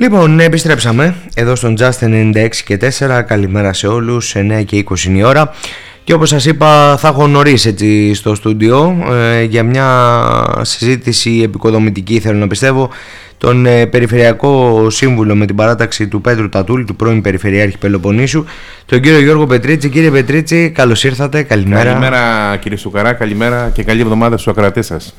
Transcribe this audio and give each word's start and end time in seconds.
Λοιπόν, 0.00 0.40
επιστρέψαμε 0.40 1.14
εδώ 1.34 1.54
στον 1.54 1.76
Just 1.78 1.90
96 2.00 2.48
και 2.64 2.78
4. 2.98 3.22
Καλημέρα 3.26 3.72
σε 3.72 3.86
όλους, 3.86 4.34
9 4.36 4.62
και 4.64 4.84
20 4.90 5.04
είναι 5.04 5.18
η 5.18 5.22
ώρα. 5.22 5.54
Και 6.04 6.12
όπως 6.12 6.28
σας 6.28 6.44
είπα 6.44 6.96
θα 6.96 7.08
έχω 7.08 7.26
νωρίς 7.26 7.66
έτσι 7.66 8.14
στο 8.14 8.34
στούντιο 8.34 9.06
ε, 9.12 9.42
για 9.42 9.62
μια 9.62 9.86
συζήτηση 10.60 11.40
επικοδομητική 11.44 12.20
θέλω 12.20 12.38
να 12.38 12.46
πιστεύω 12.46 12.90
τον 13.38 13.66
ε, 13.66 13.86
Περιφερειακό 13.86 14.86
Σύμβουλο 14.90 15.34
με 15.34 15.46
την 15.46 15.56
παράταξη 15.56 16.08
του 16.08 16.20
Πέτρου 16.20 16.48
Τατούλη, 16.48 16.84
του 16.84 16.96
πρώην 16.96 17.20
Περιφερειάρχη 17.20 17.78
Πελοποννήσου, 17.78 18.44
τον 18.86 19.00
κύριο 19.00 19.20
Γιώργο 19.20 19.46
Πετρίτσι. 19.46 19.88
Κύριε 19.88 20.10
Πετρίτσι, 20.10 20.70
καλώς 20.70 21.04
ήρθατε, 21.04 21.42
καλημέρα. 21.42 21.84
Καλημέρα 21.84 22.56
κύριε 22.56 22.78
Σουκαρά, 22.78 23.12
καλημέρα 23.12 23.70
και 23.74 23.82
καλή 23.82 24.00
εβδομάδα 24.00 24.36
στους 24.36 24.52
ακροατές 24.52 24.86
σας. 24.86 25.14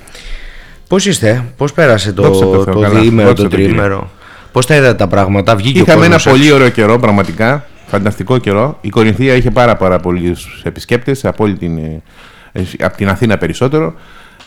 Πώς 0.88 1.05
είστε, 1.05 1.43
πώς 1.57 1.73
πέρασε 1.73 2.14
το, 2.14 2.29
το, 2.29 2.64
το 2.64 2.89
διήμερο, 2.89 3.34
το 3.34 3.48
τριήμερο. 3.48 4.10
Πώς 4.51 4.65
τα 4.65 4.75
είδατε 4.75 4.93
τα 4.93 5.07
πράγματα, 5.07 5.55
βγήκε 5.55 5.79
Είχαμε 5.79 6.05
ένα 6.05 6.19
πολύ 6.23 6.51
ωραίο 6.51 6.69
καιρό, 6.69 7.00
πραγματικά. 7.00 7.65
Φανταστικό 7.87 8.37
καιρό. 8.37 8.78
Η 8.82 8.89
Κορινθία 8.89 9.36
είχε 9.36 9.51
πάρα, 9.51 9.75
πάρα 9.75 10.00
πολλούς 10.00 10.61
επισκέπτες 10.64 11.25
από, 11.25 11.50
την, 11.50 11.78
ε, 11.78 12.64
από 12.79 12.97
την 12.97 13.09
Αθήνα 13.09 13.37
περισσότερο. 13.37 13.93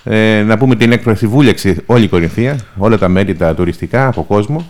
Ε, 0.05 0.43
να 0.43 0.59
πούμε 0.59 0.77
την 0.77 0.93
έκφραση 0.93 1.27
βούλεξε 1.27 1.77
όλη 1.87 2.05
η 2.05 2.09
Κορινθία, 2.09 2.59
όλα 2.77 2.99
τα 2.99 3.09
μέρη 3.09 3.35
τα 3.35 3.55
τουριστικά 3.55 4.07
από 4.07 4.23
κόσμο. 4.23 4.67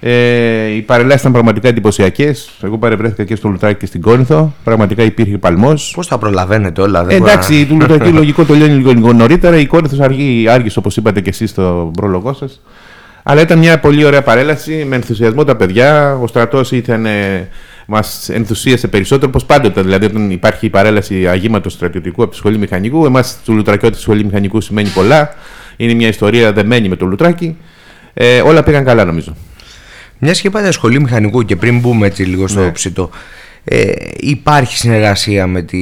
Ε, 0.00 0.66
οι 0.66 0.80
παρελάσεις 0.80 1.20
ήταν 1.20 1.32
πραγματικά 1.32 1.68
εντυπωσιακές. 1.68 2.50
Εγώ 2.62 2.78
παρευρέθηκα 2.78 3.24
και 3.24 3.36
στο 3.36 3.48
Λουτράκι 3.48 3.78
και 3.78 3.86
στην 3.86 4.00
Κόρινθο. 4.00 4.54
Πραγματικά 4.64 5.02
υπήρχε 5.02 5.38
παλμός. 5.38 5.92
Πώς 5.94 6.08
τα 6.08 6.18
προλαβαίνετε 6.18 6.80
όλα, 6.80 7.04
δεν 7.04 7.16
Εντάξει, 7.16 7.66
το 7.66 7.74
Λουτράκι 7.74 8.08
λογικό 8.08 8.44
το 8.44 8.54
λένε 8.54 8.74
λίγο 8.74 9.12
νωρίτερα. 9.12 9.56
Η 9.56 9.66
Κόρινθος 9.66 10.00
άργησε, 10.48 10.78
όπως 10.78 10.96
είπατε 10.96 11.20
και 11.20 11.28
εσείς 11.28 11.50
στο 11.50 11.90
πρόλογό 11.96 12.32
σας. 12.32 12.60
Αλλά 13.22 13.40
ήταν 13.40 13.58
μια 13.58 13.80
πολύ 13.80 14.04
ωραία 14.04 14.22
παρέλαση 14.22 14.84
με 14.84 14.96
ενθουσιασμό 14.96 15.44
τα 15.44 15.56
παιδιά. 15.56 16.18
Ο 16.22 16.26
στρατός 16.26 16.72
ήταν. 16.72 17.06
Μας 17.92 18.28
ενθουσίασε 18.28 18.88
περισσότερο, 18.88 19.26
όπως 19.28 19.44
πάντοτε. 19.44 19.82
Δηλαδή, 19.82 20.04
όταν 20.04 20.30
υπάρχει 20.30 20.66
η 20.66 20.70
παρέλαση 20.70 21.28
αγήματος 21.28 21.72
στρατιωτικού 21.72 22.22
από 22.22 22.30
τη 22.30 22.36
σχολή 22.36 22.58
μηχανικού, 22.58 23.04
εμάς 23.04 23.38
του 23.44 23.52
Λουτρακιώτε 23.52 23.94
τη 23.94 24.00
σχολή 24.00 24.24
μηχανικού 24.24 24.60
σημαίνει 24.60 24.88
πολλά. 24.88 25.34
Είναι 25.76 25.94
μια 25.94 26.08
ιστορία 26.08 26.52
δεμένη 26.52 26.88
με 26.88 26.96
το 26.96 27.06
Λουτράκι. 27.06 27.56
Ε, 28.14 28.40
όλα 28.40 28.62
πήγαν 28.62 28.84
καλά, 28.84 29.04
νομίζω. 29.04 29.36
Μιας 30.18 30.40
και 30.40 30.46
είπατε 30.46 30.72
σχολή 30.72 31.00
μηχανικού 31.00 31.44
και 31.44 31.56
πριν 31.56 31.78
μπούμε 31.78 32.06
έτσι 32.06 32.22
λίγο 32.22 32.48
στο 32.48 32.60
ναι. 32.60 32.70
ψητό, 32.70 33.10
ε, 33.64 33.92
υπάρχει 34.16 34.76
συνεργασία 34.76 35.46
με 35.46 35.62
τη 35.62 35.78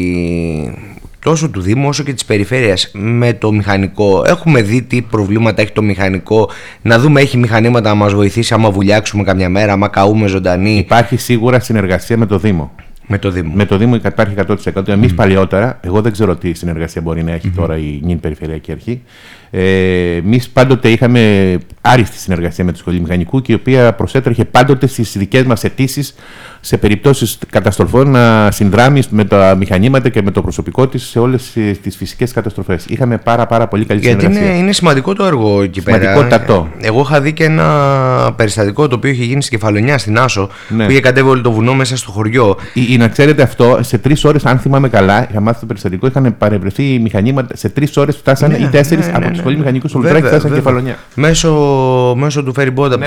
τόσο 1.28 1.48
του 1.48 1.60
Δήμου 1.60 1.88
όσο 1.88 2.02
και 2.02 2.12
της 2.12 2.24
περιφέρειας 2.24 2.90
με 2.92 3.32
το 3.32 3.52
μηχανικό. 3.52 4.22
Έχουμε 4.26 4.62
δει 4.62 4.82
τι 4.82 5.02
προβλήματα 5.02 5.62
έχει 5.62 5.72
το 5.72 5.82
μηχανικό, 5.82 6.50
να 6.82 6.98
δούμε 6.98 7.20
έχει 7.20 7.36
μηχανήματα 7.36 7.88
να 7.88 7.94
μας 7.94 8.14
βοηθήσει 8.14 8.54
άμα 8.54 8.70
βουλιάξουμε 8.70 9.22
καμιά 9.22 9.48
μέρα, 9.48 9.72
άμα 9.72 9.88
καούμε 9.88 10.26
ζωντανή. 10.26 10.78
Υπάρχει 10.78 11.16
σίγουρα 11.16 11.60
συνεργασία 11.60 12.16
με 12.16 12.26
το 12.26 12.38
Δήμο. 12.38 12.70
Με 13.06 13.18
το 13.18 13.30
Δήμο. 13.30 13.52
Με 13.54 13.64
το 13.64 13.76
Δήμο 13.76 13.94
υπάρχει 13.94 14.34
100%. 14.74 14.88
Εμείς 14.88 15.12
mm. 15.12 15.14
παλιότερα, 15.14 15.80
εγώ 15.82 16.00
δεν 16.00 16.12
ξέρω 16.12 16.36
τι 16.36 16.52
συνεργασία 16.52 17.02
μπορεί 17.02 17.22
να 17.22 17.32
έχει 17.32 17.48
τώρα 17.48 17.76
η 17.76 18.00
νυν 18.02 18.20
Περιφερειακή 18.20 18.72
Αρχή. 18.72 19.02
Ε, 19.50 20.16
Εμείς 20.16 20.48
πάντοτε 20.48 20.88
είχαμε 20.88 21.56
άριστη 21.88 22.18
συνεργασία 22.18 22.64
με 22.64 22.72
τη 22.72 22.78
Σχολή 22.78 23.00
Μηχανικού 23.00 23.40
και 23.40 23.52
η 23.52 23.54
οποία 23.54 23.92
προσέτρεχε 23.92 24.44
πάντοτε 24.44 24.86
στις 24.86 25.16
δικές 25.16 25.42
μας 25.42 25.64
αιτήσεις 25.64 26.14
σε 26.60 26.76
περιπτώσεις 26.76 27.38
καταστροφών 27.50 28.10
να 28.10 28.50
συνδράμει 28.50 29.02
με 29.10 29.24
τα 29.24 29.54
μηχανήματα 29.58 30.08
και 30.08 30.22
με 30.22 30.30
το 30.30 30.42
προσωπικό 30.42 30.88
της 30.88 31.02
σε 31.02 31.18
όλες 31.18 31.56
τις 31.82 31.96
φυσικές 31.96 32.32
καταστροφές. 32.32 32.84
Είχαμε 32.88 33.18
πάρα, 33.18 33.46
πάρα 33.46 33.68
πολύ 33.68 33.84
καλή 33.84 34.00
Γιατί 34.00 34.20
συνεργασία. 34.20 34.50
Είναι, 34.50 34.62
είναι 34.62 34.72
σημαντικό 34.72 35.12
το 35.14 35.24
έργο 35.24 35.62
εκεί 35.62 35.82
πέρα. 35.82 35.98
Σημαντικότατο. 35.98 36.68
Εγώ 36.80 37.00
είχα 37.00 37.20
δει 37.20 37.32
και 37.32 37.44
ένα 37.44 38.34
περιστατικό 38.36 38.88
το 38.88 38.96
οποίο 38.96 39.10
είχε 39.10 39.24
γίνει 39.24 39.42
στην 39.42 39.58
Κεφαλονιά, 39.58 39.98
στην 39.98 40.18
Άσο, 40.18 40.48
ναι. 40.68 40.84
που 40.84 40.90
είχε 40.90 41.00
κατέβει 41.00 41.28
όλο 41.28 41.40
το 41.40 41.52
βουνό 41.52 41.74
μέσα 41.74 41.96
στο 41.96 42.10
χωριό. 42.10 42.56
Ή, 42.72 42.96
να 42.96 43.08
ξέρετε 43.08 43.42
αυτό, 43.42 43.78
σε 43.82 43.98
τρεις 43.98 44.24
ώρες, 44.24 44.44
αν 44.46 44.58
θυμάμαι 44.58 44.88
καλά, 44.88 45.26
είχα 45.30 45.40
μάθει 45.40 45.60
το 45.60 45.66
περιστατικό, 45.66 46.06
είχαν 46.06 46.34
παρευρεθεί 46.38 46.98
μηχανήματα. 46.98 47.56
Σε 47.56 47.68
τρεις 47.68 47.96
ώρες 47.96 48.16
φτάσανε 48.16 48.56
ναι, 48.58 48.64
ή 48.64 48.68
τέσσερις 48.68 49.06
ναι, 49.06 49.12
από 49.12 49.24
ναι, 49.24 49.30
τη 49.30 49.38
σχολή 49.38 49.56
μηχανικού 49.56 49.88
στο 49.88 49.98
Λουτράκι 49.98 50.26
φτάσανε 50.26 50.54
Κεφαλονιά. 50.54 50.96
Μέσω, 51.14 51.77
μέσω 52.16 52.42
του 52.42 52.52
ferry 52.56 52.74
boat 52.74 52.90
από 52.92 53.04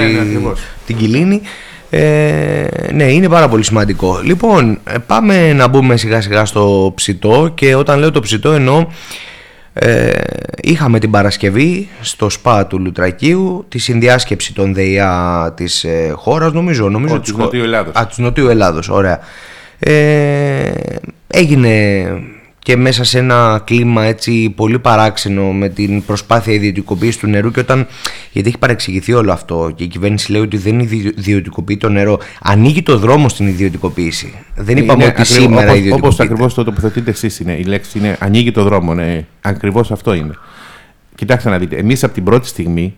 την 0.86 0.98
Κιλίνη. 0.98 1.42
Ε, 1.90 2.68
ναι, 2.94 3.04
είναι 3.04 3.30
πάρα 3.30 3.50
πολύ 3.50 3.64
σημαντικό. 3.64 4.20
Λοιπόν, 4.24 4.80
ε, 4.84 4.98
πάμε 5.08 5.54
να 5.54 5.68
μπούμε 5.68 5.98
σιγά 5.98 6.22
σιγά 6.22 6.46
στο 6.46 6.92
ψητό 6.96 7.52
και 7.56 7.76
όταν 7.76 8.00
λέω 8.00 8.12
το 8.12 8.20
ψητό 8.20 8.52
εννοώ 8.52 8.88
ε, 9.74 10.10
είχαμε 10.62 11.00
την 11.00 11.12
Παρασκευή 11.12 11.90
στο 12.02 12.30
ΣΠΑ 12.30 12.66
του 12.66 12.80
Λουτρακίου 12.80 13.66
τη 13.70 13.80
συνδιάσκεψη 13.80 14.54
των 14.54 14.74
ΔΕΙΑ 14.74 15.54
της 15.56 15.84
ε, 15.84 16.14
χώρας 16.16 16.52
νομίζω, 16.54 16.90
νομίζω 16.90 17.20
της 17.20 17.34
Νοτιού 17.34 17.64
Ελλάδος. 17.64 17.96
Α, 17.96 18.08
της 18.08 18.18
Νοτιού 18.18 18.48
Ελλάδος, 18.48 18.90
ωραία. 18.90 19.20
Ε, 19.80 20.72
έγινε 21.28 22.06
και 22.64 22.78
μέσα 22.78 23.04
σε 23.04 23.18
ένα 23.18 23.62
κλίμα 23.66 24.04
έτσι 24.04 24.50
πολύ 24.50 24.80
παράξενο 24.80 25.52
με 25.52 25.70
την 25.70 26.06
προσπάθεια 26.06 26.54
ιδιωτικοποίησης 26.54 27.18
του 27.18 27.28
νερού 27.28 27.52
και 27.52 27.60
όταν, 27.60 27.88
γιατί 28.32 28.48
έχει 28.48 28.58
παρεξηγηθεί 28.58 29.14
όλο 29.14 29.32
αυτό 29.32 29.72
και 29.76 29.84
η 29.84 29.88
κυβέρνηση 29.88 30.32
λέει 30.32 30.42
ότι 30.42 30.58
δεν 30.58 30.80
ιδιωτικοποιεί 30.80 31.78
το 31.78 31.90
νερό, 31.90 32.20
ανοίγει 32.42 32.84
το 32.84 32.98
δρόμο 32.98 33.30
στην 33.30 33.48
ιδιωτικοποίηση. 33.48 34.34
Δεν 34.56 34.78
είπαμε 34.78 35.04
ότι 35.04 35.12
ακριβώς, 35.12 35.28
σήμερα 35.28 35.62
όπως, 35.62 35.78
ιδιωτικοποιείται. 35.78 36.08
Όπως 36.08 36.20
ακριβώς 36.20 36.54
το 36.54 36.64
τοποθετείτε 36.64 37.12
εσείς 37.12 37.40
είναι, 37.40 37.54
η 37.54 37.64
λέξη 37.64 37.98
είναι 37.98 38.18
ανοίγει 38.20 38.52
το 38.52 38.64
δρόμο, 38.64 38.94
ναι, 38.94 39.26
ακριβώς 39.42 39.92
αυτό 39.92 40.14
είναι. 40.14 40.34
Κοιτάξτε 41.16 41.50
να 41.50 41.58
δείτε, 41.58 41.76
εμείς 41.76 42.04
από 42.04 42.14
την 42.14 42.24
πρώτη 42.24 42.48
στιγμή 42.48 42.96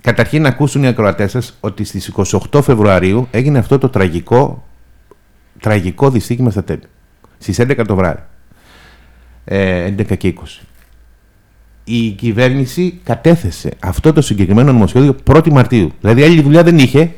Καταρχήν 0.00 0.42
να 0.42 0.48
ακούσουν 0.48 0.82
οι 0.82 0.86
ακροατές 0.86 1.30
σας 1.30 1.56
ότι 1.60 1.84
στις 1.84 2.12
28 2.52 2.62
Φεβρουαρίου 2.62 3.28
έγινε 3.30 3.58
αυτό 3.58 3.78
το 3.78 3.88
τραγικό, 3.88 4.66
τραγικό 5.60 6.10
δυστύχημα 6.10 6.50
στα 6.50 6.64
τέμπη. 6.64 6.86
Στις 7.38 7.60
11 7.60 7.84
το 7.86 7.94
βράδυ. 7.94 8.22
11 9.48 9.50
ε, 9.50 10.14
και 10.16 10.34
20. 10.36 10.42
Η 11.84 12.10
κυβέρνηση 12.10 13.00
κατέθεσε 13.04 13.70
αυτό 13.80 14.12
το 14.12 14.20
συγκεκριμένο 14.20 14.72
νομοσχέδιο 14.72 15.16
1η 15.30 15.48
Μαρτίου. 15.50 15.92
Δηλαδή 16.00 16.22
άλλη 16.22 16.42
δουλειά 16.42 16.62
δεν 16.62 16.78
είχε. 16.78 17.10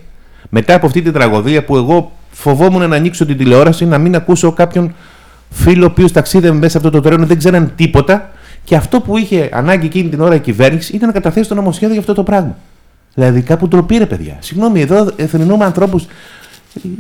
Μετά 0.49 0.75
από 0.75 0.87
αυτή 0.87 1.03
την 1.03 1.13
τραγωδία 1.13 1.65
που 1.65 1.77
εγώ 1.77 2.13
φοβόμουν 2.31 2.89
να 2.89 2.97
ανοίξω 2.97 3.27
την 3.27 3.37
τηλεόραση, 3.37 3.85
να 3.85 3.99
μην 3.99 4.15
ακούσω 4.15 4.53
κάποιον 4.53 4.95
φίλο 5.51 5.85
ο 5.85 5.89
οποίος 5.91 6.13
ταξίδευε 6.13 6.59
μέσα 6.59 6.79
από 6.79 6.87
αυτό 6.87 7.01
το 7.01 7.09
τρένο, 7.09 7.27
δεν 7.27 7.39
ξέραν 7.39 7.73
τίποτα. 7.77 8.31
Και 8.65 8.77
αυτό 8.77 9.01
που 9.01 9.17
είχε 9.17 9.49
ανάγκη 9.53 9.87
εκείνη 9.87 10.09
την 10.09 10.21
ώρα 10.21 10.35
η 10.35 10.41
κυβέρνηση 10.41 10.95
ήταν 10.95 11.09
να 11.09 11.15
καταθέσει 11.15 11.49
το 11.49 11.55
νομοσχέδιο 11.55 11.91
για 11.91 12.01
αυτό 12.01 12.15
το 12.15 12.23
πράγμα. 12.23 12.57
Δηλαδή 13.15 13.43
κάπου 13.43 13.69
ντροπή 13.69 13.97
ρε 13.97 14.07
παιδιά. 14.07 14.37
Συγγνώμη, 14.41 14.81
εδώ 14.81 15.13
εθνινούμε 15.17 15.65
ανθρώπους 15.65 16.07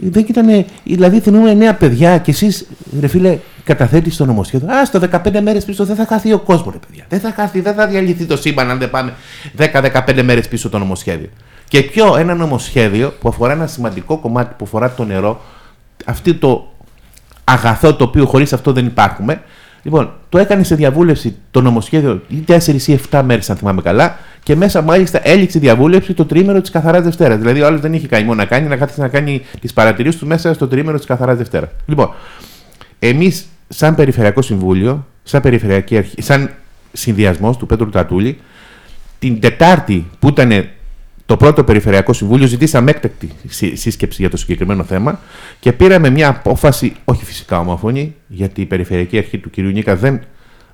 δεν 0.00 0.24
ήταν, 0.28 0.64
δηλαδή 0.84 1.20
θυμούμε 1.20 1.54
νέα 1.54 1.74
παιδιά 1.74 2.18
και 2.18 2.30
εσείς, 2.30 2.66
ρε 3.00 3.06
φίλε, 3.06 3.38
καταθέτεις 3.64 4.16
το 4.16 4.26
νομοσχέδιο. 4.26 4.72
Α, 4.72 4.84
στο 4.84 5.00
15 5.10 5.40
μέρες 5.40 5.64
πίσω 5.64 5.84
δεν 5.84 5.96
θα 5.96 6.06
χάθει 6.06 6.32
ο 6.32 6.38
κόσμος, 6.38 6.72
ρε 6.72 6.78
παιδιά. 6.86 7.04
Δεν 7.08 7.20
θα 7.20 7.32
χάθει, 7.32 7.60
δεν 7.60 7.74
θα 7.74 7.86
διαλυθεί 7.86 8.24
το 8.24 8.36
σύμπαν 8.36 8.70
αν 8.70 8.78
δεν 8.78 8.90
πάμε 8.90 9.14
10-15 9.56 10.22
μέρες 10.22 10.48
πίσω 10.48 10.68
το 10.68 10.78
νομοσχέδιο. 10.78 11.28
Και 11.68 11.82
ποιο 11.82 12.16
ένα 12.16 12.34
νομοσχέδιο 12.34 13.12
που 13.20 13.28
αφορά 13.28 13.52
ένα 13.52 13.66
σημαντικό 13.66 14.18
κομμάτι 14.18 14.54
που 14.58 14.64
αφορά 14.64 14.90
το 14.90 15.04
νερό, 15.04 15.40
αυτό 16.04 16.34
το 16.34 16.72
αγαθό 17.44 17.94
το 17.94 18.04
οποίο 18.04 18.26
χωρίς 18.26 18.52
αυτό 18.52 18.72
δεν 18.72 18.86
υπάρχουμε. 18.86 19.42
Λοιπόν, 19.82 20.12
το 20.28 20.38
έκανε 20.38 20.62
σε 20.62 20.74
διαβούλευση 20.74 21.36
το 21.50 21.60
νομοσχέδιο 21.60 22.22
ή 22.28 22.44
4 22.48 22.86
ή 22.86 23.00
7 23.10 23.22
μέρες, 23.24 23.50
αν 23.50 23.56
θυμάμαι 23.56 23.82
καλά, 23.82 24.18
και 24.42 24.56
μέσα 24.56 24.82
μάλιστα 24.82 25.20
έληξε 25.22 25.58
διαβούλευση 25.58 26.14
το 26.14 26.26
τρίμερο 26.26 26.60
της 26.60 26.70
Καθαράς 26.70 27.02
Δευτέρας. 27.02 27.38
Δηλαδή, 27.38 27.60
ο 27.60 27.66
άλλος 27.66 27.80
δεν 27.80 27.92
είχε 27.92 28.06
καημό 28.06 28.34
να 28.34 28.44
κάνει, 28.44 28.68
να 28.68 28.76
κάθεται 28.76 29.00
να 29.00 29.08
κάνει 29.08 29.42
τις 29.60 29.72
παρατηρήσεις 29.72 30.20
του 30.20 30.26
μέσα 30.26 30.54
στο 30.54 30.68
τρίμερο 30.68 30.96
της 30.96 31.06
Καθαράς 31.06 31.36
Δευτέρα. 31.36 31.72
Λοιπόν, 31.86 32.10
εμείς, 32.98 33.46
σαν 33.68 33.94
Περιφερειακό 33.94 34.42
Συμβούλιο, 34.42 35.06
σαν 35.22 35.40
Περιφερειακή 35.40 35.96
Αρχή, 35.96 36.22
σαν 36.22 36.50
συνδυασμός 36.92 37.56
του 37.56 37.66
Πέτρου 37.66 37.88
Τατούλη, 37.88 38.38
την 39.18 39.40
Τετάρτη 39.40 40.06
που 40.18 40.28
ήταν 40.28 40.68
το 41.26 41.36
πρώτο 41.36 41.64
Περιφερειακό 41.64 42.12
Συμβούλιο, 42.12 42.46
ζητήσαμε 42.46 42.90
έκτακτη 42.90 43.32
σύσκεψη 43.72 44.20
για 44.20 44.30
το 44.30 44.36
συγκεκριμένο 44.36 44.84
θέμα 44.84 45.20
και 45.60 45.72
πήραμε 45.72 46.10
μια 46.10 46.28
απόφαση, 46.28 46.92
όχι 47.04 47.24
φυσικά 47.24 47.58
ομοφωνή, 47.58 48.14
γιατί 48.26 48.60
η 48.60 48.64
Περιφερειακή 48.64 49.18
Αρχή 49.18 49.38
του 49.38 49.50
κ. 49.50 49.56
Νίκα 49.58 49.96
δεν 49.96 50.20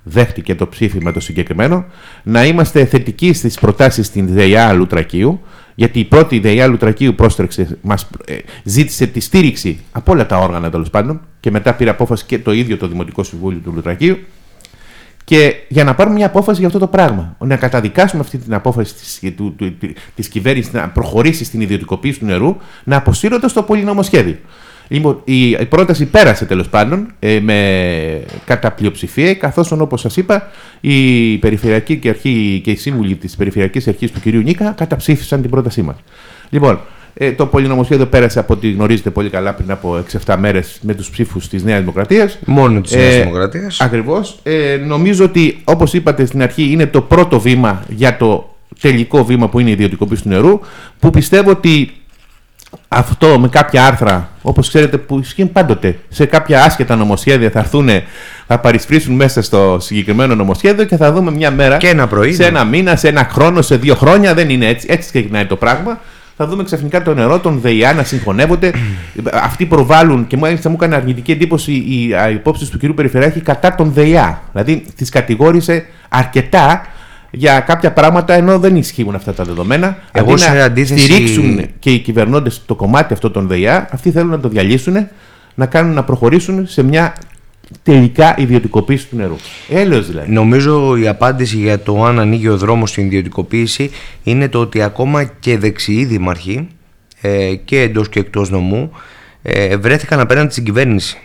δέχτηκε 0.07 0.55
το 0.55 0.67
ψήφισμα 0.67 1.11
το 1.11 1.19
συγκεκριμένο, 1.19 1.85
να 2.23 2.45
είμαστε 2.45 2.85
θετικοί 2.85 3.33
στις 3.33 3.59
προτάσεις 3.59 4.05
στην 4.05 4.27
ΔΕΙΑ 4.27 4.73
Λουτρακίου, 4.73 5.41
γιατί 5.75 5.99
η 5.99 6.03
πρώτη 6.05 6.39
ΔΕΙΑ 6.39 6.67
Λουτρακίου 6.67 7.15
πρόστρεξε, 7.15 7.77
μας 7.81 8.09
ε, 8.25 8.37
ζήτησε 8.63 9.07
τη 9.07 9.19
στήριξη 9.19 9.79
από 9.91 10.11
όλα 10.11 10.25
τα 10.25 10.37
όργανα 10.37 10.69
τέλος 10.69 10.89
πάντων 10.89 11.21
και 11.39 11.51
μετά 11.51 11.73
πήρε 11.73 11.89
απόφαση 11.89 12.25
και 12.25 12.39
το 12.39 12.51
ίδιο 12.51 12.77
το 12.77 12.87
Δημοτικό 12.87 13.23
Συμβούλιο 13.23 13.59
του 13.59 13.71
Λουτρακίου. 13.75 14.17
Και 15.23 15.55
για 15.67 15.83
να 15.83 15.95
πάρουμε 15.95 16.15
μια 16.15 16.25
απόφαση 16.25 16.57
για 16.57 16.67
αυτό 16.67 16.79
το 16.79 16.87
πράγμα, 16.87 17.35
να 17.39 17.55
καταδικάσουμε 17.55 18.21
αυτή 18.21 18.37
την 18.37 18.53
απόφαση 18.53 18.93
της 20.15 20.27
κυβέρνησης 20.27 20.73
να 20.73 20.89
προχωρήσει 20.89 21.43
στην 21.43 21.61
ιδιωτικοποίηση 21.61 22.19
του 22.19 22.25
νερού, 22.25 22.57
να 22.83 22.95
αποσύρονται 22.95 23.47
στο 23.47 23.63
πολυνομοσχέδιο. 23.63 24.37
Λοιπόν, 24.87 25.21
η 25.23 25.65
πρόταση 25.65 26.05
πέρασε 26.05 26.45
τέλος 26.45 26.69
πάντων 26.69 27.07
ε, 27.19 27.39
με 27.39 28.21
κατά 28.45 28.71
πλειοψηφία, 28.71 29.33
καθώς 29.33 29.71
όπως 29.71 30.01
σας 30.01 30.17
είπα, 30.17 30.49
η 30.81 31.37
Περιφερειακή 31.37 31.97
και, 31.97 32.09
αρχή, 32.09 32.61
και 32.63 32.71
οι 32.71 32.75
σύμβουλοι 32.75 33.15
της 33.15 33.35
Περιφερειακής 33.35 33.87
Αρχής 33.87 34.11
του 34.11 34.19
κ. 34.19 34.25
Νίκα 34.25 34.71
καταψήφισαν 34.71 35.41
την 35.41 35.49
πρότασή 35.49 35.81
μας. 35.81 35.95
Λοιπόν, 36.49 36.79
Ε, 37.19 37.31
το 37.31 37.45
πολυνομοσχέδιο 37.45 38.05
πέρασε 38.05 38.39
από 38.39 38.53
ό,τι 38.53 38.71
γνωρίζετε 38.71 39.09
πολύ 39.09 39.29
καλά 39.29 39.53
πριν 39.53 39.71
από 39.71 40.03
6-7 40.25 40.35
μέρες 40.37 40.79
με 40.81 40.93
τους 40.93 41.09
ψήφους 41.09 41.47
της 41.47 41.63
Νέας 41.63 41.79
Δημοκρατίας. 41.79 42.39
Μόνο 42.45 42.81
της 42.81 42.91
Νέας 42.95 43.15
Δημοκρατίας. 43.15 43.81
Ακριβώς. 43.81 44.39
Ε, 44.43 44.77
νομίζω 44.85 45.25
ότι, 45.25 45.61
όπως 45.63 45.93
είπατε 45.93 46.25
στην 46.25 46.41
αρχή, 46.41 46.71
είναι 46.71 46.85
το 46.85 47.01
πρώτο 47.01 47.39
βήμα 47.39 47.83
για 47.89 48.17
το 48.17 48.55
τελικό 48.81 49.25
βήμα 49.25 49.49
που 49.49 49.59
είναι 49.59 49.69
η 49.69 49.71
ιδιωτικοποίηση 49.71 50.21
του 50.23 50.29
νερού. 50.29 50.59
Που 50.99 51.09
πιστεύω 51.09 51.49
ότι 51.51 51.91
αυτό 52.87 53.39
με 53.39 53.47
κάποια 53.47 53.85
άρθρα, 53.85 54.29
όπως 54.41 54.67
ξέρετε, 54.67 54.97
που 54.97 55.19
ισχύουν 55.19 55.51
πάντοτε, 55.51 55.99
σε 56.09 56.25
κάποια 56.25 56.63
άσχετα 56.63 56.95
νομοσχέδια 56.95 57.49
θα 57.49 57.59
έρθουν, 57.59 57.89
θα 58.47 58.59
παρισφρήσουν 58.59 59.15
μέσα 59.15 59.41
στο 59.41 59.77
συγκεκριμένο 59.79 60.35
νομοσχέδιο 60.35 60.85
και 60.85 60.97
θα 60.97 61.11
δούμε 61.11 61.31
μια 61.31 61.51
μέρα. 61.51 61.77
Και 61.77 61.87
ένα 61.87 62.07
πρωί. 62.07 62.33
Σε 62.33 62.41
ναι. 62.41 62.47
ένα 62.47 62.63
μήνα, 62.63 62.95
σε 62.95 63.07
ένα 63.07 63.27
χρόνο, 63.31 63.61
σε 63.61 63.75
δύο 63.75 63.95
χρόνια. 63.95 64.33
Δεν 64.33 64.49
είναι 64.49 64.67
έτσι. 64.67 64.87
Έτσι 64.89 65.09
ξεκινάει 65.09 65.45
το 65.45 65.55
πράγμα. 65.55 65.99
Θα 66.37 66.47
δούμε 66.47 66.63
ξαφνικά 66.63 67.01
το 67.01 67.13
νερό, 67.13 67.39
τον 67.39 67.59
ΔΕΙΑ 67.59 67.93
να 67.93 68.03
συγχωνεύονται. 68.03 68.71
Αυτοί 69.31 69.65
προβάλλουν 69.65 70.27
και 70.27 70.37
μάλιστα 70.37 70.69
μου 70.69 70.75
έκανε 70.79 70.95
αρνητική 70.95 71.31
εντύπωση 71.31 71.71
οι 71.71 72.13
υπόψει 72.33 72.71
του 72.71 72.77
κ. 72.77 72.93
Περιφερειάρχη 72.93 73.39
κατά 73.41 73.75
τον 73.75 73.91
ΔΕΙΑ. 73.93 74.41
Δηλαδή 74.51 74.85
τις 74.95 75.09
κατηγόρησε 75.09 75.85
αρκετά 76.09 76.85
για 77.31 77.59
κάποια 77.59 77.91
πράγματα 77.93 78.33
ενώ 78.33 78.59
δεν 78.59 78.75
ισχύουν 78.75 79.15
αυτά 79.15 79.33
τα 79.33 79.43
δεδομένα. 79.43 79.97
Εγώ 80.11 80.31
Αντί 80.31 80.41
σε 80.41 80.53
να 80.53 80.63
αντίθεση- 80.63 81.03
στηρίξουν 81.03 81.65
και 81.79 81.89
οι 81.91 81.99
κυβερνώντες 81.99 82.61
το 82.65 82.75
κομμάτι 82.75 83.13
αυτό 83.13 83.31
των 83.31 83.47
ΔΕΙΑ, 83.47 83.87
αυτοί 83.91 84.11
θέλουν 84.11 84.29
να 84.29 84.39
το 84.39 84.49
διαλύσουν, 84.49 85.07
να 85.55 85.65
κάνουν 85.65 85.93
να 85.93 86.03
προχωρήσουν 86.03 86.67
σε 86.67 86.83
μια 86.83 87.13
τελικά 87.83 88.35
ιδιωτικοποίηση 88.37 89.07
του 89.07 89.15
νερού. 89.15 89.35
Έλεος 89.69 90.07
δηλαδή. 90.07 90.31
Νομίζω 90.31 90.97
η 90.97 91.07
απάντηση 91.07 91.57
για 91.57 91.79
το 91.79 92.03
αν 92.05 92.19
ανοίγει 92.19 92.47
ο 92.47 92.57
δρόμος 92.57 92.89
στην 92.89 93.05
ιδιωτικοποίηση 93.05 93.91
είναι 94.23 94.49
το 94.49 94.59
ότι 94.59 94.81
ακόμα 94.81 95.23
και 95.23 95.57
δεξιοί 95.57 96.05
δήμαρχοι 96.05 96.67
ε, 97.21 97.55
και 97.55 97.81
εντός 97.81 98.09
και 98.09 98.19
εκτός 98.19 98.49
νομού 98.49 98.91
ε, 99.41 99.77
βρέθηκαν 99.77 100.19
απέναντι 100.19 100.51
στην 100.51 100.63
κυβέρνηση. 100.63 101.17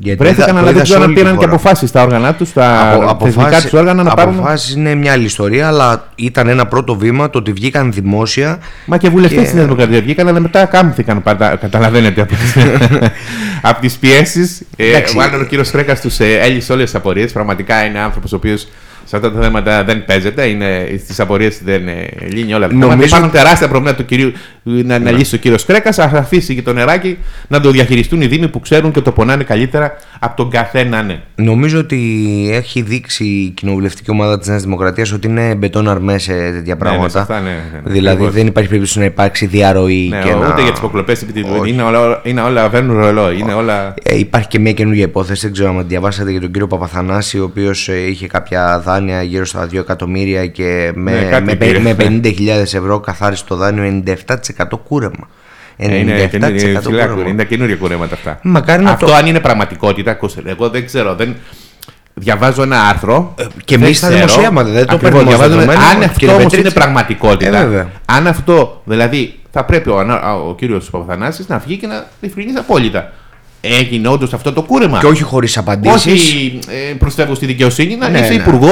Γιατί 0.00 0.18
Βρέθηκαν, 0.22 0.48
είδα- 0.48 0.52
το 0.52 0.58
αλλά 0.58 0.70
είδα 0.70 0.72
δεν 0.72 0.76
σε 0.76 0.82
ξέρω 0.82 0.98
αν 1.00 1.06
όλη 1.06 1.14
τη 1.14 1.20
πήραν 1.20 1.38
και 1.38 1.44
χώρα. 1.44 1.56
αποφάσεις 1.56 1.88
στα 1.88 2.02
όργανα 2.02 2.34
τους, 2.34 2.48
στα 2.48 2.92
Απο- 2.92 3.24
θεσμικά 3.24 3.42
αποφάσεις- 3.46 3.70
του 3.70 3.78
όργανα 3.78 4.02
να 4.02 4.14
πάρουν. 4.14 4.34
αποφάσεις 4.38 4.74
είναι 4.74 4.94
μια 4.94 5.12
άλλη 5.12 5.24
ιστορία, 5.24 5.66
αλλά 5.66 6.08
ήταν 6.14 6.48
ένα 6.48 6.66
πρώτο 6.66 6.94
βήμα 6.96 7.30
το 7.30 7.38
ότι 7.38 7.52
βγήκαν 7.52 7.92
δημόσια. 7.92 8.58
Μα 8.86 8.96
και 8.96 9.08
βουλευτές 9.08 9.42
Και- 9.42 9.48
τη 9.48 9.54
Νέα 9.54 9.64
Δημοκρατία 9.64 10.00
βγήκαν, 10.00 10.28
αλλά 10.28 10.40
μετά 10.40 10.64
κάμθηκαν. 10.64 11.22
Πάντα, 11.22 11.56
καταλαβαίνετε 11.56 12.20
από 12.20 12.30
τι 12.34 12.36
από 13.70 13.80
τις 13.80 13.94
πιέσεις. 13.96 14.62
Ε, 14.76 14.88
Εντάξει. 14.88 15.16
μάλλον 15.16 15.40
ο 15.40 15.44
κύριος 15.44 15.70
Κρέκα 15.70 15.96
τους 15.96 16.20
ε, 16.20 16.38
έλυσε 16.42 16.72
όλες 16.72 16.84
τις 16.84 16.94
απορίες. 16.94 17.32
Πραγματικά 17.32 17.84
είναι 17.84 17.98
άνθρωπος 17.98 18.32
ο 18.32 18.36
οποίος 18.36 18.68
σε 19.12 19.18
αυτά 19.18 19.32
τα 19.32 19.40
θέματα 19.42 19.84
δεν 19.84 20.04
παίζεται. 20.04 20.42
Στις 20.98 21.20
απορίες 21.20 21.60
δεν 21.64 21.88
ε, 21.88 22.08
λύνει 22.32 22.54
όλα 22.54 22.66
τα 22.66 22.72
θέματα. 22.72 22.86
Νομίζω- 22.90 23.06
Υπάρχουν 23.06 23.30
τεράστια 23.30 23.68
προβλήματα 23.68 23.96
του 23.96 24.04
κυρίου, 24.04 24.32
να, 24.62 24.98
να 24.98 25.10
λύσει 25.10 25.34
ο 25.34 25.38
κύριος 25.38 25.64
Κρέκας. 25.64 25.98
Α 25.98 26.10
αφήσει 26.14 26.54
και 26.54 26.62
το 26.62 26.72
νεράκι 26.72 27.18
να 27.48 27.60
το 27.60 27.70
διαχειριστούν 27.70 28.22
οι 28.22 28.26
Δήμοι 28.26 28.48
που 28.48 28.60
ξέρουν 28.60 28.92
και 28.92 29.00
το 29.00 29.12
πονάνε 29.12 29.44
καλύτερα 29.44 29.96
από 30.18 30.36
τον 30.36 30.50
καθένα. 30.50 31.02
Ναι. 31.02 31.20
Νομίζω 31.34 31.78
ότι 31.78 31.98
έχει 32.52 32.82
δείξει 32.82 33.24
η 33.24 33.48
κοινοβουλευτική 33.50 34.10
ομάδα 34.10 34.38
της 34.38 34.48
Νέας 34.48 34.62
Δημοκρατίας 34.62 35.12
ότι 35.12 35.26
είναι 35.28 35.54
μπετόν 35.54 35.88
αρμές 35.88 36.22
σε 36.22 36.32
τέτοια 36.32 36.74
ναι, 36.74 36.80
πράγματα. 36.80 37.08
σε 37.08 37.18
αυτά, 37.18 37.40
ναι, 37.40 37.50
ναι, 37.50 37.80
ναι. 37.84 37.90
δηλαδή 37.90 38.08
Ακριβώς. 38.14 38.34
δεν 38.34 38.46
υπάρχει 38.46 38.68
περίπτωση 38.68 38.98
να 38.98 39.04
υπάρξει 39.04 39.46
διαρροή 39.46 40.08
Ναι, 40.08 40.20
και 40.24 40.30
να... 40.30 40.48
ούτε 40.48 40.62
για 40.62 40.70
τις 40.70 40.78
υποκλοπέ 40.78 41.12
επί 41.12 41.32
τη 41.32 41.42
Όχι. 41.60 41.70
είναι 41.70 41.82
όλα, 41.82 42.20
είναι 42.24 42.40
όλα 42.40 42.68
βαίνουν 42.68 42.96
ρολόι. 42.96 43.38
Είναι 43.38 43.52
όλα. 43.52 43.94
Ε, 44.02 44.18
υπάρχει 44.18 44.48
και 44.48 44.58
μια 44.58 44.72
καινούργια 44.72 45.04
υπόθεση, 45.04 45.40
δεν 45.42 45.52
ξέρω 45.52 45.68
αν 45.78 45.84
διαβάσατε 45.88 46.30
για 46.30 46.40
τον 46.40 46.50
κύριο 46.50 46.66
Παπαθανάση, 46.66 47.38
ο 47.38 47.44
οποίος 47.44 47.88
είχε 47.88 48.26
κάποια 48.26 48.82
δάνεια 48.84 49.01
γύρω 49.22 49.44
στα 49.44 49.66
2 49.66 49.74
εκατομμύρια 49.78 50.46
και 50.46 50.92
με, 50.94 51.10
Ναι, 51.10 51.22
κάτι 51.30 51.44
με, 51.44 51.54
πήρε. 51.54 51.78
με 51.78 51.96
50.000 51.98 52.48
ευρώ 52.48 53.00
καθάρισε 53.00 53.44
το 53.48 53.56
δάνειο 53.56 54.02
97% 54.06 54.78
κούρεμα. 54.88 55.28
97% 55.78 55.84
Ε, 55.90 55.96
είναι, 55.98 56.10
είναι, 56.12 56.30
είναι, 56.32 56.50
ψηλά 56.52 56.80
κούρεμα. 56.80 57.06
κουρέ- 57.14 57.28
είναι 57.28 57.44
καινούργια 57.44 57.76
κουρέματα 57.76 58.14
αυτά. 58.14 58.38
Μακάρι 58.42 58.82
να 58.82 58.90
Αυτό 58.90 59.06
το- 59.06 59.14
αν 59.14 59.26
είναι 59.26 59.40
πραγματικότητα, 59.40 60.10
ακούστε, 60.10 60.42
εγώ 60.46 60.68
δεν 60.68 60.86
ξέρω. 60.86 61.14
Δεν... 61.14 61.34
Διαβάζω 62.14 62.62
ένα 62.62 62.80
άρθρο. 62.82 63.34
Ε, 63.38 63.44
και 63.64 63.74
εμείς 63.74 64.00
δεν 64.00 64.10
τα 64.10 64.14
ξέρω. 64.16 64.26
δημοσίευματα, 64.30 64.70
δεν 64.70 64.86
το 64.86 64.94
Ακριβώς, 64.94 65.00
παίρνουμε 65.02 65.22
ως 65.22 65.28
διαβάζω- 65.38 65.54
δεδομένο, 65.58 65.80
Αν 65.84 65.90
κύριε 65.98 66.06
αυτό 66.06 66.26
όμως 66.30 66.40
είναι 66.42 66.50
Πετρίτση. 66.50 66.74
πραγματικότητα. 66.74 67.56
Ε, 67.58 67.62
βέβαια. 67.64 67.88
αν 68.04 68.26
αυτό, 68.26 68.80
δηλαδή, 68.84 69.34
θα 69.50 69.64
πρέπει 69.64 69.88
ο, 69.90 69.98
ανα- 69.98 70.34
ο 70.34 70.54
κύριος 70.54 70.90
Παπαθανάσης 70.90 71.48
να 71.48 71.58
βγει 71.58 71.76
και 71.76 71.86
να 71.86 72.06
διευκρινίσει 72.20 72.58
απόλυτα. 72.58 73.12
Έγινε 73.64 74.08
όντω 74.08 74.28
αυτό 74.34 74.52
το 74.52 74.62
κούρεμα. 74.62 74.98
Και 74.98 75.06
όχι 75.06 75.22
χωρί 75.22 75.48
απαντήσει. 75.54 76.10
Όχι 76.10 76.58
ε, 76.90 76.94
προσφεύγω 76.94 77.34
στη 77.34 77.46
δικαιοσύνη, 77.46 77.96
να 77.96 78.08
Ναι, 78.08 78.18
είσαι 78.18 78.28
ναι. 78.28 78.34
υπουργό. 78.34 78.70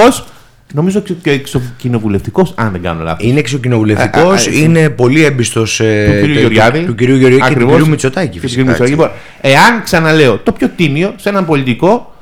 Νομίζω 0.73 1.01
και 1.23 1.31
εξοκοινοβουλευτικό, 1.31 2.47
αν 2.55 2.73
δεν 2.73 2.83
κάνω 2.83 3.03
λάθο. 3.03 3.27
Είναι 3.27 3.39
εξοκοινοβουλευτικό, 3.39 4.21
Α, 4.21 4.33
α, 4.33 4.35
α, 4.35 4.39
είναι 4.53 4.91
πολύ 4.91 5.25
έμπιστο 5.25 5.63
του 5.63 5.67
κυρίου 5.77 6.39
Γεωργιάδη. 6.39 6.81
του 6.85 6.95
κυρίου 6.95 7.17
Γεωργιάδη 7.17 7.43
και 7.43 7.49
του 7.49 7.55
Ακριβώς. 7.55 7.73
κυρίου 7.75 7.89
Μητσοτάκη. 7.91 8.29
Και 8.29 8.35
του 8.35 8.41
Φυσικά, 8.41 8.63
κυρίου 8.63 8.71
έτσι. 8.85 8.97
Μητσοτάκη. 8.97 9.17
Λοιπόν, 9.41 9.61
εάν 9.71 9.83
ξαναλέω 9.83 10.39
το 10.39 10.53
πιο 10.53 10.69
τίμιο 10.77 11.13
σε 11.17 11.29
έναν 11.29 11.47
πολιτικό, 11.47 12.15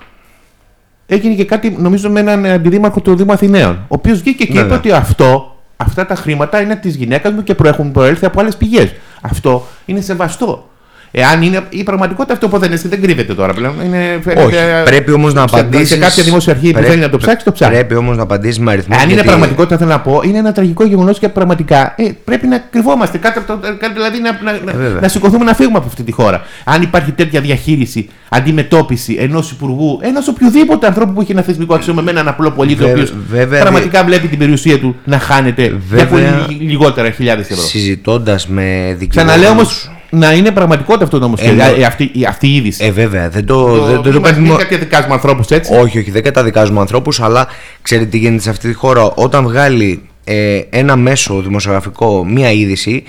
έγινε 1.06 1.34
και 1.34 1.44
κάτι 1.44 1.76
νομίζω 1.78 2.10
με 2.10 2.20
έναν 2.20 2.46
αντιδήμαρχο 2.46 3.00
του 3.00 3.16
Δήμου 3.16 3.32
Αθηναίων. 3.32 3.74
Ο 3.74 3.86
οποίο 3.88 4.14
βγήκε 4.16 4.44
και 4.44 4.52
είπε 4.52 4.60
Βέβαια. 4.60 4.76
ότι 4.76 4.90
αυτό, 4.92 5.56
αυτά 5.76 6.06
τα 6.06 6.14
χρήματα 6.14 6.60
είναι 6.60 6.76
τη 6.76 6.88
γυναίκα 6.88 7.30
μου 7.30 7.42
και 7.42 7.54
προέχουν 7.54 7.92
προέλθει 7.92 8.24
από 8.26 8.40
άλλε 8.40 8.50
πηγέ. 8.58 8.92
Αυτό 9.20 9.66
είναι 9.86 10.00
σεβαστό. 10.00 10.70
Εάν 11.10 11.42
είναι 11.42 11.60
η 11.68 11.82
πραγματικότητα 11.82 12.32
αυτό 12.34 12.48
που 12.48 12.58
δεν 12.58 12.70
είναι, 12.70 12.80
δεν 12.84 13.02
κρύβεται 13.02 13.34
τώρα 13.34 13.52
πλέον. 13.52 13.74
Είναι, 13.84 14.20
φαίνεται, 14.22 14.42
Όχι, 14.44 14.54
πρέπει 14.84 15.12
όμως 15.12 15.34
να 15.34 15.40
σε- 15.40 15.46
απαντήσει. 15.58 15.86
Σε 15.86 15.96
κάποια 15.96 16.22
δημόσια 16.22 16.52
αρχή 16.52 16.70
που 16.72 16.82
θέλει 16.82 17.00
να 17.00 17.10
το 17.10 17.16
ψάξει, 17.16 17.44
το 17.44 17.52
ψάξει. 17.52 17.74
Πρέπει 17.74 17.94
όμως 17.94 18.16
να 18.16 18.22
απαντήσεις 18.22 18.58
με 18.58 18.72
αριθμό. 18.72 18.94
Αν 18.96 19.02
είναι 19.02 19.12
γιατί- 19.12 19.28
πραγματικότητα, 19.28 19.76
θέλω 19.78 19.90
να 19.90 20.00
πω, 20.00 20.20
είναι 20.24 20.38
ένα 20.38 20.52
τραγικό 20.52 20.84
γεγονός 20.84 21.18
και 21.18 21.28
πραγματικά 21.28 21.94
ε, 21.96 22.04
πρέπει 22.24 22.46
να 22.46 22.58
κρυβόμαστε. 22.70 23.18
Κάτι, 23.18 23.38
από 23.38 23.52
το- 23.52 23.58
κάτι 23.78 23.92
δηλαδή 23.92 24.18
να, 24.20 24.38
να, 24.42 24.52
να, 24.64 24.70
Ε, 24.70 24.74
βέβαια. 24.76 25.00
να 25.00 25.08
σηκωθούμε 25.08 25.44
να 25.44 25.54
φύγουμε 25.54 25.78
από 25.78 25.86
αυτή 25.86 26.02
τη 26.02 26.12
χώρα. 26.12 26.42
Αν 26.64 26.82
υπάρχει 26.82 27.12
τέτοια 27.12 27.40
διαχείριση, 27.40 28.08
αντιμετώπιση 28.28 29.16
ενός 29.20 29.50
υπουργού, 29.50 29.98
ενός 30.02 30.28
οποιοδήποτε 30.28 30.86
ανθρώπου 30.86 31.12
που 31.12 31.20
έχει 31.20 31.32
ένα 31.32 31.42
θεσμικό 31.42 31.74
αξίωμα 31.74 32.02
με 32.02 32.10
έναν 32.10 32.28
απλό 32.28 32.50
πολίτη, 32.50 32.82
ο 32.82 32.86
Βε- 32.86 32.94
οποίος 32.96 33.14
βέβαια, 33.30 33.60
πραγματικά 33.60 34.04
βλέπει 34.04 34.28
την 34.28 34.38
περιουσία 34.38 34.78
του 34.78 34.96
να 35.04 35.18
χάνεται 35.18 35.62
για 35.62 35.80
Βέβαια. 35.88 36.06
πολύ 36.06 36.54
λιγότερα 36.60 37.10
χιλιάδες 37.10 37.50
ευρώ. 37.50 37.62
Συζητώντας 37.64 38.46
με 38.48 38.62
δικηγόρου. 38.98 39.08
Ξαναλέω 39.28 39.50
όμως 39.50 39.90
να 40.10 40.32
είναι 40.32 40.50
πραγματικότητα 40.50 41.04
αυτό 41.04 41.18
το 41.18 41.24
νομοσχέδιο. 41.24 41.64
Ενώ- 41.64 41.80
ε, 41.80 41.84
αυτή, 41.84 42.10
η- 42.12 42.24
αυτή 42.24 42.46
η 42.48 42.54
είδηση. 42.56 42.84
Ε, 42.84 42.90
βέβαια, 42.90 43.28
δεν 43.28 43.44
το, 43.46 43.64
δεν, 43.84 43.86
δεν 43.92 44.02
το 44.02 44.10
μην 44.12 44.22
παίρνουμε- 44.22 44.48
μην 44.48 44.58
καταδικάζουμε 44.68 45.14
ανθρώπους 45.14 45.46
έτσι. 45.48 45.74
Όχι, 45.74 45.98
όχι, 45.98 46.10
δεν 46.10 46.22
καταδικάζουμε 46.22 46.80
ανθρώπους, 46.80 47.20
αλλά 47.20 47.46
ξέρετε 47.82 48.08
τι 48.08 48.18
γίνεται 48.18 48.42
σε 48.42 48.50
αυτή 48.50 48.68
τη 48.68 48.74
χώρα. 48.74 49.02
Όταν 49.14 49.42
βγάλει 49.42 50.02
ε, 50.24 50.60
ένα 50.70 50.96
μέσο 50.96 51.40
δημοσιογραφικό 51.40 52.24
μία 52.24 52.50
είδηση, 52.52 53.02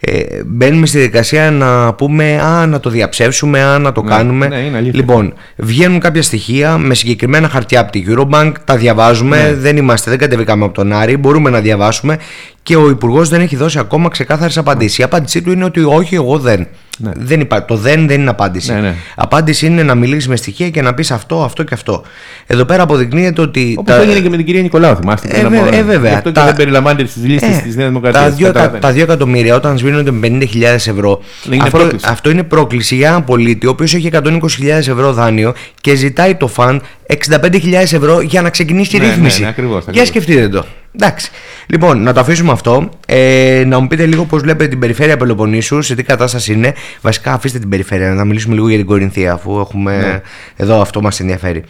ε, 0.00 0.22
μπαίνουμε 0.46 0.86
στη 0.86 0.96
διαδικασία 0.98 1.50
να 1.50 1.92
πούμε 1.94 2.40
Α, 2.40 2.66
να 2.66 2.80
το 2.80 2.90
διαψεύσουμε, 2.90 3.62
Α, 3.62 3.78
να 3.78 3.92
το 3.92 4.02
Ναι, 4.02 4.08
κάνουμε. 4.10 4.48
ναι, 4.48 4.56
είναι 4.56 4.76
αλήθεια. 4.76 5.00
λοιπόν, 5.00 5.32
βγαίνουν 5.56 6.00
κάποια 6.00 6.22
στοιχεία 6.22 6.78
με 6.78 6.94
συγκεκριμένα 6.94 7.48
χαρτιά 7.48 7.80
από 7.80 7.92
την 7.92 8.04
Eurobank, 8.08 8.52
τα 8.64 8.76
διαβάζουμε, 8.76 9.42
Ναι. 9.42 9.54
δεν 9.54 9.76
είμαστε, 9.76 10.10
δεν 10.10 10.18
κατεβήκαμε 10.18 10.64
από 10.64 10.74
τον 10.74 10.92
Άρη, 10.92 11.16
μπορούμε 11.16 11.50
να 11.50 11.60
διαβάσουμε 11.60 12.18
και 12.62 12.76
ο 12.76 12.88
Υπουργός 12.90 13.28
δεν 13.28 13.40
έχει 13.40 13.56
δώσει 13.56 13.78
ακόμα 13.78 14.08
ξεκάθαρες 14.08 14.58
απαντήσεις. 14.58 14.98
Η 14.98 15.02
απάντησή 15.02 15.42
του 15.42 15.52
είναι 15.52 15.64
ότι 15.64 15.80
όχι, 15.80 16.14
εγώ 16.14 16.38
δεν. 16.38 16.66
Ναι. 17.02 17.10
δεν 17.16 17.40
υπά... 17.40 17.64
Το 17.64 17.76
δεν 17.76 18.06
δεν 18.08 18.20
είναι 18.20 18.30
απάντηση. 18.30 18.72
Ναι, 18.72 18.80
ναι. 18.80 18.94
Απάντηση 19.14 19.66
είναι 19.66 19.82
να 19.82 19.94
μιλήσεις 19.94 20.28
με 20.28 20.36
στοιχεία 20.36 20.70
και 20.70 20.82
να 20.82 20.94
πεις 20.94 21.10
αυτό, 21.10 21.42
αυτό 21.42 21.62
και 21.62 21.74
αυτό. 21.74 22.02
Εδώ 22.46 22.64
πέρα 22.64 22.82
αποδεικνύεται 22.82 23.40
ότι. 23.40 23.74
Όπως 23.78 23.94
έγινε 23.96 24.20
και 24.20 24.28
με 24.30 24.36
την 24.36 24.46
κυρία 24.46 24.62
Νικολάου, 24.62 24.96
θυμάστε. 24.96 25.28
Ε, 25.28 25.30
πριν 25.30 25.46
από- 25.46 25.64
βε- 25.64 25.74
ε, 25.74 25.82
βέβαια. 25.82 26.10
Γι' 26.10 26.16
αυτό 26.16 26.28
και 26.28 26.34
Τα- 26.38 26.44
δεν 26.44 26.56
περιλαμβάνεται 26.56 27.08
στις 27.08 27.24
λίστες 27.24 27.56
Ε, 27.56 27.60
της 27.60 27.76
Νέας 27.76 27.88
Δημοκρατίας. 27.88 28.22
τα, 28.24 28.30
δύο, 28.30 28.52
τα, 28.52 28.70
τα 28.70 28.90
δύο 28.92 29.02
εκατομμύρια 29.02 29.54
όταν 29.54 29.78
σβήνονται 29.78 30.10
με 30.10 30.18
50.000 30.28 30.86
ευρώ. 30.86 31.20
Είναι 31.50 31.62
αυτό, 31.62 31.78
πρόκληση. 31.78 32.06
αυτό 32.08 32.30
είναι 32.30 32.42
πρόκληση 32.42 32.94
για 32.96 33.08
έναν 33.08 33.24
πολίτη 33.24 33.66
ο 33.66 33.70
οποίος 33.70 33.94
έχει 33.94 34.06
120.000 34.06 34.68
ευρώ 34.88 35.12
δάνειο 35.12 35.54
και 35.80 35.94
ζητάει 35.94 36.34
το 36.34 36.46
φαν 36.46 36.82
65.000 37.06 37.72
ευρώ 37.92 38.20
για 38.20 38.42
να 38.42 38.50
ξεκινήσει 38.50 38.96
η 38.96 38.98
Ναι, 38.98 39.04
ναι, 39.06 39.12
ρύθμιση. 39.12 39.42
ναι, 39.42 39.48
ακριβώς, 39.48 39.78
Για 39.78 39.84
ακριβώς. 39.88 40.08
σκεφτείτε 40.08 40.48
το. 40.48 40.64
Εντάξει. 40.94 41.30
Λοιπόν, 41.72 42.02
να 42.02 42.12
το 42.12 42.20
αφήσουμε 42.20 42.52
αυτό. 42.52 42.88
Ε, 43.06 43.62
να 43.66 43.78
μου 43.78 43.86
πείτε 43.86 44.06
λίγο 44.06 44.24
πώς 44.24 44.42
βλέπετε 44.42 44.68
την 44.70 44.78
περιφέρεια 44.78 45.16
Πελοποννήσου, 45.16 45.82
σε 45.82 45.94
τι 45.94 46.02
κατάσταση 46.02 46.52
είναι. 46.52 46.74
Βασικά, 47.00 47.32
αφήστε 47.32 47.58
την 47.58 47.68
περιφέρεια, 47.68 48.14
να 48.14 48.24
μιλήσουμε 48.24 48.54
λίγο 48.54 48.68
για 48.68 48.76
την 48.76 48.86
Κορινθία, 48.86 49.32
αφού 49.32 49.58
έχουμε 49.58 49.96
Ναι. 49.96 50.20
εδώ 50.56 50.80
αυτό 50.80 51.00
μας 51.00 51.20
ενδιαφέρει. 51.20 51.62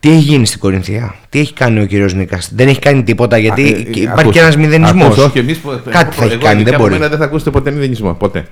Τι 0.00 0.10
έχει 0.10 0.18
γίνει 0.18 0.46
στην 0.46 0.60
Κορινθία, 0.60 1.14
τι 1.28 1.38
έχει 1.38 1.52
κάνει 1.52 1.80
ο 1.80 1.86
κύριος 1.86 2.14
Νίκας, 2.14 2.50
Δεν 2.54 2.68
έχει 2.68 2.78
κάνει 2.78 3.02
τίποτα 3.02 3.38
γιατί 3.38 3.62
Α, 3.62 3.66
ε, 3.66 3.68
ε, 3.70 3.72
υπάρχει 3.80 4.08
ακούστε, 4.08 4.28
και 4.30 4.38
ένας 4.38 4.56
μηδενισμός. 4.56 5.04
ακούστε, 5.04 5.22
Όχι, 5.22 5.38
εμείς, 5.38 5.58
που- 5.58 5.80
Κάτι 5.90 6.16
θα 6.16 6.24
έχει 6.24 6.32
εγώ, 6.32 6.42
κάνει, 6.42 6.54
ειδικά 6.60 6.64
δεν 6.64 6.74
από 6.74 6.82
μπορεί. 6.82 6.92
μένα 6.92 7.08
δεν 7.08 7.18
θα 7.18 7.24
ακούσετε 7.24 7.50
ποτέ 7.50 7.70
μηδενισμό. 7.70 8.12
Ποτέ. 8.14 8.46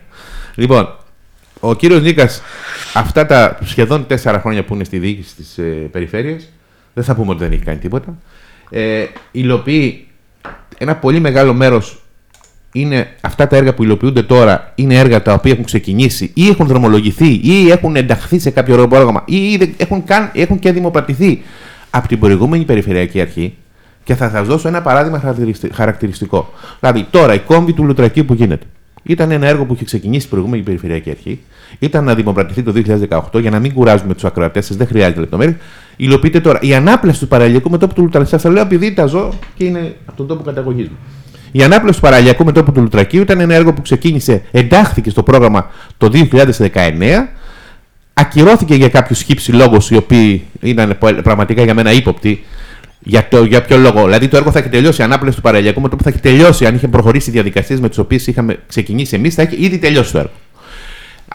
Λοιπόν, 0.54 0.94
ο 1.60 1.74
κύριος 1.74 2.02
Νίκας, 2.02 2.42
αυτά 2.94 3.26
τα 3.26 3.58
σχεδόν 3.64 4.06
τέσσερα 4.06 4.40
χρόνια 4.40 4.64
που 4.64 4.74
είναι 4.74 4.84
στη 4.84 4.98
διοίκηση 4.98 5.34
της 5.34 5.58
ε, 5.58 5.62
περιφέρειας, 5.62 6.48
δεν 6.94 7.04
θα 7.04 7.14
πούμε 7.14 7.30
ότι 7.30 7.38
δεν 7.38 7.52
έχει 7.52 7.62
κάνει 7.64 7.78
τίποτα. 7.78 8.18
Ε, 8.70 9.04
υλοποιεί 9.30 10.06
ένα 10.78 10.96
πολύ 10.96 11.20
μεγάλο 11.20 11.54
μέρος. 11.54 12.02
Είναι 12.72 13.08
αυτά 13.20 13.46
τα 13.46 13.56
έργα 13.56 13.74
που 13.74 13.82
υλοποιούνται 13.82 14.22
τώρα 14.22 14.72
είναι 14.74 14.94
έργα 14.94 15.22
τα 15.22 15.32
οποία 15.32 15.52
έχουν 15.52 15.64
ξεκινήσει 15.64 16.30
ή 16.34 16.48
έχουν 16.48 16.66
δρομολογηθεί 16.66 17.40
ή 17.42 17.70
έχουν 17.70 17.96
ενταχθεί 17.96 18.38
σε 18.38 18.50
κάποιο 18.50 18.88
πρόγραμμα 18.88 19.22
ή 19.26 19.50
ήδη 19.52 19.74
έχουν, 19.76 20.04
καν, 20.04 20.30
έχουν 20.34 20.58
και 20.58 20.72
δημοπρατηθεί 20.72 21.42
από 21.90 22.08
την 22.08 22.18
προηγούμενη 22.18 22.64
Περιφερειακή 22.64 23.20
Αρχή 23.20 23.54
και 24.04 24.14
θα 24.14 24.30
σας 24.30 24.46
δώσω 24.46 24.68
ένα 24.68 24.82
παράδειγμα 24.82 25.18
χαρακτηριστι- 25.20 25.74
χαρακτηριστικό. 25.74 26.52
Δηλαδή, 26.80 27.06
τώρα 27.10 27.34
η 27.34 27.38
κόμβη 27.38 27.72
του 27.72 27.84
Λουτρακίου 27.84 28.24
που 28.24 28.34
γίνεται. 28.34 28.66
Ήταν 29.02 29.30
ένα 29.30 29.46
έργο 29.46 29.64
που 29.64 29.74
είχε 29.74 29.84
ξεκινήσει 29.84 30.26
η 30.26 30.30
προηγούμενη 30.30 30.62
Περιφερειακή 30.62 31.10
Αρχή. 31.10 31.40
Ήταν 31.78 32.04
να 32.04 32.14
δημοπρατηθεί 32.14 32.62
το 32.62 32.72
2018 33.32 33.40
για 33.40 33.50
να 33.50 33.58
μην 33.58 33.72
κουράζουμε 33.72 34.14
τους 34.14 34.24
ακροατές 34.24 34.66
σας, 34.66 34.76
δεν 34.76 34.86
χρειάζεται 34.86 35.20
λεπτομέρειες. 35.20 35.56
Υλοποιείται 35.96 36.40
τώρα. 36.40 36.58
Η 36.62 36.74
ανάπλαση 36.74 37.20
του 37.20 37.28
παραλιακού 37.28 37.70
μετώπου 37.70 37.94
του 37.94 38.02
Λουτρακίου, 38.02 38.38
σας 38.38 38.52
λέω 38.52 38.62
επειδή 38.62 38.92
τα 38.94 39.06
ζω 39.06 39.32
και 39.54 39.64
είναι 39.64 39.96
από 40.06 40.16
τον 40.16 40.26
τόπο 40.26 40.42
καταγωγής 40.42 40.88
μου. 40.88 40.96
Η 41.52 41.62
ανάπλαση 41.62 41.94
του 42.00 42.04
παραλιακού 42.04 42.44
μετώπου 42.44 42.72
του 42.72 42.80
Λουτρακίου 42.80 43.20
ήταν 43.20 43.40
ένα 43.40 43.54
έργο 43.54 43.72
που 43.72 43.82
ξεκίνησε, 43.82 44.42
εντάχθηκε 44.50 45.10
στο 45.10 45.22
πρόγραμμα 45.22 45.70
το 45.98 46.10
2019. 46.12 47.28
Ακυρώθηκε 48.14 48.74
για 48.74 48.88
κάποιους 48.88 49.22
χύψη 49.22 49.52
λόγους 49.52 49.90
οι 49.90 49.96
οποίοι 49.96 50.44
ήταν 50.60 50.98
πραγματικά 51.22 51.62
για 51.62 51.74
μένα 51.74 51.92
ύποπτοι 51.92 52.44
για, 52.98 53.28
το, 53.28 53.44
για 53.44 53.62
ποιο 53.62 53.76
λόγο. 53.76 54.04
Δηλαδή 54.04 54.28
το 54.28 54.36
έργο 54.36 54.50
θα 54.50 54.58
έχει 54.58 54.68
τελειώσει, 54.68 55.00
η 55.00 55.04
ανάπλαση 55.04 55.36
του 55.36 55.42
παραλιακού 55.42 55.80
μετώπου 55.80 56.02
θα 56.02 56.08
έχει 56.08 56.18
τελειώσει. 56.18 56.66
Αν 56.66 56.74
είχε 56.74 56.88
προχωρήσει 56.88 57.30
οι 57.30 57.32
διαδικασίες 57.32 57.80
με 57.80 57.88
τις 57.88 57.98
οποίες 57.98 58.26
είχαμε 58.26 58.58
ξεκινήσει 58.66 59.16
εμείς, 59.16 59.34
θα 59.34 59.42
έχει 59.42 59.56
ήδη 59.64 59.78
τελειώσει 59.78 60.12
το 60.12 60.18
έργο. 60.18 60.30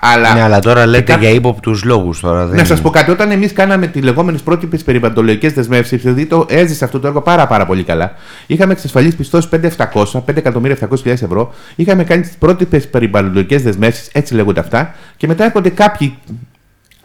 Αλλά, 0.05 0.33
ναι, 0.33 0.41
αλλά 0.41 0.59
τώρα 0.59 0.85
λέτε 0.85 1.13
κά... 1.13 1.19
για 1.19 1.29
ύποπτους 1.29 1.83
λόγους. 1.83 2.19
Τώρα, 2.19 2.45
δεν... 2.45 2.57
Να 2.57 2.65
σας 2.65 2.81
πω 2.81 2.89
κάτι. 2.89 3.11
Όταν 3.11 3.31
εμείς 3.31 3.53
κάναμε 3.53 3.87
τις 3.87 4.03
λεγόμενες 4.03 4.41
πρότυπες 4.41 4.83
περιβαλλοντολογικές 4.83 5.53
δεσμεύσεις, 5.53 6.01
δηλαδή 6.01 6.25
το 6.25 6.45
έζησε 6.49 6.85
αυτό 6.85 6.99
το 6.99 7.07
έργο 7.07 7.21
πάρα, 7.21 7.47
πάρα 7.47 7.65
πολύ 7.65 7.83
καλά. 7.83 8.13
Είχαμε 8.47 8.71
εξασφαλίσει 8.71 9.15
πιστώσεις 9.15 9.49
5.700, 9.51 10.03
5.700.000 10.25 11.05
ευρώ. 11.05 11.53
Είχαμε 11.75 12.03
κάνει 12.03 12.21
τις 12.21 12.35
πρότυπες 12.39 12.87
περιβαλλοντολογικές 12.87 13.63
δεσμεύσεις, 13.63 14.09
έτσι 14.11 14.33
λέγονται 14.33 14.59
αυτά. 14.59 14.95
Και 15.17 15.27
μετά 15.27 15.43
έρχονται 15.43 15.69
κάποιοι 15.69 16.17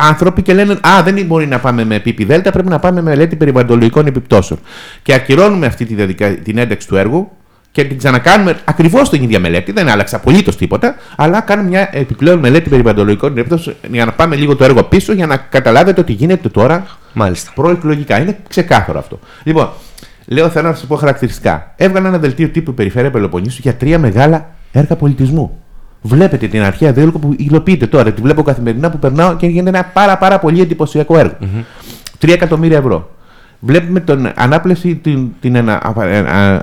άνθρωποι 0.01 0.43
και 0.43 0.55
λένε 0.55 0.73
Α, 0.73 1.03
δεν 1.03 1.27
μπορεί 1.27 1.47
να 1.47 1.59
πάμε 1.59 1.85
με 1.85 1.99
ΠΠΔ, 1.99 2.41
πρέπει 2.41 2.69
να 2.69 2.79
πάμε 2.79 3.03
με 3.03 3.11
μελέτη 3.11 3.37
περιβαλλοντολογικών 3.37 4.07
επιπτώσεων. 4.07 4.61
Και 5.03 5.15
ακυρώνουμε 5.15 5.67
αυτή 5.67 5.85
τη 5.85 5.95
διαδικα... 5.95 6.29
την 6.29 6.59
ένταξη 6.59 6.89
του 6.89 6.97
έργου 6.97 7.31
και 7.71 7.85
την 7.85 7.99
ξανακάνουμε 7.99 8.57
ακριβώς 8.65 9.11
την 9.11 9.23
ίδια 9.23 9.41
μελέτη. 9.41 9.73
Δεν 9.73 9.89
άλλαξε 9.89 10.17
απολύτως 10.17 10.57
τίποτα, 10.57 10.95
αλλά 11.17 11.41
κάνουμε 11.41 11.69
μια 11.69 11.89
επιπλέον 11.93 12.39
μελέτη 12.39 12.69
περιβαλλοντολογικών 12.69 13.31
επιπτώσεων 13.39 13.77
για 13.91 14.05
να 14.05 14.13
πάμε 14.13 14.37
λίγο 14.37 14.57
το 14.57 14.65
έργο 14.65 14.83
πίσω 14.83 15.13
για 15.13 15.27
να 15.27 15.37
καταλάβετε 15.37 16.01
ότι 16.01 16.13
γίνεται 16.13 16.49
τώρα 16.49 16.87
Μάλιστα. 17.13 17.51
προεκλογικά. 17.55 18.21
Είναι 18.21 18.39
ξεκάθαρο 18.49 18.99
αυτό. 18.99 19.19
Λοιπόν, 19.43 19.69
λέω 20.27 20.49
θέλω 20.49 20.69
να 20.69 20.75
σας 20.75 20.87
πω 20.87 20.97
χαρακτηριστικά. 20.97 21.73
Έβγαλα 21.77 22.09
ένα 22.09 22.19
δελτίο 22.19 22.49
τύπου 22.49 22.75
Περιφέρεια 22.75 23.11
Πελοποννήσου 23.11 23.61
για 23.63 23.75
τρία 23.75 23.99
μεγάλα 23.99 24.51
έργα 24.73 24.97
πολιτισμού. 24.97 25.63
Βλέπετε 26.03 26.47
την 26.47 26.63
αρχαία 26.63 26.93
δίωλο 26.93 27.11
που 27.11 27.35
υλοποιείται 27.39 27.87
τώρα. 27.87 28.13
Τη 28.13 28.23
βλέπω 28.23 28.43
καθημερινά 28.43 28.91
που 28.91 28.99
περνάω 28.99 29.37
και 29.37 29.47
γίνεται 29.47 29.69
ένα 29.69 29.85
πάρα, 29.85 30.19
πάρα 30.19 30.39
πολύ 30.39 30.61
εντυπωσιακό 30.61 31.19
έργο. 31.19 31.37
Mm-hmm. 31.41 32.25
3 32.25 32.29
εκατομμύρια 32.29 32.79
ευρώ. 32.79 33.11
Βλέπουμε 33.61 34.01
την 34.01 34.33
ανάπλαση, 34.37 34.95
την, 34.95 35.29
την 35.41 35.57
ανα, 35.57 35.75
α, 35.75 35.93
α, 35.97 36.55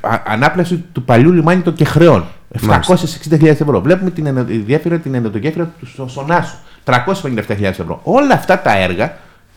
α, 0.00 0.22
ανάπλαση 0.26 0.84
του 0.92 1.02
παλιού 1.02 1.32
λιμάνι 1.32 1.60
των 1.60 1.74
Κεχρεών. 1.74 2.24
760.000 2.60 3.44
ευρώ. 3.44 3.80
Βλέπουμε 3.80 4.10
την 4.10 4.26
ενδογέφυρα, 4.26 4.98
την 4.98 5.14
ενδογέφυρα 5.14 5.72
του 5.80 6.08
Σονάσου. 6.10 6.56
357.000 6.84 7.62
ευρώ. 7.62 8.00
Όλα 8.02 8.34
αυτά 8.34 8.60
τα 8.60 8.76
έργα 8.76 9.16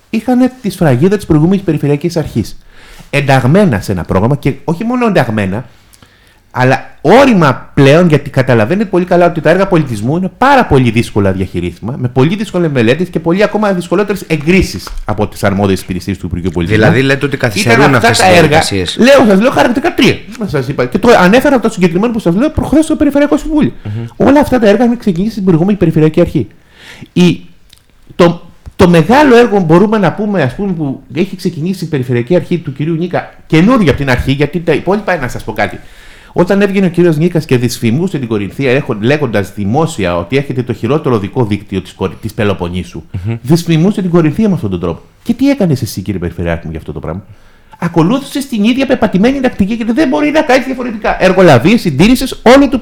είχαν 0.10 0.52
τη 0.62 0.70
σφραγίδα 0.70 1.16
της 1.16 1.26
προηγούμενης 1.26 1.64
Περιφερειακής 1.64 2.18
Αρχής. 2.18 2.58
Ενταγμένα 3.10 3.80
σε 3.80 3.92
ένα 3.92 4.04
πρόγραμμα 4.04 4.36
και 4.36 4.54
όχι 4.64 4.84
μόνο 4.84 5.08
ενταγμένα, 5.08 5.66
αλλά 6.60 6.90
όρημα 7.02 7.72
πλέον, 7.74 8.08
γιατί 8.08 8.30
καταλαβαίνετε 8.30 8.90
πολύ 8.90 9.06
καλά 9.06 9.26
ότι 9.26 9.42
τα 9.42 9.50
έργα 9.50 9.68
πολιτισμού 9.68 10.18
είναι 10.18 10.32
πάρα 10.38 10.66
πολύ 10.66 10.90
δύσκολα 10.90 11.32
διαχειρίσιμα, 11.32 11.96
με 11.98 12.08
πολύ 12.08 12.36
δύσκολες 12.36 12.72
μελέτες 12.72 13.10
και 13.10 13.20
πολύ 13.20 13.44
ακόμα 13.44 13.74
δυσκολότερες 13.74 14.24
εγκρίσεις 14.28 14.88
από 15.06 15.28
τις 15.28 15.44
αρμόδιες 15.44 15.82
υπηρεσίες 15.82 16.18
του 16.18 16.26
Υπουργείου 16.26 16.52
Πολιτισμού. 16.54 16.84
Δηλαδή 16.84 17.02
λέτε 17.02 17.26
ότι 17.26 17.38
καθυστερούν 17.38 17.96
αυτές 17.96 18.20
τις 18.20 18.28
έργα. 18.38 18.62
Λέω, 18.98 19.26
σας 19.28 19.42
λέω 19.42 19.52
χαρακτηριστικά 19.52 19.94
τρία. 19.94 20.18
Σας 20.46 20.68
είπα. 20.68 20.86
Και 20.86 20.98
το 20.98 21.10
ανέφερα 21.20 21.56
από 21.56 21.68
το 21.68 21.74
συγκεκριμένο 21.74 22.14
που 22.14 22.20
σας 22.20 22.36
λέω 22.36 22.50
προχθές 22.50 22.86
στο 22.86 22.96
Περιφερειακό 22.96 23.38
Συμβούλιο. 23.38 23.72
Mm-hmm. 23.86 24.12
Όλα 24.16 24.40
αυτά 24.40 24.60
τα 24.60 24.68
έργα 24.68 24.84
έχουν 24.84 24.98
ξεκινήσει 24.98 25.32
στην 25.32 25.44
προηγούμενη 25.44 25.78
Περιφερειακή 25.78 26.22
Αρχή. 26.22 26.48
Η, 27.14 27.42
το, 28.16 28.42
το 28.76 28.90
μεγάλο 28.90 29.36
έργο 29.38 29.60
μπορούμε 29.60 29.98
να 29.98 30.14
πούμε, 30.14 30.42
ας 30.42 30.56
πούμε, 30.56 30.72
που 30.72 31.04
έχει 31.14 31.36
ξεκινήσει 31.36 31.86
η 31.86 31.88
Περιφερειακή 31.88 32.36
Αρχή 32.36 32.58
του 32.58 32.74
κυρίου 32.74 32.96
Νίκα 32.96 33.34
καινούργια 33.48 33.90
από 33.90 34.00
την 34.00 34.10
αρχή, 34.10 34.32
γιατί 34.32 34.60
τα 34.60 34.72
υπόλοιπα, 34.74 35.18
να 35.18 35.28
σας 35.28 35.44
πω 35.44 35.54
κάτι. 35.54 35.80
Όταν 36.40 36.62
έβγαινε 36.62 36.86
ο 36.86 36.90
κύριος 36.90 37.18
Νίκας 37.18 37.46
και 37.46 37.58
δυσφημούσε 37.58 38.20
την 38.20 38.28
Κορινθία 38.28 38.86
λέγοντας 39.00 39.54
δημόσια 39.54 40.18
ότι 40.18 40.38
έχετε 40.38 40.64
το 40.64 40.74
χειρότερο 40.74 41.20
δικό 41.20 41.46
δίκτυο 41.46 41.82
της 41.82 41.96
της 42.22 42.34
Πελοποννήσου, 42.34 43.02
mm-hmm. 43.02 43.38
δυσφημούσε 43.42 44.02
την 44.02 44.10
Κορινθία 44.10 44.48
με 44.48 44.54
αυτόν 44.54 44.70
τον 44.70 44.80
τρόπο. 44.80 45.02
Και 45.24 45.34
τι 45.34 45.50
έκανες 45.50 45.82
εσύ, 45.82 46.02
κύριε 46.02 46.20
Περιφερειάρχη 46.20 46.66
μου, 46.66 46.72
για 46.72 46.80
αυτό 46.80 46.92
το 46.92 47.00
πράγμα; 47.00 47.24
Ακολούθησε 47.80 48.48
την 48.48 48.64
ίδια 48.64 48.86
πεπατημένη 48.86 49.40
τακτική 49.40 49.78
και 49.78 49.86
δεν 49.94 50.08
μπορεί 50.08 50.32
να 50.32 50.42
κάνει 50.42 50.64
διαφορετικά. 50.64 51.24
Εργολαβίες, 51.24 51.82
συντήρησες 51.82 52.42
όλου 52.56 52.70
του, 52.70 52.82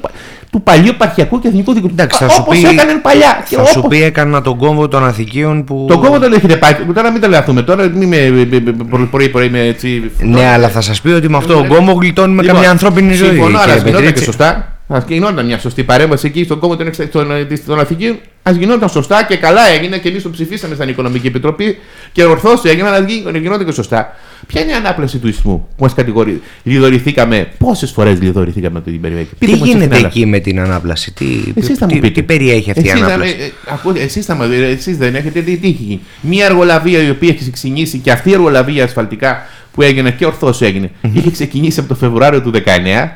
του 0.50 0.62
παλιού 0.62 0.88
επαρχιακού 0.90 1.40
και 1.40 1.48
εθνικού 1.48 1.74
δικαιού. 1.74 1.96
Όπως 2.40 2.64
έκαναν 2.64 3.02
παλιά. 3.02 3.44
Θα 3.46 3.62
όπως... 3.62 3.70
σου 3.70 3.82
πει 3.82 4.04
έκανα 4.04 4.42
τον 4.42 4.58
κόμβο 4.58 4.88
των 4.88 5.06
Αθηκίων 5.06 5.64
που. 5.64 5.86
Τον 5.88 6.00
κόμβο 6.00 6.20
τον 6.20 6.34
έχετε 6.34 6.56
πάει. 6.56 6.74
Τώρα 6.94 7.12
μην 7.12 7.22
το 7.22 7.28
λάθουμε. 7.28 7.62
Τώρα 7.62 7.90
μην 7.90 8.08
με 8.08 9.08
πρωί-πρωί 9.12 9.50
με 9.50 9.60
έτσι. 9.60 10.12
Ναι, 10.20 10.46
αλλά 10.46 10.70
θα 10.70 10.82
σας 10.82 11.02
πει 11.02 11.10
ότι 11.10 11.30
με 11.30 11.38
αυτό 11.38 11.54
τον 11.54 11.68
κόμβο 11.68 11.92
γλιτώνουμε 11.92 12.42
λοιπόν, 12.42 12.56
καμιά 12.56 12.72
ανθρώπινη 12.72 13.14
ζωή. 13.14 13.30
Συμφωνώ, 13.30 13.60
αλλά 13.60 13.75
γινόταν 13.75 14.14
και 14.14 14.22
σωστά. 14.22 14.75
Α 14.88 15.04
γινόταν 15.08 15.46
μια 15.46 15.60
σωστή 15.60 15.84
παρέμβαση 15.84 16.27
εκεί 16.27 16.44
στον 16.44 16.60
κόμβο 16.60 16.77
των 17.65 17.80
Αθηκίων. 17.80 18.20
Α 18.44 18.51
γινόταν 18.51 18.89
σωστά 18.89 19.24
και 19.24 19.36
καλά 19.36 19.68
έγινε 19.68 19.98
και 19.98 20.10
εμείς 20.10 20.24
το 20.24 20.30
ψηφίσαμε 20.30 20.75
στην 20.75 20.89
Οικονομική 20.89 21.27
Επιτροπή 21.27 21.77
και 22.12 22.24
ορθώς 22.24 22.63
έγινε, 22.63 22.88
αλλά 22.88 23.06
γινόταν 23.39 23.65
και 23.65 23.72
σωστά. 23.72 24.15
Ποια 24.48 24.62
είναι 24.62 24.72
η 24.72 24.75
ανάπλαση 24.75 25.18
του 25.18 25.27
ισθμού 25.27 25.68
που 25.75 25.84
μας 25.84 25.94
κατηγορεί. 25.94 26.42
Λιδωρηθήκαμε; 26.63 27.48
Πόσες 27.58 27.92
φορές 27.92 28.22
λιδωρηθήκαμε 28.22 28.77
από 28.77 28.89
την 28.89 29.01
περιοχή; 29.01 29.30
Τι 29.39 29.51
γίνεται 29.51 29.98
εκεί 29.98 30.25
με 30.25 30.39
την 30.39 30.60
ανάπλαση, 30.60 31.13
τι, 31.13 31.25
εσείς 31.56 31.77
θα 31.77 31.86
τι, 31.86 32.00
τι, 32.00 32.12
τι 32.12 32.24
περιέχει 32.24 32.70
αυτή 32.70 32.88
εσείς 32.88 33.00
η 33.00 33.04
ανάπλαση; 33.04 33.36
Ε, 34.56 34.72
Εσείς 34.72 34.98
δεν 34.98 35.15
έχετε 35.15 35.39
δει 35.39 35.58
τι 35.58 35.68
έχει 35.68 36.01
Μία 36.22 36.46
εργολαβία 36.46 37.04
η 37.04 37.10
οποία 37.10 37.30
έχει 37.30 37.51
ξεκινήσει 37.51 37.98
και 37.98 38.12
αυτή 38.12 38.30
η 38.30 38.34
εργολαβία 38.34 38.84
ασφαλτικά 38.84 39.46
που 39.72 39.82
έγινε 39.82 40.12
και 40.12 40.25
ορθώς 40.25 40.62
έγινε, 40.62 40.92
είχε 41.13 41.32
ξεκινήσει 41.32 41.80
από 41.80 41.89
το 41.89 41.96
Φεβρουάριο 41.96 42.42
του 42.42 42.51
19. 42.65 43.10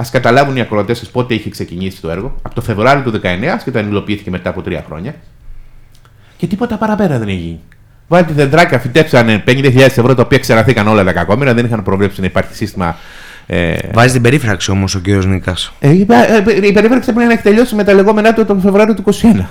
Α 0.00 0.04
καταλάβουν 0.10 0.56
οι 0.56 0.60
ακροατές 0.60 1.10
πότε 1.10 1.34
είχε 1.34 1.50
ξεκινήσει 1.50 2.00
το 2.00 2.10
έργο. 2.10 2.34
Από 2.42 2.54
το 2.54 2.60
Φεβρουάριο 2.60 3.02
του 3.02 3.20
19 3.22 3.22
και 3.64 3.70
όταν 3.70 3.88
υλοποιήθηκε 3.88 4.30
μετά 4.30 4.50
από 4.50 4.62
τρία 4.62 4.84
χρόνια. 4.86 5.14
Και 6.36 6.46
τίποτα 6.46 6.76
παραπέρα 6.76 7.18
δεν 7.18 7.28
έχει 7.28 7.36
γίνει. 7.36 7.60
Βάλτε 8.08 8.32
δεντράκια, 8.32 8.78
φυτέψανε 8.78 9.42
50.000 9.46 9.76
ευρώ 9.76 10.14
τα 10.14 10.22
οποία 10.22 10.38
ξεραθήκαν 10.38 10.88
όλα 10.88 11.04
τα 11.04 11.12
κακόμοιρα, 11.12 11.54
δεν 11.54 11.64
είχαν 11.64 11.82
προβλέψει 11.82 12.20
να 12.20 12.26
υπάρχει 12.26 12.54
σύστημα. 12.54 12.96
Ε... 13.52 13.78
Βάζει 13.92 14.12
την 14.12 14.22
περίφραξη 14.22 14.70
όμως 14.70 14.94
ο 14.94 14.98
κύριος 14.98 15.26
Νίκας. 15.26 15.72
Ε, 15.80 15.90
η, 15.90 16.06
ε, 16.62 16.66
η 16.66 16.72
περίφραξη 16.72 17.12
πρέπει 17.12 17.26
να 17.26 17.32
έχει 17.32 17.42
τελειώσει 17.42 17.74
με 17.74 17.84
τα 17.84 17.94
λεγόμενά 17.94 18.32
του 18.32 18.44
τον 18.44 18.60
Φεβρουάριο 18.60 18.94
του 18.94 19.04
2021. 19.04 19.46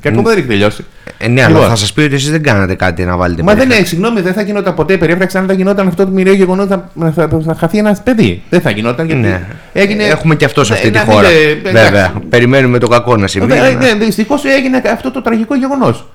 και 0.00 0.08
ακόμα 0.08 0.28
δεν 0.28 0.38
έχει 0.38 0.46
τελειώσει. 0.46 0.84
Ε, 1.18 1.28
ναι, 1.28 1.40
λοιπόν. 1.40 1.56
αλλά 1.56 1.68
θα 1.68 1.76
σας 1.76 1.92
πει 1.92 2.00
ότι 2.00 2.14
εσείς 2.14 2.30
δεν 2.30 2.42
κάνατε 2.42 2.74
κάτι 2.74 3.04
να 3.04 3.16
βάλετε. 3.16 3.42
Μα 3.42 3.54
δεν 3.54 3.70
είναι, 3.70 3.84
συγγνώμη, 3.84 4.20
δεν 4.20 4.32
θα 4.32 4.42
γινόταν 4.42 4.74
ποτέ 4.74 4.92
η 4.92 4.98
περίφραξη. 4.98 5.38
Αν 5.38 5.46
δεν 5.46 5.56
γινόταν 5.56 5.88
αυτό 5.88 6.04
το 6.04 6.10
μοιραίο 6.10 6.34
γεγονό, 6.34 6.66
θα, 6.66 6.90
θα, 7.00 7.10
θα, 7.12 7.40
θα 7.44 7.54
χαθεί 7.54 7.78
ένας 7.78 8.02
παιδί. 8.02 8.42
Δεν 8.50 8.60
θα 8.60 8.70
γινόταν. 8.70 9.06
Γιατί 9.06 9.20
ναι. 9.20 9.42
έγινε... 9.72 10.04
Έχουμε 10.04 10.34
και 10.34 10.44
αυτό 10.44 10.64
σε 10.64 10.72
αυτή 10.72 10.90
τη 10.90 10.98
χώρα. 10.98 11.28
Βέβαια. 11.72 12.12
Περιμένουμε 12.28 12.78
το 12.78 12.88
κακό 12.88 13.16
να 13.16 13.26
συμβεί. 13.26 13.52
Ναι, 13.78 14.04
Δυστυχώς 14.04 14.44
έγινε 14.44 14.82
αυτό 14.92 15.10
το 15.10 15.22
τραγικό 15.22 15.54
γεγονός. 15.54 16.06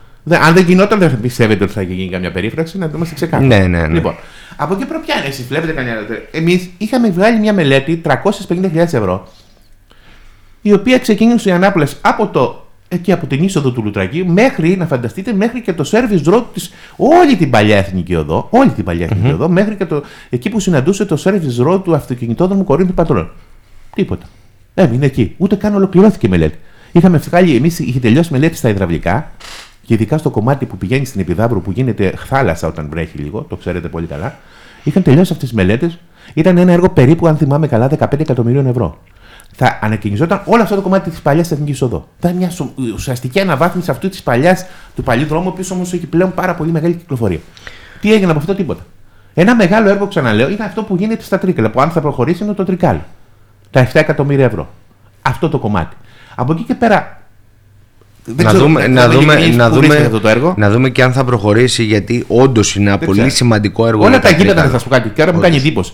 Αν 0.45 0.53
δεν 0.53 0.63
γινόταν, 0.63 0.99
δεν 0.99 1.19
πιστεύετε 1.21 1.63
ότι 1.63 1.73
θα 1.73 1.81
γίνει 1.81 2.09
καμιά 2.09 2.31
περίφραξη, 2.31 2.77
να 2.77 2.89
το 2.89 2.93
είμαστε 2.95 3.15
ξεκάθαροι. 3.15 3.47
Ναι, 3.47 3.57
ναι, 3.57 3.81
ναι. 3.81 3.93
Λοιπόν, 3.93 4.15
από 4.61 4.73
εκεί 4.73 4.85
προ 4.85 4.99
ποια 4.99 5.15
είναι, 5.17 5.27
εσεί 5.27 5.43
βλέπετε 5.43 5.71
κανένα. 5.71 5.99
Εμείς 6.31 6.69
είχαμε 6.77 7.09
βγάλει 7.09 7.39
μια 7.39 7.53
μελέτη 7.53 8.01
350.000 8.05 8.75
ευρώ, 8.75 9.27
η 10.61 10.73
οποία 10.73 10.99
ξεκίνησε 10.99 11.49
η 11.49 11.51
ανάπλαση 11.51 11.95
από 12.01 12.27
το 12.27 12.67
εκεί 12.87 13.11
από 13.11 13.25
την 13.25 13.43
είσοδο 13.43 13.71
του 13.71 13.83
Λουτρακίου 13.83 14.27
μέχρι, 14.27 14.77
να 14.77 14.85
φανταστείτε, 14.85 15.33
μέχρι 15.33 15.61
και 15.61 15.73
το 15.73 15.89
service 15.91 16.33
road 16.33 16.43
της 16.53 16.71
όλη 16.95 17.35
την 17.35 17.49
παλιά 17.49 17.77
εθνική 17.77 18.15
οδό, 18.15 18.47
όλη 18.49 18.69
την 18.69 18.83
παλιά 18.83 19.05
εθνική 19.05 19.27
mm-hmm. 19.29 19.33
οδό, 19.33 19.49
μέχρι 19.49 19.75
και 19.75 19.85
το, 19.85 20.03
εκεί 20.29 20.49
που 20.49 20.59
συναντούσε 20.59 21.05
το 21.05 21.21
service 21.23 21.67
road 21.67 21.83
του 21.83 21.95
αυτοκινητόδρομου 21.95 22.63
Κορίνθου 22.63 22.93
Πατρών. 22.93 23.31
Τίποτα. 23.95 24.25
Έμεινε 24.73 25.05
εκεί. 25.05 25.33
Ούτε 25.37 25.55
καν 25.55 25.75
ολοκληρώθηκε 25.75 26.27
η 26.27 26.29
μελέτη. 26.29 26.57
Είχαμε 26.91 27.17
βγάλει, 27.17 27.55
εμείς 27.55 27.79
είχε 27.79 27.99
τελειώσει 27.99 28.31
μελέτη 28.31 28.55
στα 28.55 28.69
υδραυλικά, 28.69 29.31
και 29.89 29.95
ειδικά 29.95 30.17
στο 30.17 30.29
κομμάτι 30.29 30.65
που 30.65 30.77
πηγαίνει 30.77 31.05
στην 31.05 31.21
Επιδάβρου 31.21 31.61
που 31.61 31.71
γίνεται 31.71 32.13
θάλασσα 32.17 32.67
όταν 32.67 32.87
βρέχει 32.89 33.17
λίγο, 33.17 33.41
το 33.41 33.55
ξέρετε 33.55 33.87
πολύ 33.87 34.05
καλά, 34.05 34.35
είχαν 34.83 35.03
τελειώσει 35.03 35.33
αυτές 35.33 35.49
τις 35.49 35.57
μελέτες. 35.57 35.99
Ήταν 36.33 36.57
ένα 36.57 36.71
έργο 36.71 36.89
περίπου, 36.89 37.27
αν 37.27 37.37
θυμάμαι 37.37 37.67
καλά, 37.67 37.87
15 37.87 38.19
εκατομμυρίων 38.19 38.65
ευρώ. 38.65 38.97
Θα 39.55 39.79
ανακοινιζόταν 39.81 40.41
όλο 40.45 40.61
αυτό 40.61 40.75
το 40.75 40.81
κομμάτι 40.81 41.09
της 41.09 41.21
παλιάς 41.21 41.51
εθνικής 41.51 41.81
οδό. 41.81 42.07
Ήταν 42.19 42.35
μια 42.35 42.51
ουσιαστική 42.93 43.39
αναβάθμιση 43.39 43.91
αυτού 43.91 44.09
της 44.09 44.23
παλιάς, 44.23 44.65
του 44.95 45.03
παλιού 45.03 45.25
δρόμου, 45.25 45.47
ο 45.47 45.49
οποίο 45.49 45.65
όμως 45.71 45.93
έχει 45.93 46.07
πλέον 46.07 46.33
πάρα 46.33 46.55
πολύ 46.55 46.71
μεγάλη 46.71 46.93
κυκλοφορία. 46.93 47.39
Τι 48.01 48.13
έγινε 48.13 48.29
από 48.31 48.39
αυτό, 48.39 48.55
τίποτα. 48.55 48.85
Ένα 49.33 49.55
μεγάλο 49.55 49.89
έργο, 49.89 50.07
ξαναλέω, 50.07 50.49
είναι 50.49 50.63
αυτό 50.63 50.83
που 50.83 50.95
γίνεται 50.95 51.23
στα 51.23 51.39
τρίκαλα. 51.39 51.69
Που 51.69 51.81
αν 51.81 51.89
θα 51.89 52.01
προχωρήσει 52.01 52.43
είναι 52.43 52.53
το 52.53 52.63
τρικάλ. 52.63 52.97
Τα 53.71 53.87
7 53.87 53.89
εκατομμύρια 53.93 54.45
ευρώ. 54.45 54.69
Αυτό 55.21 55.49
το 55.49 55.59
κομμάτι. 55.59 55.95
Από 56.35 56.51
εκεί 56.51 56.63
και 56.63 56.75
πέρα 56.75 57.18
να, 58.35 58.53
δούμε, 58.53 58.87
να, 58.87 59.09
δούμε, 59.09 59.47
να, 59.47 59.69
δούμε, 59.69 59.95
αυτό 59.95 60.19
το 60.19 60.27
έργο. 60.27 60.53
να 60.57 60.69
δούμε 60.69 60.89
και 60.89 61.03
αν 61.03 61.13
θα 61.13 61.23
προχωρήσει 61.23 61.83
γιατί 61.83 62.23
όντως 62.27 62.75
είναι 62.75 62.89
ένα 62.89 62.97
πολύ 62.97 63.29
σημαντικό 63.29 63.87
έργο. 63.87 64.05
Όλα 64.05 64.19
τα 64.19 64.29
γήπεδα, 64.29 64.63
θα 64.69 64.79
σα 64.79 64.83
πω 64.83 64.89
κάτι. 64.89 65.09
Και 65.09 65.21
άρα 65.21 65.33
μου 65.33 65.39
κάνει 65.39 65.55
εντύπωση. 65.55 65.93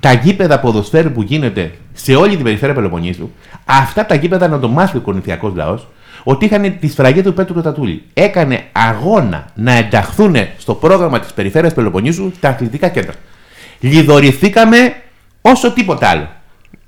τα 0.00 0.12
γήπεδα 0.12 0.60
ποδοσφαίρου 0.60 1.10
που 1.10 1.22
γίνεται 1.22 1.70
σε 1.92 2.14
όλη 2.14 2.34
την 2.34 2.44
περιφέρεια 2.44 2.74
Πελοποννήσου, 2.74 3.30
αυτά 3.64 4.06
τα 4.06 4.14
γήπεδα 4.14 4.48
να 4.48 4.58
το 4.58 4.68
μάθει 4.68 4.96
ο 4.96 5.00
κορινθιακός 5.00 5.52
λαός, 5.54 5.88
ότι 6.24 6.44
είχαν 6.44 6.78
τη 6.80 6.88
σφραγίδα 6.88 7.28
του 7.28 7.34
Πέτρου 7.34 7.54
Κοτατούλη. 7.54 8.02
Έκανε 8.14 8.64
αγώνα 8.72 9.46
να 9.54 9.72
ενταχθούν 9.72 10.36
στο 10.58 10.74
πρόγραμμα 10.74 11.20
της 11.20 11.32
περιφέρειας 11.32 11.74
Πελοποννήσου 11.74 12.32
τα 12.40 12.48
αθλητικά 12.48 12.88
κέντρα. 12.88 13.12
Λιδωρηθήκαμε 13.80 14.94
όσο 15.40 15.72
τίποτα 15.72 16.08
άλλο 16.08 16.28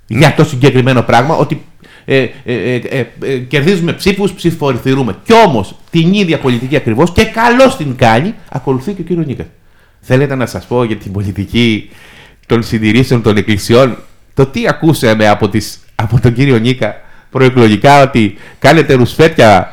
για 0.07 0.35
το 0.35 0.45
συγκεκριμένο 0.45 1.03
πράγμα, 1.03 1.35
ότι 1.35 1.65
ε, 2.09 2.27
ε, 2.45 2.75
ε, 2.75 3.07
ε 3.21 3.39
κερδίζουμε 3.39 3.93
ψήφους, 3.93 4.33
ψηφορηθυρούμε. 4.33 5.17
Κι 5.25 5.33
όμως 5.47 5.75
την 5.91 6.13
ίδια 6.13 6.39
πολιτική 6.39 6.77
ακριβώς 6.77 7.13
και 7.13 7.25
καλώς 7.25 7.77
την 7.77 7.97
κάνει, 7.97 8.35
ακολουθεί 8.49 8.93
και 8.93 9.01
ο 9.01 9.05
κύριος 9.05 9.27
Νίκας. 9.27 9.47
Θέλετε 10.01 10.35
να 10.35 10.47
σας 10.47 10.67
πω 10.67 10.85
για 10.85 10.97
την 10.97 11.13
πολιτική 11.13 11.91
των 12.47 12.63
συντηρήσεων 12.63 13.23
των 13.23 13.37
εκκλησιών, 13.37 13.97
το 14.35 14.47
τι 14.47 14.69
ακούσαμε 14.69 15.29
από, 15.29 15.49
τις, 15.49 15.81
από 15.95 16.21
τον 16.21 16.33
κύριο 16.33 16.59
Νίκα 16.59 16.95
προεκλογικά 17.31 18.03
ότι 18.03 18.37
κάνετε 18.59 18.95
ρουσφέτια; 18.95 19.73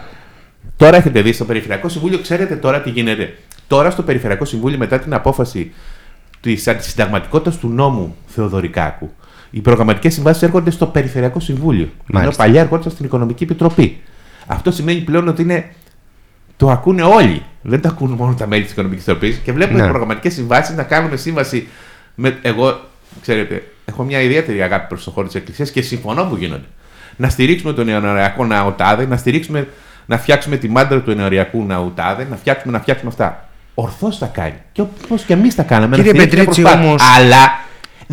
Τώρα 0.78 0.98
έχετε 0.98 1.22
δει 1.22 1.34
στο 1.34 1.46
Περιφερειακό 1.46 1.90
Συμβούλιο, 1.90 2.20
ξέρετε 2.20 2.56
τώρα 2.56 2.82
τι 2.82 2.90
γίνεται. 2.90 3.38
Τώρα 3.68 3.90
στο 3.90 4.04
Περιφερειακό 4.04 4.46
Συμβούλιο, 4.46 4.78
μετά 4.78 5.00
την 5.00 5.14
απόφαση 5.14 5.72
της 6.42 6.68
αντισυνταγματικότητας 6.68 7.58
του 7.58 7.68
νόμου 7.68 8.16
Θεοδωρικάκου, 8.26 9.12
οι 9.56 9.62
προγραμματικές 9.62 10.14
συμβάσεις 10.14 10.42
έρχονται 10.42 10.72
στο 10.72 10.86
Περιφερειακό 10.86 11.40
Συμβούλιο. 11.40 11.90
Μάλιστα. 12.06 12.20
Ενώ 12.20 12.32
παλιά 12.36 12.62
έρχονταν 12.62 12.92
στην 12.92 13.06
Οικονομική 13.06 13.44
Επιτροπή. 13.44 14.02
Αυτό 14.46 14.72
σημαίνει 14.72 15.00
πλέον 15.00 15.28
ότι 15.28 15.42
είναι. 15.42 15.72
Το 16.58 16.70
ακούνε 16.70 17.02
όλοι. 17.02 17.44
Δεν 17.62 17.82
το 17.82 17.88
ακούνε 17.88 18.16
μόνο 18.16 18.34
τα 18.34 18.48
μέλη 18.48 18.64
της 18.64 18.72
Οικονομικής 18.72 19.08
Επιτροπής 19.08 19.38
και 19.38 19.52
βλέπουμε 19.52 19.80
ναι. 19.80 19.88
προγραμματικές 19.88 20.34
συμβάσεις 20.34 20.76
να 20.76 20.84
κάνουμε 20.84 21.16
σύμβαση. 21.16 21.68
Με, 22.16 22.38
εγώ, 22.42 22.80
ξέρετε, 23.22 23.64
έχω 23.86 24.04
μια 24.04 24.22
ιδιαίτερη 24.22 24.62
αγάπη 24.62 24.88
προς 24.88 25.04
το 25.04 25.12
χώρο 25.12 25.26
της 25.28 25.36
Εκκλησίας 25.36 25.72
και 25.72 25.82
συμφωνώ 25.82 26.24
που 26.24 26.36
γίνονται. 26.36 26.68
Να 27.16 27.30
στηρίξουμε 27.30 27.74
τον 27.74 27.86
νεονοριακό 27.86 28.46
ναοτάδε, 28.46 29.06
να 29.06 29.18
στηρίξουμε, 29.18 29.68
να 30.06 30.18
φτιάξουμε 30.18 30.58
τη 30.58 30.70
μάντρα 30.70 31.00
του 31.02 31.12
νεονοριακού 31.12 31.64
ναοτάδε, 31.64 32.28
να 32.30 32.36
φτιάξουμε, 32.36 32.74
να 32.74 32.80
φτιάξουμε 32.80 33.10
αυτά. 33.10 33.48
Ορθώς 33.74 34.18
θα 34.18 34.26
κάνει. 34.26 34.56
Και 34.72 34.82
όπως 34.82 35.24
και 35.24 35.34
εμείς 35.34 35.56
τα 35.56 35.64
κάναμε. 35.64 35.96
Κύριε 35.96 36.14
Πετρίτσι, 36.14 36.64
όμω. 36.64 36.96
Αλλά 37.18 37.63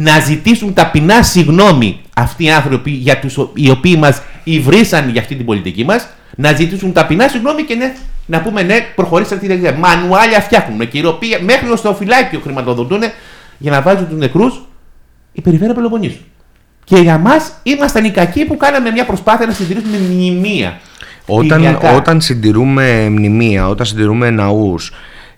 να 0.03 0.21
ζητήσουν 0.21 0.75
ταπεινά 0.75 1.23
συγγνώμη 1.23 2.01
αυτοί 2.15 2.45
οι 2.45 2.51
άνθρωποι 2.51 2.91
για 2.91 3.19
τους, 3.19 3.39
οι 3.55 3.71
οποίοι 3.71 3.97
μας 3.99 4.23
υβρίσαν 4.45 5.09
για 5.09 5.21
αυτή 5.21 5.35
την 5.35 5.45
πολιτική 5.45 5.85
μας, 5.85 6.09
να 6.37 6.53
ζητήσουν 6.53 6.93
ταπεινά 6.93 7.29
συγγνώμη 7.29 7.63
και 7.63 7.75
ναι, 7.75 7.95
να 8.27 8.41
πούμε 8.41 8.63
ναι, 8.63 8.77
προχωρήσατε 8.95 9.35
αυτή 9.35 9.47
την 9.47 9.61
διαδικασία. 9.61 9.89
Μανουάλια 9.89 10.41
φτιάχνουν, 10.41 10.81
οποία 11.07 11.39
μέχρι 11.43 11.77
στο 11.77 11.95
φυλάκιο 11.95 12.41
χρηματοδοτούν 12.41 13.01
για 13.59 13.71
να 13.71 13.83
βάζουν 13.83 14.09
τους 14.09 14.19
νεκρούς 14.19 14.61
η 15.33 15.41
περιφέρεια 15.41 15.75
Πελοποννήσου. 15.75 16.21
Και 16.85 16.97
για 16.97 17.19
μας 17.19 17.53
ήμασταν 17.63 18.05
οι 18.05 18.11
κακοί 18.11 18.45
που 18.45 18.57
κάναμε 18.57 18.91
μια 18.91 19.05
προσπάθεια 19.05 19.47
να 19.47 19.53
συντηρήσουμε 19.53 19.99
μνημεία. 19.99 20.81
Όταν, 21.27 21.79
όταν 21.97 22.21
συντηρούμε 22.21 23.09
μνημεία, 23.09 23.69
όταν 23.69 23.87
συντηρούμε 23.87 24.31
ναούς, 24.31 24.93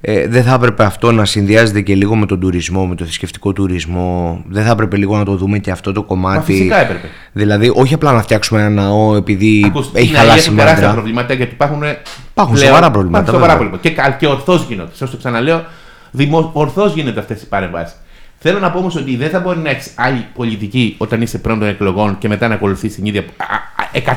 ε, 0.04 0.28
δεν 0.28 0.42
θα 0.42 0.54
έπρεπε 0.54 0.84
αυτό 0.84 1.12
να 1.12 1.24
συνδυάζεται 1.24 1.80
και 1.80 1.94
λίγο 1.94 2.16
με 2.16 2.26
τον 2.26 2.40
τουρισμό, 2.40 2.86
με 2.86 2.94
το 2.94 3.04
θρησκευτικό 3.04 3.52
τουρισμό. 3.52 4.42
Δεν 4.48 4.64
θα 4.64 4.70
έπρεπε 4.70 4.96
λίγο 4.96 5.16
να 5.16 5.24
το 5.24 5.36
δούμε 5.36 5.58
και 5.58 5.70
αυτό 5.70 5.92
το 5.92 6.02
κομμάτι. 6.02 6.36
Μα 6.38 6.42
φυσικά 6.42 6.80
έπρεπε. 6.80 7.08
Δηλαδή, 7.32 7.72
όχι 7.74 7.94
απλά 7.94 8.12
να 8.12 8.22
φτιάξουμε 8.22 8.60
ένα 8.60 8.68
ναό 8.68 9.16
επειδή 9.16 9.62
Ακούστε, 9.66 10.00
έχει 10.00 10.14
χαλάσει 10.14 10.50
η 10.50 10.54
τεράστια 10.54 10.92
προβλήματα 10.92 11.34
γιατί 11.34 11.52
υπάρχουν. 11.52 11.82
Υπάρχουν 12.30 12.56
σοβαρά 12.56 12.90
προβλήματα. 12.90 13.32
Σοβαρά 13.32 13.56
προβλήματα. 13.56 13.88
Και, 13.88 14.16
και 14.18 14.26
ορθώς 14.26 14.64
γίνονται. 14.68 14.90
Σας 14.94 15.10
το 15.10 15.16
ξαναλέω, 15.16 15.64
δημο... 16.10 16.50
ορθώς 16.52 16.94
γίνονται 16.94 17.20
αυτές 17.20 17.42
οι 17.42 17.46
παρεμβάσεις. 17.46 17.96
Θέλω 18.38 18.58
να 18.58 18.70
πω 18.70 18.78
όμως 18.78 18.96
ότι 18.96 19.16
δεν 19.16 19.30
θα 19.30 19.40
μπορεί 19.40 19.58
να 19.58 19.70
έχεις 19.70 19.92
άλλη 19.94 20.26
πολιτική 20.34 20.94
όταν 20.98 21.22
είσαι 21.22 21.38
πρώτον 21.38 21.68
εκλογών 21.68 22.18
και 22.18 22.28
μετά 22.28 22.48
να 22.48 22.54
ακολουθείς 22.54 22.94
την 22.94 23.04
ίδια. 23.06 23.24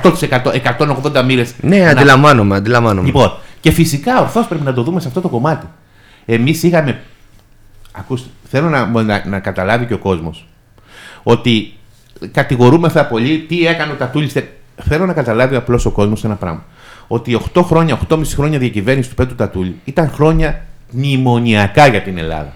100%, 0.02 0.12
180 1.14 1.24
μοίρες. 1.26 1.54
Ναι, 1.62 1.78
να... 1.78 1.90
αντιλαμβάνομαι, 1.90 2.56
αντιλαμβάνομαι. 2.56 3.06
Λοιπόν, 3.06 3.32
και 3.66 3.72
φυσικά 3.72 4.22
ορθώς 4.22 4.48
πρέπει 4.48 4.64
να 4.64 4.74
το 4.74 4.84
δούμε 4.84 5.00
σε 5.00 5.08
αυτό 5.08 5.22
το 5.22 5.30
κομμάτι. 5.30 5.66
Εμείς 6.26 6.64
είχαμε. 6.64 7.02
Ακούστε, 7.92 8.30
θέλω 8.50 8.70
να, 8.70 9.04
να, 9.04 9.26
να 9.26 9.40
καταλάβει 9.40 9.86
και 9.86 9.94
ο 9.94 9.98
κόσμος 9.98 10.48
ότι 11.24 11.74
κατηγορούμεθα 12.32 13.06
πολύ 13.06 13.40
τι 13.40 13.68
έκανε 13.68 13.92
ο 13.92 13.96
Τατούλης. 13.96 14.34
Θέλω 14.76 15.06
να 15.06 15.14
καταλάβει 15.14 15.56
απλώς 15.56 15.86
ο 15.86 15.92
κόσμος 15.92 16.24
ένα 16.24 16.36
πράγμα. 16.36 16.64
Ότι 17.08 17.40
8 17.54 17.62
χρόνια, 17.64 18.00
8,5 18.10 18.22
χρόνια 18.26 18.60
διακυβέρνηση 18.60 19.10
του 19.10 19.16
Πέτρου 19.16 19.36
Τατούλη 19.36 19.80
ήταν 19.86 20.10
χρόνια 20.10 20.66
μνημονιακά 20.92 21.88
για 21.88 22.02
την 22.02 22.18
Ελλάδα. 22.18 22.54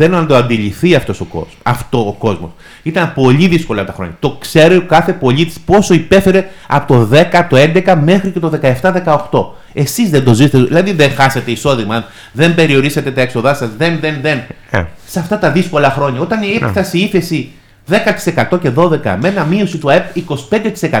Θέλω 0.00 0.16
να 0.16 0.26
το 0.26 0.36
αντιληφθεί 0.36 0.94
αυτός 0.94 1.20
ο 1.20 1.24
κόσμος. 1.24 1.56
Αυτό 1.62 2.06
ο 2.06 2.12
κόσμος. 2.12 2.50
Ήταν 2.82 3.12
πολύ 3.14 3.46
δύσκολα 3.46 3.84
τα 3.84 3.92
χρόνια. 3.92 4.16
Το 4.20 4.36
ξέρει 4.40 4.76
ο 4.76 4.82
κάθε 4.82 5.12
πολίτης 5.12 5.60
πόσο 5.60 5.94
υπέφερε 5.94 6.48
από 6.66 6.94
το 6.94 7.08
10, 7.12 7.46
το 7.48 7.56
11 7.56 7.98
μέχρι 8.04 8.30
και 8.30 8.38
το 8.38 8.50
17-18. 8.82 9.46
Εσείς 9.72 10.10
δεν 10.10 10.24
το 10.24 10.34
ζήσετε, 10.34 10.58
δηλαδή 10.58 10.92
δεν 10.92 11.10
χάσετε 11.10 11.50
εισόδημα, 11.50 12.04
δεν 12.32 12.54
περιορίσετε 12.54 13.10
τα 13.10 13.20
έξοδά 13.20 13.54
σας, 13.54 13.68
δεν, 13.76 13.98
δεν, 14.00 14.18
δεν. 14.22 14.38
Ε. 14.70 14.84
Σε 15.06 15.18
αυτά 15.18 15.38
τα 15.38 15.50
δύσκολα 15.50 15.90
χρόνια, 15.90 16.20
όταν 16.20 16.42
η 16.42 16.58
έφτασε 16.62 16.98
η 16.98 17.00
ύφεση 17.00 17.50
10% 17.90 18.58
και 18.60 18.70
12% 18.76 19.16
με 19.20 19.28
ένα 19.28 19.44
μείωση 19.44 19.78
του 19.78 19.90
ΑΕΠ 19.90 20.04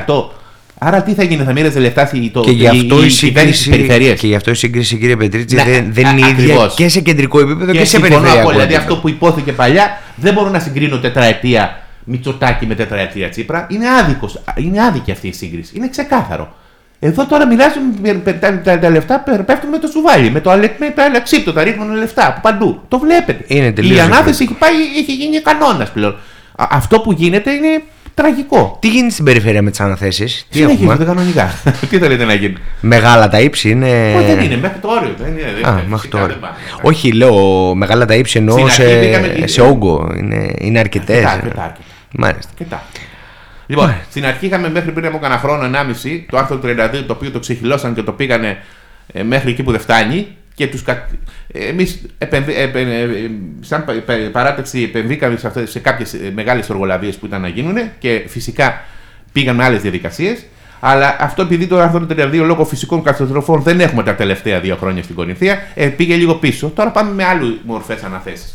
25%. 0.06 0.24
Άρα 0.78 1.02
τι 1.02 1.14
θα 1.14 1.22
γίνει, 1.22 1.42
θα 1.42 1.52
μοίραζε 1.52 1.78
λεφτά 1.80 2.10
το, 2.32 2.40
και 2.40 2.50
γι 2.50 2.66
αυτό 2.66 3.02
η, 3.02 3.06
η 3.06 3.10
σύγκριση, 3.10 3.86
Και 4.18 4.26
γι' 4.26 4.34
αυτό 4.34 4.50
η 4.50 4.54
σύγκριση, 4.54 4.96
κύριε 4.98 5.16
Πετρίτση, 5.16 5.56
δεν, 5.56 5.92
δεν 5.92 6.16
είναι 6.16 6.28
ίδια 6.28 6.70
και 6.76 6.88
σε 6.88 7.00
κεντρικό 7.00 7.40
επίπεδο 7.40 7.72
και, 7.72 7.78
και 7.78 7.84
σε 7.84 7.98
περιφερειακό 7.98 8.50
Δηλαδή 8.50 8.74
αυτό 8.74 8.96
που 8.96 9.08
υπόθηκε 9.08 9.52
παλιά 9.52 10.00
δεν 10.16 10.32
μπορώ 10.32 10.48
να 10.48 10.58
συγκρίνω 10.58 10.98
τετραετία 10.98 11.82
Μητσοτάκη 12.04 12.66
με 12.66 12.74
τετραετία 12.74 13.28
Τσίπρα. 13.28 13.66
Είναι, 13.70 13.88
άδικος, 13.88 14.40
είναι 14.56 14.82
άδικη 14.82 15.10
αυτή 15.10 15.28
η 15.28 15.32
σύγκριση. 15.32 15.72
Είναι 15.76 15.88
ξεκάθαρο. 15.88 16.54
Εδώ 17.00 17.26
τώρα 17.26 17.46
μοιράζουν 17.46 17.82
τα, 18.24 18.60
τα, 18.62 18.78
τα, 18.78 18.90
λεφτά 18.90 19.24
πέφτουν 19.46 19.70
με 19.70 19.78
το 19.78 19.86
σουβάλι, 19.86 20.30
με 20.30 20.40
το, 20.40 20.50
αλε, 20.50 20.70
με 20.78 20.90
το 20.90 21.02
αλεξίπτο, 21.02 21.52
τα 21.52 21.62
ρίχνουν 21.62 21.96
λεφτά 21.96 22.26
από 22.26 22.40
παντού. 22.40 22.82
Το 22.88 22.98
βλέπετε. 22.98 23.44
Είναι 23.46 23.72
η 23.94 24.00
ανάθεση 24.00 24.42
έχει, 24.42 24.54
πάει, 24.54 24.74
έχει 24.98 25.12
γίνει 25.12 25.40
κανόνας 25.40 25.90
πλέον. 25.90 26.16
αυτό 26.56 27.00
που 27.00 27.12
γίνεται 27.12 27.50
είναι 27.50 27.82
τραγικό. 28.22 28.76
Τι 28.80 28.88
γίνεται 28.88 29.12
στην 29.12 29.24
περιφέρεια 29.24 29.62
με 29.62 29.70
τις 29.70 29.80
αναθέσεις, 29.80 30.46
Τι 30.50 30.62
έχουμε; 30.62 30.96
κανονικά. 30.96 31.54
τι 31.90 31.98
θέλετε 31.98 32.24
να 32.24 32.34
γίνει; 32.34 32.54
Μεγάλα 32.80 33.28
τα 33.28 33.40
ύψη 33.40 33.70
είναι. 33.70 34.14
Όχι, 34.16 34.26
δεν 34.26 34.40
είναι, 34.40 34.56
μέχρι 34.56 34.78
το 34.78 34.88
όριο. 34.88 35.14
Δεν 35.18 35.32
είναι, 35.32 35.68
Α, 35.68 35.82
μέχρι 35.86 36.08
το 36.08 36.18
όριο. 36.18 36.36
Όχι, 36.82 37.12
λέω 37.12 37.74
μεγάλα 37.74 38.04
τα 38.04 38.14
ύψη 38.14 38.38
εννοώ 38.38 38.68
σε, 38.68 39.46
σε 39.46 39.60
όγκο. 39.60 40.14
Είναι, 40.16 40.52
είναι 40.58 40.78
αρκετές. 40.78 41.24
Αρκετά, 41.24 41.62
αρκετά. 41.62 41.76
Μάλιστα. 42.12 42.50
Αρκετά. 42.50 42.82
Λοιπόν, 43.66 43.86
ναι. 43.86 44.00
στην 44.10 44.26
αρχή 44.26 44.46
είχαμε 44.46 44.70
μέχρι 44.70 44.92
πριν 44.92 45.06
από 45.06 45.18
κανένα 45.18 45.40
χρόνο, 45.40 45.70
1,5 46.04 46.20
το 46.30 46.36
άρθρο 46.36 46.60
32, 46.64 47.04
το 47.06 47.12
οποίο 47.12 47.30
το 47.30 47.38
ξεχυλώσαν 47.38 47.94
και 47.94 48.02
το 48.02 48.12
πήγανε 48.12 48.58
ε, 49.12 49.22
μέχρι 49.22 49.50
εκεί 49.50 49.62
που 49.62 49.70
δεν 49.70 49.80
φτάνει. 49.80 50.26
Και 50.58 50.66
τους 50.66 50.82
κα... 50.82 51.08
εμείς 51.52 52.06
επενδυ... 52.18 52.54
επεν... 52.54 52.86
σαν 53.60 53.84
παράταξη 54.32 54.82
επενδύκαμε 54.82 55.36
σε, 55.36 55.46
αυτές, 55.46 55.70
σε 55.70 55.78
κάποιες 55.78 56.14
ε, 56.14 56.30
μεγάλες 56.34 56.70
οργολαβίες 56.70 57.16
που 57.16 57.26
ήταν 57.26 57.40
να 57.40 57.48
γίνουν 57.48 57.76
και 57.98 58.24
φυσικά 58.26 58.84
πήγαν 59.32 59.56
με 59.56 59.64
άλλες 59.64 59.80
διαδικασίες. 59.80 60.44
Αλλά 60.80 61.16
αυτό 61.20 61.42
επειδή 61.42 61.66
το 61.66 61.78
άρθρο 61.78 62.06
32 62.10 62.30
λόγω 62.32 62.64
φυσικών 62.64 63.02
καταστροφών 63.02 63.62
δεν 63.62 63.80
έχουμε 63.80 64.02
τα 64.02 64.14
τελευταία 64.14 64.60
δύο 64.60 64.76
χρόνια 64.76 65.02
στην 65.02 65.14
Κορινθία, 65.14 65.58
ε, 65.74 65.86
πήγε 65.86 66.14
λίγο 66.14 66.34
πίσω. 66.34 66.68
Τώρα 66.68 66.90
πάμε 66.90 67.12
με 67.12 67.24
άλλε 67.24 67.46
μορφές 67.64 68.02
αναθέσεις. 68.02 68.54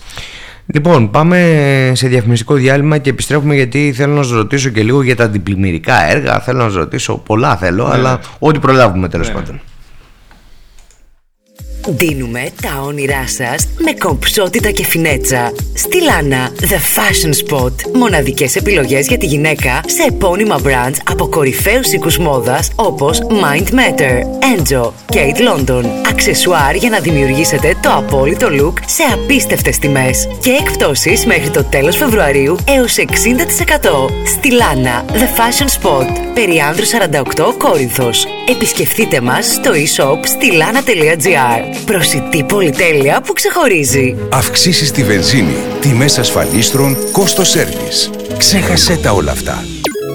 Λοιπόν, 0.66 1.10
πάμε 1.10 1.92
σε 1.96 2.08
διαφημιστικό 2.08 2.54
διάλειμμα 2.54 2.98
και 2.98 3.10
επιστρέφουμε 3.10 3.56
γιατί 3.56 3.94
θέλω 3.96 4.14
να 4.14 4.24
σας 4.24 4.32
ρωτήσω 4.32 4.70
και 4.70 4.84
λίγο 4.84 5.02
για 5.02 5.16
τα 5.16 5.24
αντιπλημμυρικά 5.24 6.10
έργα. 6.12 6.40
Θέλω 6.40 6.58
να 6.58 6.64
σας 6.64 6.76
ρωτήσω 6.76 7.18
πολλά 7.18 7.58
θέλω, 7.58 7.88
ναι. 7.88 7.94
αλλά 7.94 8.20
ό,τι 8.40 8.60
προλάβουμε 8.60 9.10
τέλος 9.10 9.28
ναι. 9.28 9.34
πάντων. 9.34 9.62
Δίνουμε 11.88 12.50
τα 12.62 12.82
όνειρά 12.86 13.28
σας 13.28 13.68
με 13.78 13.94
κομψότητα 13.94 14.72
και 14.72 14.86
φινέτσα. 14.86 15.54
Στη 15.74 16.02
Λάνα, 16.02 16.52
The 16.62 16.76
Fashion 16.76 17.32
Spot. 17.48 17.72
Μοναδικές 17.94 18.56
επιλογές 18.56 19.08
για 19.08 19.18
τη 19.18 19.26
γυναίκα 19.26 19.82
σε 19.86 20.04
επώνυμα 20.04 20.60
brands 20.64 20.98
από 21.10 21.28
κορυφαίους 21.28 21.92
οίκους 21.92 22.18
μόδας 22.18 22.70
όπως 22.76 23.22
Mind 23.30 23.68
Matter, 23.68 24.20
Enjo, 24.56 24.92
Kate 25.14 25.40
London. 25.48 25.86
Αξεσουάρ 26.10 26.76
για 26.76 26.90
να 26.90 27.00
δημιουργήσετε 27.00 27.78
το 27.82 27.90
απόλυτο 27.92 28.48
look 28.52 28.74
σε 28.86 29.04
απίστευτες 29.14 29.78
τιμές. 29.78 30.28
Και 30.40 30.50
εκπτώσεις 30.50 31.26
μέχρι 31.26 31.50
το 31.50 31.64
τέλος 31.64 31.98
Φεβρουαρίου 31.98 32.58
έως 32.68 32.98
60%. 32.98 34.10
Στη 34.26 34.52
Λάνα, 34.52 35.06
The 35.14 35.40
Fashion 35.40 35.82
Spot. 35.82 36.08
Περιάνδρου 36.34 36.86
48 36.86 37.54
Κόρινθος. 37.58 38.26
Επισκεφτείτε 38.50 39.22
μας 39.22 39.46
στο 39.54 39.72
e-shop 39.72 40.20
στη 40.24 40.52
lana.gr. 40.52 41.73
Προσιτή 41.86 42.44
πολυτέλεια 42.44 43.22
που 43.22 43.34
ξεχωρίζει. 43.34 44.16
Αυξήσεις 44.30 44.88
στη 44.88 45.04
βενζίνη, 45.04 45.56
τιμές 45.80 46.18
ασφαλίστρων, 46.18 46.98
κόστος 47.12 47.50
σέρβις. 47.50 48.10
Ξέχασέ 48.38 48.96
τα 48.96 49.12
όλα 49.12 49.32
αυτά. 49.32 49.64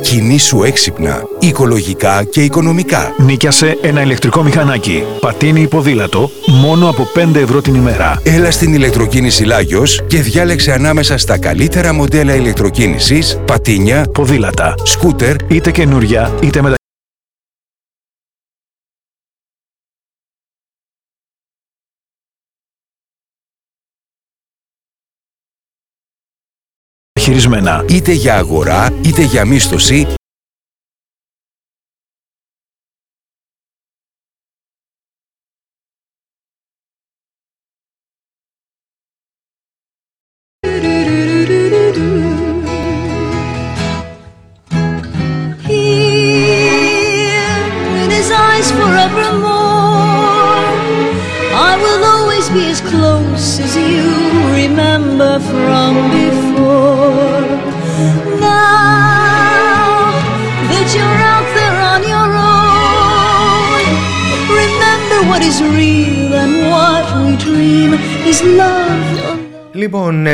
Κινήσου 0.02 0.62
έξυπνα, 0.62 1.22
οικολογικά 1.38 2.24
και 2.24 2.42
οικονομικά. 2.42 3.14
Νίκιασε 3.18 3.78
ένα 3.82 4.02
ηλεκτρικό 4.02 4.42
μηχανάκι. 4.42 5.04
Πατίνι 5.20 5.66
ποδήλατο, 5.68 6.30
μόνο 6.46 6.88
από 6.88 7.08
5 7.14 7.34
ευρώ 7.34 7.60
την 7.60 7.74
ημέρα. 7.74 8.20
Έλα 8.24 8.50
στην 8.50 8.74
ηλεκτροκίνηση 8.74 9.44
Λάγιος 9.44 10.02
και 10.06 10.20
διάλεξε 10.20 10.72
ανάμεσα 10.72 11.18
στα 11.18 11.38
καλύτερα 11.38 11.92
μοντέλα 11.92 12.34
ηλεκτροκίνησης, 12.34 13.38
πατίνια, 13.44 14.06
Ποδήλατα. 14.12 14.74
σκούτερ, 14.84 15.36
Είτε 15.48 15.70
καινούρια, 15.70 16.32
είτε 16.40 16.62
μεταχειρισμένα. 27.60 27.84
είτε 27.88 28.12
για 28.12 28.34
αγορά 28.36 28.88
είτε 29.02 29.22
για 29.22 29.44
μίσθωση, 29.44 30.06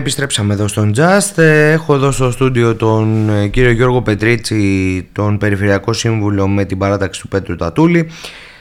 επιστρέψαμε 0.05 0.55
εδώ 0.55 0.69
στον 0.69 0.95
Just. 0.97 1.39
Ε, 1.43 1.71
Έχω 1.73 1.95
εδώ 1.95 2.11
στο 2.11 2.31
στούντιο 2.31 2.75
τον 2.75 3.31
ε, 3.31 3.47
κύριο 3.47 3.71
Γιώργο 3.71 4.03
Πετρίτσι, 4.03 5.07
τον 5.13 5.39
Περιφερειακό 5.39 5.93
Σύμβουλο 5.93 6.49
με 6.49 6.65
την 6.65 6.79
παράταξη 6.79 7.21
του 7.21 7.29
Πέτρου 7.29 7.57
Τατούλη. 7.57 8.09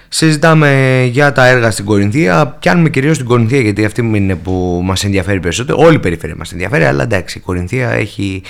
Συζητάμε 0.07 1.01
για 1.11 1.31
τα 1.31 1.47
έργα 1.47 1.71
στην 1.71 1.85
Κορινθία. 1.85 2.47
Πιάνουμε 2.59 2.89
κυρίως 2.89 3.17
την 3.17 3.25
Κορινθία 3.25 3.59
γιατί 3.59 3.85
αυτή 3.85 4.11
είναι 4.13 4.35
που 4.35 4.81
μας 4.83 5.03
ενδιαφέρει 5.03 5.39
περισσότερο. 5.39 5.77
Όλη 5.81 5.95
η 5.95 5.99
περιφέρεια 5.99 6.35
μας 6.37 6.51
ενδιαφέρει, 6.51 6.83
αλλά 6.83 7.03
εντάξει, 7.03 7.37
η 7.37 7.41
Κορινθία 7.41 7.89
έχει 7.89 8.41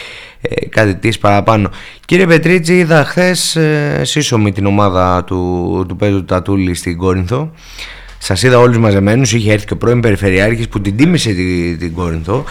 ε, 0.42 0.66
κάτι 0.66 0.96
της 0.96 1.18
παραπάνω. 1.18 1.70
Κύριε 2.06 2.26
Πετρίτσι, 2.26 2.78
είδα 2.78 3.06
χθες 3.06 3.56
ε, 3.56 4.02
σύσσωμη 4.04 4.52
την 4.52 4.66
ομάδα 4.66 5.24
του, 5.24 5.86
του 5.88 5.96
Πέτρου 5.96 6.26
Τατούλη 6.26 6.74
στην 6.74 6.98
Κόρινθο. 6.98 7.52
Σας 8.18 8.44
είδα 8.44 8.60
όλους 8.60 8.78
μαζεμένους. 8.78 9.34
Είχε 9.34 9.52
έρθει 9.52 9.66
και 9.66 9.74
ο 9.74 9.78
πρώην 9.78 10.00
Περιφερειάρχης 10.00 10.68
που 10.68 10.82
την 10.82 10.98
τίμησε 10.98 11.34
την, 11.34 11.78
την 11.80 11.94
Κόρινθο. 11.94 12.44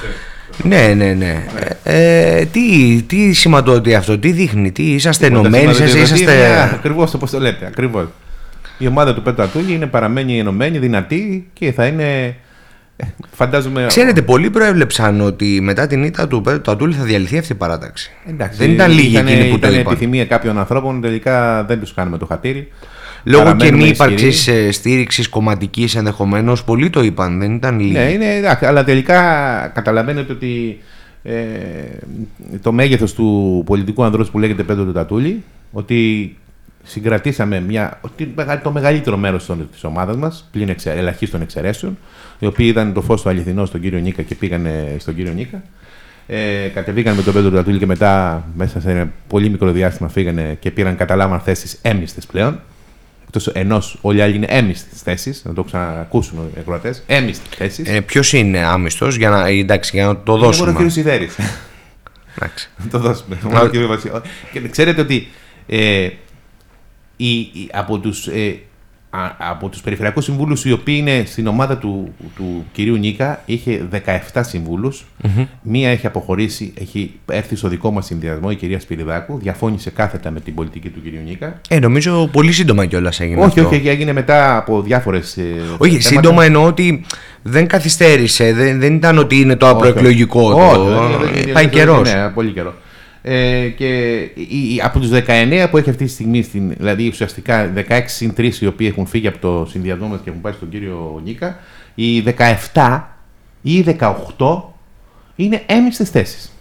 Ναι, 0.65 0.95
ναι, 0.97 1.13
ναι. 1.13 1.45
Ε, 1.83 2.39
ε, 2.39 2.45
τι, 2.45 3.03
τι 3.07 3.33
σηματοδοτεί 3.33 3.95
αυτό, 3.95 4.19
τι 4.19 4.33
δείχνει, 4.33 4.73
τι 4.73 4.83
είσαστε 4.93 5.27
ενωμένοι, 5.27 5.71
εσείς 5.71 5.95
είσαστε. 5.95 6.63
Ακριβώς 6.75 7.15
όπω 7.15 7.31
το 7.31 7.39
λέτε. 7.41 7.67
Ακριβώς. 7.67 8.07
Η 8.79 8.87
ομάδα 8.87 9.15
του 9.15 9.23
Πέτρου 9.23 9.43
Ατούλη 9.43 9.73
είναι 9.73 9.87
παραμένει 9.87 10.39
ενωμένη, 10.39 10.79
δυνατή 10.79 11.51
και 11.53 11.73
θα 11.73 11.87
είναι. 11.87 12.37
ε, 12.97 13.05
Φαντάζομαι. 13.33 13.85
Ξέρετε, 13.89 14.23
πολλοί 14.23 14.51
προέβλεψαν 14.51 15.21
ότι 15.21 15.61
μετά 15.63 15.87
την 15.87 16.05
ήττα 16.05 16.29
του 16.29 16.41
Πέτρου 16.41 16.61
Τατούλη 16.61 16.95
θα 16.95 17.05
διαλυθεί 17.05 17.39
αυτή 17.39 17.53
η 17.53 17.55
παράταξη. 17.57 18.11
Εντάξει, 18.29 18.59
δεν 18.59 18.71
ήταν 18.71 18.91
λίγοι 18.91 19.09
ήταν- 19.13 19.27
εκείνοι 19.27 19.51
που 19.51 19.59
το 19.59 19.67
ήταν 19.69 19.81
είπαν. 19.81 19.93
επιθυμία 19.93 20.25
κάποιων 20.25 20.59
ανθρώπων, 20.59 21.01
τελικά 21.01 21.65
δεν 21.65 21.81
τους 21.81 21.95
κάνουμε 21.95 22.19
το 22.19 22.27
χατήρι. 22.27 22.69
Λόγω 23.25 23.43
και 23.45 23.51
Παραμένουμε 23.51 23.83
μη 23.85 23.89
ισχυροί. 23.91 24.13
ύπαρξης 24.13 24.75
στήριξης 24.77 25.29
κομματικής 25.29 25.95
ενδεχομένως, 25.95 26.65
πολλοί 26.65 26.91
το 26.91 27.03
είπαν, 27.03 27.39
δεν 27.39 27.55
ήταν 27.55 27.81
λίγοι. 27.81 27.93
Ναι, 27.93 28.11
είναι 28.11 28.35
εντάξει, 28.35 28.67
αλλά 28.67 28.85
τελικά 28.85 29.21
καταλαβαίνετε 29.75 30.33
ότι 30.33 30.79
ε, 31.23 31.33
το 32.63 32.73
μέγεθος 32.73 33.13
του 33.15 33.63
πολιτικού 33.67 34.05
ανδρός 34.05 34.31
που 34.31 34.39
λέγεται 34.39 34.63
Πέτρο 34.63 34.85
του 34.85 34.93
Τατούλη, 34.93 35.43
ότι 35.73 36.37
συγκρατήσαμε 36.85 37.61
μια, 37.61 37.99
ότι 38.01 38.33
μεγα- 38.37 38.61
το 38.61 38.71
μεγαλύτερο 38.73 39.17
μέρος 39.17 39.47
των- 39.47 39.69
της 39.73 39.85
ομάδας 39.85 40.17
μας, 40.17 40.49
πλην 40.53 40.69
εξε, 40.69 40.91
ελαχίστων 40.93 41.41
εξαιρέσεων, 41.43 41.99
οι 42.39 42.47
οποίοι 42.47 42.67
είδαν 42.71 42.93
το 42.93 43.01
φως 43.03 43.23
του 43.23 43.29
αληθινό 43.29 43.65
στον 43.65 43.81
κύριο 43.81 43.99
Νίκα 43.99 44.23
και 44.23 44.35
πήγανε 44.35 44.97
στον 44.99 45.15
κύριο 45.15 45.33
Νίκα. 45.33 45.63
Ε, 46.27 46.67
κατεβήκαν 46.75 47.15
με 47.17 47.23
τον 47.23 47.33
Πέτρο 47.35 47.49
του 47.49 47.55
Τατούλη 47.57 47.79
και 47.79 47.87
μετά 47.87 48.45
μέσα 48.57 48.81
σε 48.81 48.91
ένα 48.91 49.09
πολύ 49.29 49.49
μικρό 49.51 49.71
διάστημα 49.71 50.09
φύγανε 50.09 50.57
και 50.61 50.71
πήραν 50.71 50.97
καταλάβαν 50.97 51.41
θέσεις 51.41 51.79
έμνηστες 51.83 52.27
πλέον. 52.27 52.61
Εκτός 53.35 53.55
ενός 53.55 53.99
όλοι 54.01 54.19
οι 54.19 54.21
άλλοι 54.21 54.37
είναι 54.37 54.47
έμνηστες 54.49 55.03
θέσεις, 55.03 55.43
να 55.45 55.53
το 55.55 55.63
ξανακούσουν 55.65 56.39
οι 56.57 56.59
ακροατές, 56.59 57.03
έμνηστες 57.07 57.49
θέσεις. 57.57 57.89
Ε, 57.89 58.01
Ποιος 58.01 58.33
είναι 58.33 58.59
άμυστο, 58.59 59.09
για 59.09 59.31
να, 59.31 59.47
εντάξει, 59.47 59.91
για 59.95 60.07
να 60.07 60.17
το 60.23 60.33
Είναι 60.33 60.45
δώσουμε. 60.45 60.65
μόνο 60.67 60.71
ο 60.71 60.75
κύριος 60.77 60.93
Σιδέρη. 60.93 61.31
Εντάξει. 62.37 62.71
το 62.91 62.99
δώσουμε. 62.99 63.39
Μόνο 63.43 63.63
ο 63.63 63.69
κύριος 63.69 63.89
Βασιλ- 63.89 64.13
Και 64.53 64.61
ξέρετε 64.69 65.01
ότι 65.01 65.29
ε, 65.67 66.09
η, 67.17 67.31
η- 67.39 67.69
από 67.73 67.99
τους, 67.99 68.27
ε, 68.27 68.49
α- 68.51 68.72
από 69.39 69.69
τους 69.69 69.81
περιφερειακούς 69.81 70.25
συμβούλους 70.25 70.65
οι 70.65 70.73
οποίοι 70.73 70.97
είναι 70.99 71.23
στην 71.27 71.47
ομάδα 71.47 71.79
του, 71.79 72.15
του 72.37 72.65
κυρίου 72.73 72.97
Νίκα 72.97 73.43
είχε 73.47 73.89
17 74.33 74.41
συμβουλους 74.41 75.05
Μία 75.63 75.91
έχει 75.91 76.07
αποχωρήσει, 76.07 76.73
έχει 76.81 77.13
έρθει 77.31 77.57
στο 77.57 77.69
δικό 77.69 77.91
μας 77.91 78.07
συνδυασμό 78.07 78.49
η 78.51 78.55
κυρία 78.55 78.81
Σπυριδάκου, 78.81 79.39
διαφώνησε 79.43 79.91
κάθετα 79.91 80.31
με 80.31 80.41
την 80.41 80.55
πολιτική 80.55 80.89
του 80.89 81.03
κυρίου 81.03 81.21
Νίκα. 81.27 81.61
Ε, 81.69 81.79
νομίζω 81.79 82.27
πολύ 82.33 82.53
σύντομα 82.53 82.87
κιόλας 82.87 83.21
έγινε. 83.21 83.41
όχι, 83.45 83.61
αυτό. 83.61 83.77
όχι, 83.77 83.89
έγινε 83.89 84.13
μετά 84.13 84.57
από 84.57 84.83
διάφορες 84.83 85.37
ε, 85.37 85.43
Όχι, 85.79 85.91
θέματα. 85.91 86.09
σύντομα 86.09 86.45
εννοώ 86.45 86.65
ότι 86.67 87.05
δεν 87.43 87.67
καθυστέρησε, 87.67 88.53
δεν, 88.53 88.81
δεν 88.81 88.95
ήταν 88.95 89.19
ότι 89.19 89.41
είναι 89.41 89.57
το 89.57 89.67
Όχι, 89.67 89.75
απροεκλογικό. 89.75 90.41
όχι. 90.53 90.75
το- 90.75 90.83
Όχι, 90.85 91.17
δεν- 91.25 91.45
δεν- 91.45 91.53
Πάει 91.53 91.65
δεν- 91.65 91.73
καιρός. 91.73 92.13
Ναι, 92.13 92.29
πολύ 92.35 92.51
καιρό. 92.51 92.75
Ε, 93.25 93.69
και 93.69 94.19
η- 94.35 94.75
η- 94.75 94.81
από 94.83 94.99
τους 94.99 95.09
19 95.11 95.69
που 95.71 95.77
έχει 95.79 95.91
αυτή 95.91 96.05
τη 96.05 96.11
στιγμή, 96.11 96.43
στην, 96.43 96.75
δηλαδή 96.79 97.09
ουσιαστικά 97.09 97.73
16 97.89 98.03
συν 98.07 98.33
3 98.37 98.61
οι 98.61 98.67
οποίοι 98.67 98.89
έχουν 98.93 99.07
φύγει 99.07 99.27
από 99.27 99.39
το 99.39 99.67
συνδυασμό 99.71 100.07
μας 100.07 100.21
και 100.25 100.31
έχουν 100.31 100.41
πάει 100.43 100.53
στον 100.53 100.69
κύριο 100.69 101.21
Νίκα, 101.25 101.59
οι 101.95 102.21
17 102.73 103.01
ή 103.63 103.75
οι 103.77 103.83
18 104.01 104.15
είναι 105.37 105.63
έμιστες 105.67 106.11
θέσεις. 106.11 106.53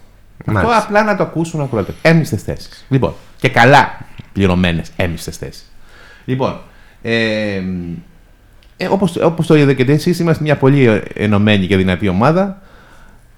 Αυτό 0.46 0.52
Μάλιστα. 0.52 0.78
απλά 0.78 1.04
να 1.04 1.16
το 1.16 1.24
ακούσουν 1.24 1.62
ακροατέ. 1.62 1.94
Έμιστες 2.02 2.44
θέσεις. 2.44 2.86
Λοιπόν, 2.90 3.14
και 3.40 3.50
καλά 3.50 4.00
πληρωμένες 4.34 4.92
έμιστες 4.96 5.38
θέσεις. 5.38 5.72
Λοιπόν, 6.26 6.60
ε, 7.02 7.62
ε, 8.78 8.88
όπως, 8.90 9.16
όπως 9.16 9.48
το 9.48 9.56
είδατε 9.56 9.74
και 9.84 9.92
εσείς, 9.92 10.20
είμαστε 10.20 10.44
μια 10.44 10.58
πολύ 10.58 11.02
ενωμένη 11.14 11.68
και 11.68 11.78
δυνατή 11.78 12.08
ομάδα 12.08 12.62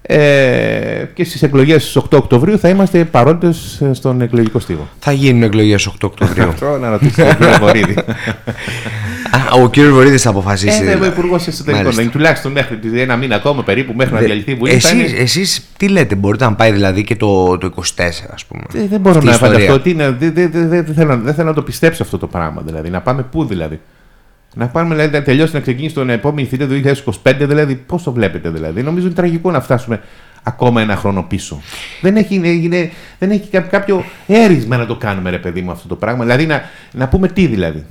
ε, 0.06 1.04
και 1.14 1.24
στις 1.24 1.42
εκλογές 1.42 1.82
στις 1.82 1.96
8 1.96 2.16
Οκτωβρίου 2.18 2.58
θα 2.58 2.68
είμαστε 2.68 3.04
παρόντες 3.04 3.80
ε, 3.80 3.92
στον 3.94 4.20
εκλογικό 4.20 4.58
στίβο. 4.58 4.88
Θα 4.98 5.12
γίνουν 5.12 5.42
εκλογές 5.42 5.88
8 5.90 5.94
Οκτωβρίου. 6.02 6.48
Αυτό 6.54 6.78
να 6.78 6.90
ρωτήσετε 6.90 7.22
τον 7.28 7.36
κύριο 7.36 7.56
Βορύδη. 7.60 7.94
Α, 9.30 9.62
ο 9.62 9.70
κύριος 9.70 9.92
Βορύδης 9.92 10.22
θα 10.22 10.30
αποφασίσει. 10.30 10.76
Ε, 10.76 10.80
δηλαδή. 10.80 11.02
ο 11.02 11.06
Υπουργός 11.06 11.46
Εσωτερικών. 11.46 11.80
Μάλιστα. 11.82 12.02
Είναι 12.02 12.10
τουλάχιστον 12.10 12.52
μέχρι 12.52 12.76
τις 12.78 13.00
ένα 13.00 13.16
μήνα 13.16 13.34
ακόμα 13.36 13.62
περίπου 13.62 13.92
μέχρι 13.96 14.12
να 14.14 14.18
Δε- 14.20 14.24
διαλυθεί 14.26 14.50
η 14.50 14.54
Βουλή. 14.54 14.70
θα 14.70 14.76
Εσείς, 14.76 14.90
είναι- 15.10 15.20
εσείς 15.22 15.66
τι 15.76 15.88
λέτε, 15.88 16.14
μπορείτε 16.14 16.44
να 16.44 16.54
πάει 16.54 16.72
δηλαδή 16.72 17.04
και 17.04 17.16
το, 17.16 17.58
το 17.58 17.66
24 17.76 17.80
ας 18.32 18.44
πούμε. 18.44 18.62
Ε, 18.74 18.86
δεν 18.88 19.00
μπορώ 19.00 19.14
Αυτή 19.18 19.24
η 19.26 19.28
να 19.28 19.34
ιστορία. 19.34 19.58
φανταστώ. 19.58 19.80
τι 19.82 19.90
είναι, 19.90 20.16
Δεν 20.18 20.32
δεν- 20.34 20.50
δεν- 20.52 20.68
δεν 20.68 20.94
θέλω, 20.94 21.18
δεν 21.18 21.34
θέλω 21.34 21.48
να 21.48 21.54
το 21.54 21.62
πιστέψω 21.62 22.02
αυτό 22.02 22.18
το 22.18 22.26
πράγμα. 22.26 22.62
Δηλαδή. 22.66 22.90
Να 22.90 23.00
πάμε 23.00 23.22
πού 23.22 23.44
δηλαδή. 23.44 23.80
Να 24.54 24.66
πάμε 24.68 24.94
δηλαδή, 24.94 25.16
να 25.16 25.22
τελειώσει 25.22 25.54
να 25.54 25.60
ξεκινήσει 25.60 25.94
τον 25.94 26.10
επόμενη 26.10 26.46
θητεία 26.46 26.68
του 26.68 26.80
2025, 27.22 27.32
δηλαδή 27.38 27.74
πώς 27.74 28.02
το 28.02 28.12
βλέπετε 28.12 28.48
δηλαδή. 28.48 28.82
Νομίζω 28.82 29.06
είναι 29.06 29.14
τραγικό 29.14 29.50
να 29.50 29.60
φτάσουμε 29.60 30.00
ακόμα 30.42 30.80
ένα 30.80 30.96
χρόνο 30.96 31.22
πίσω. 31.22 31.60
Δεν 32.00 32.16
έχει, 32.16 32.34
είναι, 32.34 32.90
δεν 33.18 33.30
έχει 33.30 33.48
κά- 33.50 33.68
κάποιο 33.68 34.04
έρισμα 34.26 34.76
να 34.76 34.86
το 34.86 34.96
κάνουμε, 34.96 35.30
ρε 35.30 35.38
παιδί 35.38 35.60
μου, 35.60 35.70
αυτό 35.70 35.88
το 35.88 35.96
πράγμα. 35.96 36.24
Δηλαδή 36.24 36.46
να, 36.46 36.62
να 36.92 37.08
πούμε 37.08 37.28
τι 37.28 37.46
δηλαδή. 37.46 37.84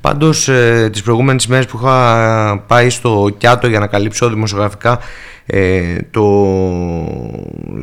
Πάντως 0.00 0.48
ε, 0.48 0.88
τις 0.92 1.02
προηγούμενες 1.02 1.46
μέρες 1.46 1.66
που 1.66 1.78
είχα 1.82 2.64
πάει 2.66 2.90
στο 2.90 3.34
Κιάτο 3.38 3.66
για 3.66 3.78
να 3.78 3.86
καλύψω 3.86 4.28
δημοσιογραφικά 4.28 4.98
ε, 5.46 5.96
το, 6.10 6.24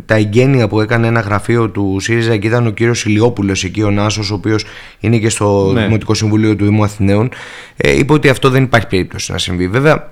τα 0.06 0.16
εγγένεια 0.16 0.68
που 0.68 0.82
έκανε 0.82 1.08
ένα 1.08 1.20
γραφείο 1.20 1.70
του 1.70 1.98
ΣΥΡΙΖΑ 2.00 2.38
και 2.38 2.48
ήταν 2.48 2.68
ο 2.68 2.70
κύριος 2.70 3.06
Ηλιόπουλος 3.06 3.64
εκεί 3.64 3.82
ο 3.84 3.92
Νάσος 3.92 4.32
ο 4.32 4.34
οποίος 4.34 4.66
είναι 5.00 5.18
και 5.18 5.30
στο 5.30 5.72
Ναι. 5.74 5.82
Δημοτικό 5.84 6.14
Συμβουλίο 6.14 6.56
του 6.56 6.64
Δήμου 6.66 6.84
Αθηναίων 6.84 7.30
ε, 7.78 7.98
είπε 7.98 8.14
ότι 8.14 8.30
αυτό 8.30 8.50
δεν 8.50 8.64
υπάρχει 8.64 8.88
περίπτωση 8.88 9.32
να 9.32 9.38
συμβεί. 9.38 9.68
Βέβαια 9.68 10.12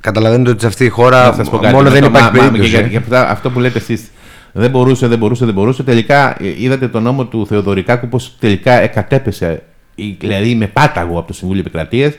καταλαβαίνετε 0.00 0.50
ότι 0.50 0.60
σε 0.60 0.66
αυτή 0.66 0.84
τη 0.84 0.90
χώρα 0.90 1.26
Να 1.26 1.32
σας 1.34 1.50
πω 1.50 1.58
κάτι, 1.58 1.74
μόνο 1.74 1.88
με 1.88 1.90
δεν 1.94 2.00
το- 2.02 2.06
υπάρχει 2.08 2.30
μα- 2.36 2.42
μα- 2.42 2.48
περίπτωση. 2.48 2.70
και- 2.76 2.82
και- 2.82 2.88
και 2.88 2.96
αυτά- 2.96 3.28
αυτό 3.30 3.50
που 3.50 3.60
λέτε 3.60 3.78
εσείς. 3.78 4.10
Δεν 4.52 4.70
μπορούσε, 4.70 5.06
δεν 5.06 5.18
μπορούσε, 5.18 5.44
δεν 5.44 5.54
μπορούσε. 5.54 5.82
Τελικά 5.82 6.36
ε, 6.42 6.54
είδατε 6.58 6.88
τον 6.88 7.02
νόμο 7.02 7.24
του 7.24 7.46
Θεοδωρικάκου 7.46 8.08
πώς 8.08 8.36
τελικά 8.40 8.72
εκατέπεσε, 8.82 9.62
η- 9.94 10.16
δηλαδή 10.20 10.54
με 10.54 10.66
πάταγο 10.66 11.18
από 11.18 11.26
το 11.26 11.32
Συμβούλιο 11.32 11.60
Επικρατείας. 11.66 12.12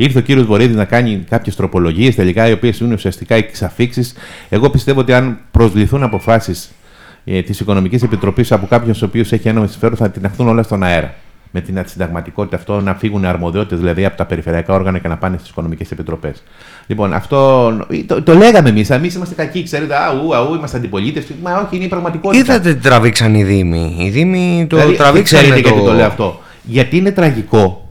Ήρθε 0.00 0.18
ο 0.18 0.22
κύριος 0.22 0.46
Βορύδης 0.46 0.76
να 0.76 0.84
κάνει 0.84 1.24
κάποιες 1.28 1.56
τροπολογίες 1.56 2.14
τελικά, 2.14 2.48
οι 2.48 2.52
οποίες 2.52 2.78
είναι 2.78 2.94
ουσιαστικά 2.94 3.34
εξαφήξεις. 3.34 4.14
Εγώ 4.48 4.70
πιστεύω 4.70 5.00
ότι 5.00 5.12
αν 5.12 5.38
προσληθούν 5.50 6.02
αποφάσεις 6.02 6.70
ε, 7.24 7.42
της 7.42 7.60
Οικονομικής 7.60 8.02
Επιτροπής 8.02 8.52
από 8.52 8.66
κάποιους 8.66 9.02
ο 9.02 9.04
οποίο 9.04 9.24
έχει 9.30 9.48
ένομο 9.48 9.66
συμφέρον 9.66 9.96
θα 9.96 10.10
τυναχθούν 10.10 10.48
όλα 10.48 10.62
στον 10.62 10.82
αέρα. 10.82 11.14
Με 11.50 11.60
την 11.60 11.82
συνταγματικότητα 11.86 12.56
αυτό 12.56 12.80
να 12.80 12.94
φύγουν 12.94 13.24
αρμοδιότητες 13.24 13.78
δηλαδή 13.78 14.04
από 14.04 14.16
τα 14.16 14.24
περιφερειακά 14.24 14.74
όργανα 14.74 14.98
και 14.98 15.08
να 15.08 15.16
πάνε 15.16 15.36
στις 15.38 15.50
Οικονομικές 15.50 15.90
Επιτροπές. 15.90 16.42
Λοιπόν, 16.86 17.12
αυτό 17.12 17.70
το, 18.06 18.22
το 18.22 18.34
λέγαμε 18.34 18.68
εμείς. 18.68 18.90
Εμείς 18.90 19.14
είμαστε 19.14 19.34
κακοί, 19.34 19.62
ξέρετε. 19.62 19.94
Αού, 19.96 20.34
αού, 20.34 20.54
είμαστε 20.54 20.76
αντιπολίτευση. 20.76 21.34
Μα 21.42 21.58
όχι, 21.58 21.76
είναι 21.76 21.84
η 21.84 21.88
πραγματικότητα. 21.88 22.42
Είδατε 22.42 22.74
τι 22.74 22.80
τραβήξαν 22.80 23.34
οι 23.34 23.44
Δήμοι. 23.44 23.96
Οι 23.98 24.08
Δήμοι 24.08 24.66
το 24.68 24.76
Δηλαδή, 24.76 24.96
τραβήξαν. 24.96 25.40
ξέρετε 25.40 25.60
γιατί 25.60 25.84
το 25.84 25.92
λέω 25.92 26.06
αυτό. 26.06 26.40
Γιατί 26.62 26.96
είναι 26.96 27.10
τραγικό 27.10 27.87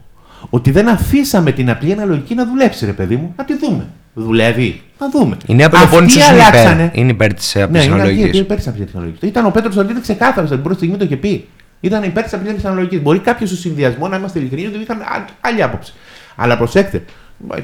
ότι 0.50 0.70
δεν 0.70 0.88
αφήσαμε 0.88 1.52
την 1.52 1.70
απλή 1.70 1.92
αναλογική 1.92 2.34
να 2.34 2.46
δουλέψει, 2.46 2.84
ρε 2.86 2.92
παιδί 2.92 3.16
μου. 3.16 3.32
Να 3.36 3.44
τη 3.44 3.56
δούμε. 3.58 3.86
Δουλεύει. 4.14 4.82
Να 4.98 5.10
δούμε. 5.10 5.36
Η 5.46 5.54
Νέα 5.54 5.68
Πελοπόννησος 5.68 6.22
Αυτοί 6.22 6.34
είναι 6.34 6.42
υπέρ, 6.42 6.54
αλλάξανε. 6.60 6.90
είναι 6.94 7.10
υπέρ 7.10 7.34
της 7.34 7.54
Ναι, 7.54 7.62
απλής 7.62 7.84
είναι 7.84 7.94
αναλογικής. 7.94 8.26
υπέρ 8.28 8.40
υπέρ 8.40 8.56
της 8.56 8.66
απλής 8.68 8.94
αναλογικής. 8.94 9.28
Ήταν 9.28 9.46
ο 9.46 9.50
Πέτρος 9.50 9.74
Σαλίδη 9.74 10.00
ξεκάθαρος 10.00 10.48
στην 10.48 10.62
πρώτη 10.62 10.76
στιγμή 10.78 10.96
το 10.96 11.04
είχε 11.04 11.16
πει. 11.16 11.48
Ήταν 11.80 12.02
υπέρ 12.02 12.22
της 12.22 12.32
απλής 12.34 12.64
αναλογικής. 12.64 13.02
Μπορεί 13.02 13.18
κάποιος 13.18 13.48
στο 13.50 13.58
συνδυασμό 13.58 14.08
να 14.08 14.16
είμαστε 14.16 14.38
ειλικρινεί 14.38 14.66
ότι 14.66 14.78
είχαν 14.82 15.00
α- 15.00 15.24
άλλη 15.40 15.62
άποψη. 15.62 15.92
Αλλά 16.36 16.56
προσέξτε, 16.56 17.04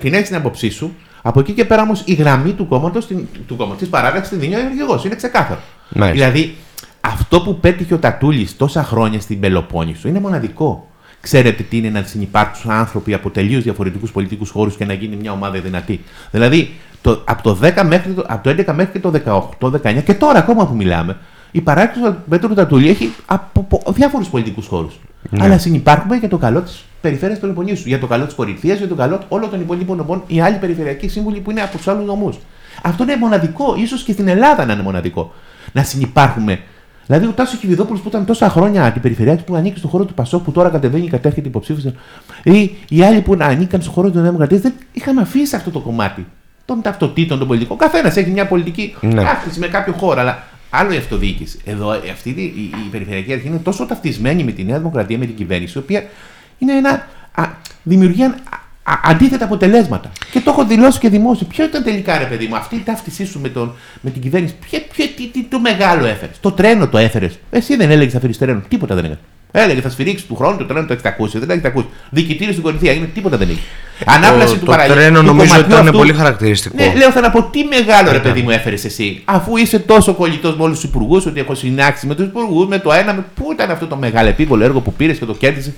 την 0.01 0.15
έχεις 0.15 0.27
την 0.27 0.37
άποψή 0.37 0.71
σου. 0.71 0.95
Από 1.23 1.41
εκεί 1.41 1.53
και 1.53 1.65
πέρα 1.65 1.83
όμως 1.83 2.03
η 2.05 2.15
γραμμή 2.15 2.53
του 2.53 2.69
κόμματος 2.69 3.07
του 3.47 3.57
κόμματος 3.57 3.79
της 3.79 3.89
παράταξης 3.89 4.29
την 4.29 4.41
δίνει 4.41 4.55
ο 4.55 4.59
Γεωργιό. 4.59 5.03
Είναι 5.07 5.15
ξεκάθαρο. 5.15 5.61
Μάλιστα. 5.89 6.25
Δηλαδή, 6.31 6.55
αυτό 7.01 7.41
που 7.41 7.59
πέτυχε 7.61 7.95
ο 7.95 7.99
Τατούλης 7.99 8.57
τόσα 8.57 8.85
χρόνια 8.85 9.21
στην 9.21 9.41
Πελοπόννησο 9.41 10.09
είναι 10.09 10.21
μοναδικό. 10.21 10.89
Ξέρετε 11.25 11.63
τι 11.63 11.77
είναι 11.77 11.91
να 11.91 12.03
συνεπάρξουν 12.03 12.71
άνθρωποι 12.71 13.15
από 13.15 13.31
τελείως 13.31 13.63
διαφορετικούς 13.63 14.13
πολιτικούς 14.13 14.51
χώρους 14.51 14.77
και 14.77 14.85
να 14.85 14.93
γίνει 14.93 15.17
μια 15.17 15.33
ομάδα 15.33 15.61
δυνατή. 15.61 16.01
Δηλαδή, 16.31 16.75
το, 17.01 17.23
από, 17.25 17.43
το 17.43 17.59
10 17.63 17.83
μέχρι 17.87 18.13
το, 18.13 18.25
από 18.27 18.43
το 18.43 18.63
11 18.67 18.75
μέχρι 18.75 18.93
και 18.93 18.99
το 18.99 19.13
18, 19.61 19.81
19 19.83 20.03
και 20.05 20.15
τώρα 20.15 20.39
ακόμα 20.39 20.67
που 20.67 20.75
μιλάμε, 20.75 21.17
η 21.51 21.61
παράκτηση 21.61 22.05
του 22.05 22.17
Πέτρου 22.29 22.55
Τατούλη 22.55 22.89
έχει 22.89 23.13
από, 23.27 23.69
διάφορους 23.95 24.29
πολιτικούς 24.29 24.67
χώρους. 24.67 24.95
Αλλά 25.39 25.59
συνεπάρχουμε 25.59 26.17
για 26.17 26.29
το 26.29 26.39
καλό 26.39 26.61
της 26.61 26.85
περιφέρειας 27.01 27.39
του 27.39 27.47
Λεπονίσου, 27.47 27.89
για 27.89 27.99
το 27.99 28.07
καλό 28.07 28.25
της 28.25 28.35
Κορυφαίας, 28.35 28.79
για 28.79 28.89
το 28.89 28.95
καλό 28.95 29.21
όλων 29.29 29.51
των 29.51 29.61
υπολείπων 29.61 29.97
νομών, 29.97 30.23
οι 30.27 30.41
άλλοι 30.41 30.57
περιφερειακοί 30.57 31.09
σύμβουλοι 31.09 31.41
που 31.41 31.51
είναι 31.51 31.61
από 31.61 31.77
τους 31.77 31.89
άλλους 31.89 32.07
νομούς. 32.07 32.37
Αυτό 32.83 33.03
είναι 33.03 33.17
μοναδικό, 33.17 33.75
ίσως 33.79 34.03
και 34.03 34.13
στην 34.13 34.29
Ελλάδα 34.29 34.65
να 34.65 34.73
είναι 34.73 34.83
μοναδικό. 34.83 35.33
Να 35.73 35.83
συνεπάρχουμε 35.83 36.61
Δηλαδή, 37.07 37.27
ο 37.27 37.31
Τάσος 37.31 37.59
Χιβιδόπουλος 37.59 38.01
που 38.01 38.09
ήταν 38.09 38.25
τόσα 38.25 38.49
χρόνια 38.49 38.85
αντιπεριφερειάρχη 38.85 39.45
που 39.45 39.55
ανήκει 39.55 39.79
στον 39.79 39.91
χώρο 39.91 40.05
του 40.05 40.15
Πασόκ 40.15 40.43
που 40.45 40.53
τώρα 40.53 40.69
κατεβαίνει 40.69 41.05
και 41.05 41.11
κατέρχεται 41.11 41.49
υποψήφιο, 41.49 41.93
ή 42.43 42.71
οι 42.89 43.03
άλλοι 43.03 43.21
που 43.21 43.37
ανήκαν 43.41 43.81
στον 43.81 43.93
χώρο 43.95 44.09
του 44.11 44.15
Νέα 44.17 44.25
Δημοκρατία 44.25 44.59
δεν 44.59 44.73
είχαν 44.93 45.19
αφήσει 45.19 45.57
αυτό 45.57 45.71
το 45.71 45.81
κομμάτι 45.81 46.27
των 46.65 46.83
ταυτοτήτων 46.83 47.39
των 47.39 47.47
πολιτικών. 47.47 47.77
Καθένας 47.77 48.17
έχει 48.17 48.31
μια 48.31 48.47
πολιτική 48.47 48.95
Ναι. 49.01 49.23
ταύτιση 49.23 49.59
με 49.59 49.67
κάποιο 49.67 49.93
χώρο, 49.93 50.21
αλλά 50.21 50.43
άλλο 50.71 50.93
η 50.93 50.97
αυτοδιοίκηση. 50.97 51.59
Εδώ 51.65 51.93
ε, 51.93 51.99
αυτή 52.13 52.31
η, 52.31 52.43
η, 52.43 52.63
η 52.87 52.89
περιφερειακή 52.91 53.33
αρχή 53.33 53.47
είναι 53.47 53.59
τόσο 53.59 53.87
ταυτισμένη 53.87 54.45
με 54.45 54.51
τη 54.53 54.65
Νέα 54.65 54.79
Δημοκρατία, 54.79 55.19
με 55.19 55.27
την 55.27 55.35
κυβέρνηση, 55.35 55.79
η 55.79 55.81
οποία 55.81 56.03
είναι 56.59 56.73
ένα. 56.73 57.07
Α, 57.35 57.45
δημιουργεί 57.83 58.23
α, 58.85 58.93
α, 58.93 59.01
αντίθετα 59.05 59.45
αποτελέσματα. 59.45 60.13
Και 60.31 60.41
το 60.41 60.51
έχω 60.51 60.65
δηλώσει 60.65 60.99
και 60.99 61.09
δημόσιο. 61.09 61.47
Ποιο 61.47 61.65
ήταν 61.65 61.83
τελικά, 61.83 62.19
ρε 62.19 62.25
παιδί 62.25 62.47
μου, 62.47 62.57
αυτή 62.57 62.75
η 62.77 62.83
ταύτισή 62.85 63.27
σου 63.27 63.41
με, 63.41 63.49
τον, 63.49 63.75
με 64.01 64.11
την 64.11 64.23
κυβέρνηση, 64.23 64.55
ποιο, 64.71 64.79
ποιο, 64.93 65.05
τι, 65.17 65.27
τι, 65.27 65.43
το 65.43 65.61
μεγάλο 65.61 66.07
έφερες; 66.07 66.37
Το 66.41 66.53
τρένο 66.53 66.89
το 66.89 66.99
έφερες; 66.99 67.39
Εσύ 67.51 67.77
δεν 67.77 67.91
έλεγες 67.91 68.13
θα 68.13 68.21
φέρει 68.21 68.37
τρένο. 68.37 68.63
Τίποτα 68.69 68.95
δεν 68.95 69.05
έκανες. 69.05 69.23
Έλεγες 69.57 69.83
θα 69.83 69.91
σφυρίξεις 69.91 70.27
του 70.27 70.37
χρόνου 70.37 70.57
το 70.57 70.65
τρένο 70.65 70.87
το 70.87 70.93
έχετε 70.93 71.09
ακούσει. 71.09 71.39
Δεν 71.39 71.47
το 71.47 71.53
έχετε 71.53 71.69
ακούσει. 71.69 71.87
Διοικητήριος 72.11 72.53
στην 72.55 72.63
κορυφή 72.65 72.89
έγινε. 72.89 73.07
Τίποτα 73.15 73.37
δεν 73.37 73.49
έγινε. 73.49 73.63
Ανάπλαση 74.07 74.53
Το- 74.53 74.59
του 74.59 74.65
το 74.65 74.71
παραλίμνου. 74.71 75.01
τρένο 75.01 75.19
του 75.19 75.25
νομίζω 75.25 75.47
κομματιού 75.47 75.73
ήταν 75.73 75.87
αυτού. 75.87 75.99
πολύ 75.99 76.13
χαρακτηριστικό. 76.13 76.77
Ναι, 76.77 76.93
λέω 76.97 77.11
θα 77.11 77.21
να 77.21 77.31
πω 77.31 77.43
τι 77.43 77.65
μεγάλο 77.65 78.13
ρε 78.13 78.19
παιδί 78.19 78.43
μου 78.43 78.51
έφερες 78.51 78.85
εσύ. 78.85 79.23
Αφού 79.25 79.57
είσαι 79.57 79.79
τόσο 79.79 80.13
κολλητός 80.15 80.57
με 80.57 80.63
όλους 80.63 80.81
τους 80.81 80.89
υπουργούς, 80.89 81.27
ότι 81.27 81.41
έχω 81.41 81.55
συνάξει 81.55 82.07
με 82.07 82.15
τους 82.15 82.25
υπουργούς, 82.27 82.67
με 82.67 82.79
το 82.79 82.93
ένα. 82.93 83.15
Με... 83.15 83.25
Πού 83.35 83.53
ήταν 83.53 83.71
αυτό 83.71 83.87
το 83.87 83.97
μεγάλο 83.97 84.29
επίβολο 84.29 84.65
έργο 84.65 84.81
που 84.81 84.93
πήρες 84.93 85.19
και 85.19 85.25
το 85.25 85.35
κέρδισε; 85.35 85.75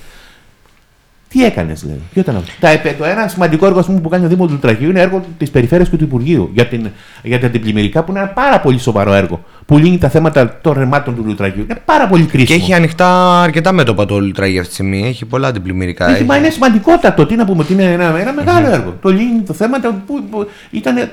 Τι 1.36 1.44
έκανες, 1.44 1.84
λέει. 1.84 2.00
Ποιο 2.12 2.20
ήταν 2.20 2.36
αυτό; 2.36 2.50
Τα, 2.60 2.68
επε- 2.68 2.98
το 2.98 3.04
ένα 3.04 3.28
σημαντικό 3.28 3.66
έργο 3.66 3.78
ας 3.78 3.86
πούμε, 3.86 4.00
που 4.00 4.08
κάνει 4.08 4.24
ο 4.24 4.28
Δήμος 4.28 4.46
του 4.46 4.52
Λουτρακίου 4.52 4.90
είναι 4.90 5.00
έργο 5.00 5.24
της 5.38 5.50
περιφέρειας 5.50 5.88
και 5.88 5.96
του 5.96 6.04
Υπουργείου 6.04 6.50
για, 6.54 6.66
την, 6.66 6.90
για 7.22 7.40
τα 7.40 7.46
αντιπλημμυρικά 7.46 8.04
που 8.04 8.10
είναι 8.10 8.20
ένα 8.20 8.28
πάρα 8.28 8.60
πολύ 8.60 8.78
σοβαρό 8.78 9.12
έργο. 9.12 9.44
Που 9.66 9.78
λύνει 9.78 9.98
τα 9.98 10.08
θέματα 10.08 10.58
των 10.60 10.72
ρεμάτων 10.72 11.16
του 11.16 11.22
Λουτρακίου. 11.26 11.62
Είναι 11.62 11.80
πάρα 11.84 12.06
πολύ 12.06 12.24
κρίσιμο. 12.24 12.58
Και 12.58 12.64
έχει 12.64 12.74
ανοιχτά 12.74 13.40
αρκετά 13.42 13.72
μέτωπα 13.72 14.06
το 14.06 14.20
Λουτρά 14.20 14.46
για 14.46 14.60
αυτή 14.60 14.74
τη 14.74 14.74
στιγμή. 14.82 15.06
Έχει 15.06 15.24
πολλά 15.24 15.48
αντιπλημμυρικά. 15.48 16.08
Έχει, 16.10 16.24
μα 16.24 16.36
είναι 16.36 16.50
σημαντικότατο. 16.50 17.26
Τι 17.26 17.34
να 17.36 17.44
πούμε, 17.44 17.62
ότι 17.62 17.72
είναι 17.72 17.92
ένα, 17.92 18.18
ένα 18.18 18.32
μεγάλο 18.32 18.66
έργο. 18.70 18.96
Το 19.02 19.08
λύνει 19.08 19.40
το 19.46 19.52
θέμα 19.52 19.80
το 19.80 19.94
που, 20.06 20.24
που 20.30 20.48
ήταν 20.70 20.96
ε, 20.96 21.00
ε, 21.00 21.06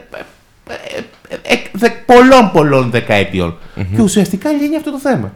ε, 1.47 1.53
ε, 1.53 1.57
δε, 1.71 1.89
πολλών 2.05 2.51
πολλών 2.53 2.89
δεκαετιών. 2.89 3.57
Και 3.95 4.01
ουσιαστικά 4.01 4.51
λύνει 4.51 4.75
αυτό 4.75 4.91
το 4.91 4.99
θέμα. 4.99 5.31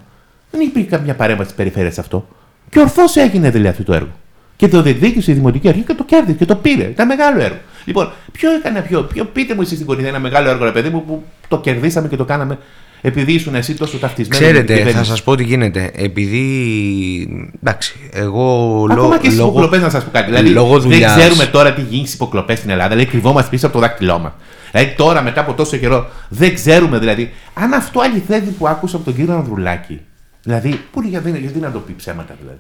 Δεν 0.51 0.61
υπήρχε 0.61 0.89
καμιά 0.89 1.15
παρέμβαση 1.15 1.47
της 1.47 1.57
περιφέρειας 1.57 1.93
σε 1.93 1.99
αυτό. 1.99 2.27
Και 2.69 2.79
ορθώς 2.79 3.15
έγινε 3.15 3.49
δηλαδή 3.49 3.67
αυτό 3.67 3.83
το 3.83 3.93
έργο. 3.93 4.11
Και 4.57 4.67
το 4.67 4.81
διεκδίκησε 4.81 5.31
η 5.31 5.33
Δημοτική 5.33 5.67
Αρχή 5.67 5.81
και 5.81 5.93
το 5.93 6.03
κέρδισε 6.03 6.37
και 6.37 6.45
το 6.45 6.55
πήρε. 6.55 6.83
Ήταν 6.83 7.07
μεγάλο 7.07 7.41
έργο. 7.41 7.57
Λοιπόν, 7.85 8.11
ποιο 8.31 8.51
έκανε 8.51 8.81
ποιο, 8.81 9.01
ποιο 9.03 9.25
πείτε 9.25 9.53
μου 9.55 9.61
εσείς 9.61 9.73
στην 9.75 9.85
Κορυφή 9.87 10.07
ένα 10.07 10.19
μεγάλο 10.19 10.49
έργο, 10.49 10.63
ρε 10.63 10.71
παιδί 10.71 10.89
μου, 10.89 11.03
που 11.05 11.23
το 11.47 11.59
κερδίσαμε 11.59 12.07
και 12.07 12.15
το 12.15 12.25
κάναμε 12.25 12.57
επειδή 13.01 13.33
ήσουν 13.33 13.55
εσύ 13.55 13.73
τόσο 13.73 13.97
ταυτισμένο. 13.97 14.45
με 14.45 14.51
την 14.51 14.55
Ξέρετε, 14.65 14.73
θα 14.73 14.79
κυβέρνηση. 14.87 15.09
σας 15.11 15.23
πω 15.23 15.35
τι 15.35 15.43
γίνεται. 15.43 15.91
Επειδή. 15.95 17.51
Εντάξει, 17.63 18.09
εγώ 18.13 18.87
Ακόμα 18.91 19.17
και 19.17 19.29
στι 19.29 19.37
λόγω- 19.37 19.49
υποκλοπές 19.49 19.81
να 19.81 19.89
σας 19.89 20.03
πω 20.03 20.09
κάτι. 20.13 20.25
Δηλαδή, 20.25 20.49
λόγω 20.49 20.79
δεν 20.79 20.89
δουλειάς- 20.91 21.17
ξέρουμε 21.17 21.45
τώρα 21.45 21.73
τι 21.73 21.81
γίνει 21.81 22.01
στις 22.01 22.13
υποκλοπές 22.13 22.57
στην 22.57 22.69
Ελλάδα. 22.69 22.89
Δηλαδή, 22.89 23.09
κρυβόμαστε 23.09 23.49
πίσω 23.49 23.65
από 23.65 23.75
το 23.75 23.81
δάκτυλό 23.81 24.19
μας. 24.19 24.31
Δηλαδή, 24.71 24.93
τώρα 24.97 25.21
μετά 25.21 25.41
από 25.41 25.53
τόσο 25.53 25.77
καιρό, 25.77 26.07
δεν 26.29 26.53
ξέρουμε 26.53 26.99
δηλαδή. 26.99 27.31
Αν 27.53 27.73
αυτό 27.73 27.99
αληθεύει 27.99 28.49
που 28.49 28.67
άκουσα 28.67 28.95
από 28.95 29.05
τον 29.05 29.15
κύριο 29.15 29.33
Ανδρουλάκη. 29.33 29.99
Δηλαδή, 30.43 30.79
πού 30.91 30.99
είναι, 31.01 31.09
γιατί, 31.09 31.29
γιατί 31.39 31.59
να 31.59 31.71
το 31.71 31.79
πει 31.79 31.93
ψέματα 31.97 32.35
δηλαδή. 32.39 32.59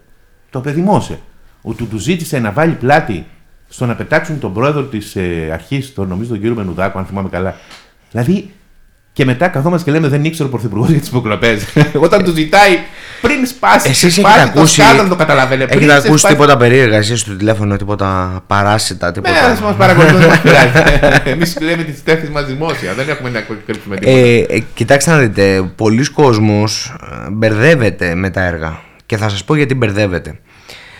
Το 0.49 0.59
παιδημόσε. 0.59 1.19
Ότι 1.69 1.83
του 1.83 1.97
ζήτησε 1.97 2.39
να 2.39 2.51
βάλει 2.51 2.73
πλάτη 2.73 3.25
στο 3.69 3.85
να 3.85 3.95
πετάξουν 3.95 4.39
τον 4.39 4.53
πρόεδρο 4.53 4.83
της 4.83 5.15
ε, 5.15 5.49
αρχής, 5.53 5.93
τον 5.93 6.07
νομίζω 6.07 6.29
τον 6.29 6.39
κύριο 6.39 6.55
Μενουδάκο, 6.55 6.99
αν 6.99 7.05
θυμάμαι 7.05 7.29
καλά. 7.29 7.55
Δηλαδή, 8.11 8.51
και 9.13 9.25
μετά 9.25 9.47
καθόμαστε 9.47 9.91
και 9.91 9.97
λέμε 9.97 10.07
δεν 10.07 10.25
ήξερε 10.25 10.47
ο 10.47 10.51
Πρωθυπουργός 10.51 10.89
για 10.89 10.99
τις 10.99 11.07
υποκλοπές. 11.07 11.63
Όταν 12.05 12.23
του 12.23 12.31
ζητάει 12.31 12.79
πριν 13.21 13.45
σπάσει, 13.45 13.89
Εσείς 13.89 14.15
σπάσει 14.15 14.37
έχετε 14.37 14.51
το 14.53 14.59
ακούσει, 14.59 14.81
σκάλο, 14.81 15.07
το 15.09 15.15
καταλαβαίνετε. 15.15 15.77
έχετε 15.77 15.93
ακούσει 15.93 16.27
τίποτα 16.27 16.57
περίεργα 16.57 16.97
εσείς 16.97 17.19
στο 17.19 17.35
τηλέφωνο, 17.35 17.75
τίποτα 17.75 18.41
παράσιτα, 18.47 19.05
Ναι, 19.05 19.11
τίποτα. 19.11 19.45
ας 19.51 19.61
μας 19.61 19.75
παρακολουθούν, 19.75 20.19
δεν 20.19 20.29
μα 20.29 20.37
πειράζει. 20.37 20.99
Εμείς 21.33 21.59
λέμε 21.61 21.83
τις 21.83 22.03
τέχνες 22.03 22.29
μας 22.29 22.45
δημόσια. 22.45 22.93
Δεν 22.93 23.09
έχουμε 23.09 23.29
να 23.29 23.39
κρύψουμε 23.65 23.95
τίποτα. 23.95 24.17
Ε, 24.17 24.37
ε, 24.37 24.63
κοιτάξτε 24.73 25.11
να 25.11 25.17
δείτε, 25.17 25.71
πολλοί 25.75 26.11
κόσμος 26.11 26.95
ε, 27.25 27.29
μπερδεύεται 27.29 28.15
με 28.15 28.29
τα 28.29 28.43
έργα 28.43 28.79
και 29.05 29.17
θα 29.17 29.29
σας 29.29 29.43
πω 29.43 29.55
γιατί 29.55 29.75
μπερδεύεται. 29.75 30.39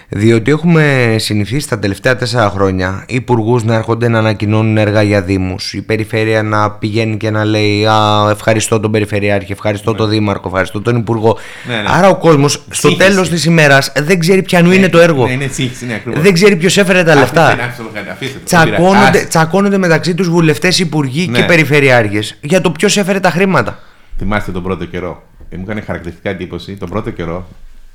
Διότι 0.10 0.52
έχουμε 0.52 1.15
συνηθίσει 1.20 1.70
τα 1.70 1.80
τελευταία 1.80 2.15
τέσσερα 2.15 2.50
χρόνια 2.50 3.04
υπουργούς 3.08 3.63
να 3.63 3.74
έρχονται 3.76 4.08
να 4.08 4.17
ανακοινώνουν 4.20 4.78
έργα 4.78 5.02
για 5.02 5.22
δήμους, 5.22 5.74
η 5.74 5.82
περιφέρεια 5.82 6.43
να 6.43 6.72
πηγαίνει 6.72 7.17
και 7.17 7.30
να 7.30 7.46
λέει 7.46 7.86
Α, 7.86 8.30
ευχαριστώ 8.32 8.80
τον 8.80 8.91
περιφερειάρχη, 8.91 9.52
ευχαριστώ 9.52 9.93
τον 9.93 10.10
δήμαρχο, 10.10 10.48
ευχαριστώ 10.48 10.82
τον 10.82 10.96
υπουργό. 10.96 11.38
Ναι, 11.67 11.76
ναι. 11.76 11.84
Άρα 11.88 12.10
ο 12.10 12.15
κόσμος 12.17 12.54
στο 12.70 12.88
Σύγχυση. 12.89 13.10
τέλος 13.10 13.30
της 13.30 13.46
ημέρας 13.46 13.91
δεν 14.04 14.20
ξέρει 14.20 14.41
ποιανού 14.41 14.72
είναι 14.72 14.89
το 14.89 15.00
έργο. 15.00 15.26
Ναι, 15.26 15.32
είναι 15.32 15.48
σύγχυση, 15.48 15.86
ναι, 15.86 15.93
ακριβώς. 15.93 16.22
Δεν 16.22 16.34
ξέρει 16.34 16.56
ποιος 16.56 16.78
έφερε 16.78 17.04
τα 17.04 17.15
λεφτά. 17.15 17.46
Αφήστε, 17.48 17.63
αφήστε 17.63 17.84
το, 17.93 18.12
αφήστε 18.12 18.39
το, 18.39 18.50
δεν 18.50 18.63
πειράζει. 18.63 18.76
Τσακώνονται, 18.84 19.17
Άσε. 19.17 19.28
τσακώνονται 19.28 19.78
μεταξύ 19.78 20.15
τους 20.15 20.30
βουλευτές, 20.30 20.80
υπουργοί 20.80 21.28
Ναι. 21.28 21.39
και 21.39 21.46
περιφερειάρχες 21.46 22.38
για 22.41 22.62
το 22.62 22.72
ποιος 22.72 22.98
έφερε 22.98 23.20
τα 23.20 23.30
χρήματα. 23.30 23.80
Θυμάστε 24.17 24.52
τον 24.52 24.63
πρώτο 24.63 24.86
καιρό. 24.86 25.24
Ε, 25.50 25.56
μου 25.56 25.63
έκανε 25.63 25.82
χαρακτηριστικά 25.82 26.30
εντύπωση. 26.30 26.74
Τον 26.74 26.89
πρώτο 26.89 27.10
καιρό, 27.10 27.48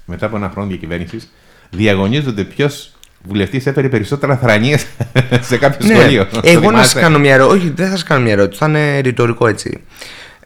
μετά 0.05 0.27
από 0.27 0.37
ένα 0.37 0.51
χρόνο 0.53 0.69
διακυβέρνησης, 0.69 1.33
διαγωνίζονται 1.77 2.43
ποιος 2.45 2.91
βουλευτής 3.23 3.67
έφερε 3.67 3.89
περισσότερα 3.89 4.37
θρανίες 4.37 4.87
σε 5.49 5.57
κάποιο 5.57 5.87
Ναι. 5.89 5.95
σχολείο. 5.95 6.27
Εγώ 6.43 6.61
να 6.61 6.69
Θυμάστε; 6.69 6.89
σας 6.89 7.03
κάνω 7.03 7.19
μια 7.19 7.35
ερώτηση. 7.35 7.59
Όχι, 7.59 7.73
δεν 7.77 7.87
θα 7.87 7.93
σας 7.93 8.03
κάνω 8.03 8.23
μια 8.23 8.33
ερώτηση. 8.33 8.59
Θα 8.59 8.69
είναι 8.69 8.99
ρητορικό 9.01 9.47
έτσι. 9.47 9.81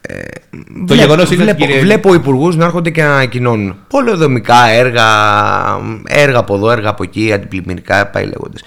Ε, 0.01 0.15
Το 0.87 0.95
γεγονός 0.95 1.31
είναι 1.31 1.43
ότι, 1.43 1.43
βλέπω, 1.43 1.65
κύριε- 1.65 1.81
βλέπω 1.81 2.15
υπουργούς 2.15 2.57
να 2.57 2.65
έρχονται 2.65 2.91
και 2.91 3.03
να 3.03 3.13
ανακοινώνουν 3.15 3.77
πολεοδομικά 3.89 4.69
έργα, 4.69 5.05
έργα 6.07 6.39
από 6.39 6.55
εδώ, 6.55 6.71
έργα 6.71 6.89
από 6.89 7.03
εκεί, 7.03 7.33
αντιπλημμυρικά, 7.33 8.07
πάει 8.07 8.25
λέγοντας. 8.25 8.63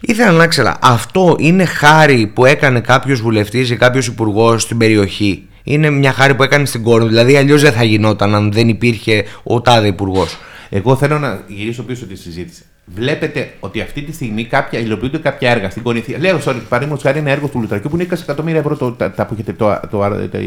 Ήθελα 0.00 0.30
να 0.30 0.46
ξέρω, 0.46 0.74
αυτό 0.80 1.36
είναι 1.38 1.64
χάρη 1.64 2.26
που 2.34 2.44
έκανε 2.44 2.80
κάποιος 2.80 3.20
βουλευτής 3.20 3.70
ή 3.70 3.76
κάποιος 3.76 4.06
υπουργός 4.06 4.62
στην 4.62 4.78
περιοχή; 4.78 5.42
Είναι 5.62 5.90
μια 5.90 6.12
χάρη 6.12 6.34
που 6.34 6.42
έκανε 6.42 6.64
στην 6.66 6.82
κόρη, 6.82 7.06
δηλαδή 7.06 7.36
αλλιώς 7.36 7.62
δεν 7.62 7.72
θα 7.72 7.82
γινόταν 7.84 8.34
αν 8.34 8.52
δεν 8.52 8.68
υπήρχε 8.68 9.24
ο 9.42 9.60
τάδε 9.60 9.86
υπουργός. 9.86 10.36
Εγώ 10.68 10.96
θέλω 10.96 11.18
να 11.18 11.42
γυρίσω 11.46 11.82
πίσω 11.82 12.06
τη 12.06 12.14
συζήτηση. 12.16 12.62
Βλέπετε 12.84 13.52
ότι 13.60 13.80
αυτή 13.80 14.02
τη 14.02 14.12
στιγμή 14.12 14.44
κάποια, 14.44 14.78
υλοποιούνται 14.78 15.18
κάποια 15.18 15.50
έργα 15.50 15.70
στην 15.70 15.82
Κορινθία. 15.82 16.18
Λέω, 16.18 16.36
sorry, 16.44 16.60
παραδείγματος 16.68 17.02
χάρη 17.02 17.18
ένα 17.18 17.30
έργο 17.30 17.48
του 17.48 17.60
Λουτρακιού 17.60 17.90
που 17.90 17.96
είναι 17.96 18.06
20 18.10 18.18
εκατομμύρια 18.22 18.60
ευρώ 18.60 18.76
το, 18.76 18.92
τα, 18.92 19.10
τα, 19.10 19.26
το, 19.26 19.52
το, 19.56 19.80
το, 19.90 19.98
τα, 20.28 20.38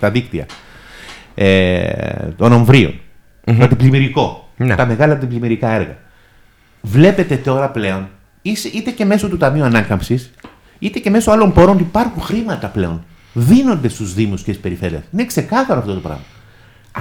τα 0.00 0.10
δίκτυα 0.10 0.46
ε, 1.34 2.28
των 2.36 2.52
ομβρίων. 2.52 3.00
Το 3.44 3.64
αντιπλημμυρικό. 3.64 4.48
Ναι. 4.56 4.74
Τα 4.74 4.86
μεγάλα 4.86 5.12
αντιπλημμυρικά 5.12 5.70
έργα. 5.70 5.96
Βλέπετε 6.80 7.36
τώρα 7.36 7.68
πλέον, 7.70 8.08
είτε- 8.42 8.68
είτε 8.72 8.90
και 8.90 9.04
μέσω 9.04 9.28
του 9.28 9.36
Ταμείου 9.36 9.64
Ανάκαμψης, 9.64 10.30
είτε 10.78 10.98
και 10.98 11.10
μέσω 11.10 11.30
άλλων 11.30 11.52
πόρων, 11.52 11.78
υπάρχουν 11.78 12.22
χρήματα 12.22 12.68
πλέον. 12.68 13.04
Δίνονται 13.32 13.88
στους 13.88 14.14
Δήμους 14.14 14.42
και 14.42 14.50
στις 14.50 14.62
περιφέρειες. 14.62 15.00
Είναι 15.12 15.24
ξεκάθαρο 15.24 15.80
αυτό 15.80 15.94
το 15.94 16.00
πράγμα. 16.00 16.22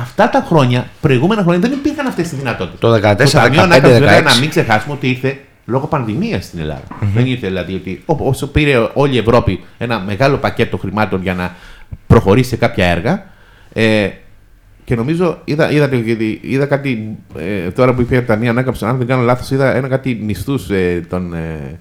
Αυτά 0.02 0.30
τα 0.30 0.44
χρόνια, 0.48 0.88
προηγούμενα 1.02 1.42
χρόνια, 1.42 1.60
δεν 1.60 1.72
υπήρχαν 1.72 2.08
αυτές 2.08 2.30
τι 2.30 2.36
δυνατότητες. 2.36 2.80
Το 2.80 2.92
14, 2.94 3.32
το 3.32 3.32
Ταμείο 3.32 3.62
15, 3.62 3.64
Ανάκαμψης, 3.64 4.00
βέβαια, 4.00 4.20
16. 4.22 4.24
να 4.24 4.40
μην 4.40 4.50
ξεχάσουμε 4.50 4.94
ότι 4.94 5.10
ήρθε 5.10 5.40
λόγω 5.66 5.88
πανδημίας 5.88 6.46
στην 6.46 6.60
ελλαδα 6.60 6.82
Δεν 7.14 7.26
ήρθε 7.26 7.48
δηλαδή 7.48 7.74
ότι 7.74 8.02
ό- 8.06 8.18
όσο 8.28 8.48
πήρε 8.48 8.90
όλη 8.94 9.16
η 9.16 9.18
Ευρώπη 9.18 9.64
ένα 9.78 10.00
μεγάλο 10.00 10.38
πακέτο 10.38 10.78
χρημάτων 10.78 11.22
για 11.22 11.34
να 11.34 11.56
προχωρήσει 12.08 12.50
σε 12.50 12.56
κάποια 12.56 12.86
έργα. 12.86 13.26
Ε, 13.74 14.10
και 14.84 14.96
νομίζω, 14.96 15.42
είδα, 15.44 15.72
είδα, 15.72 15.90
είδα 16.42 16.66
κάτι 16.66 17.18
ε, 17.38 17.70
τώρα 17.72 17.94
που 17.94 18.02
είπε 18.02 18.16
τα 18.16 18.26
Ταμεία 18.26 18.50
Ανάκαμψη, 18.50 18.86
αν 18.86 18.98
δεν 18.98 19.08
κάνω 19.08 19.22
λάθος, 19.22 19.52
είδα 19.52 19.76
ένα 19.76 19.88
κάτι 19.88 20.20
μισθούς 20.24 20.70
ε, 20.70 21.06
των, 21.10 21.34
ε, 21.34 21.80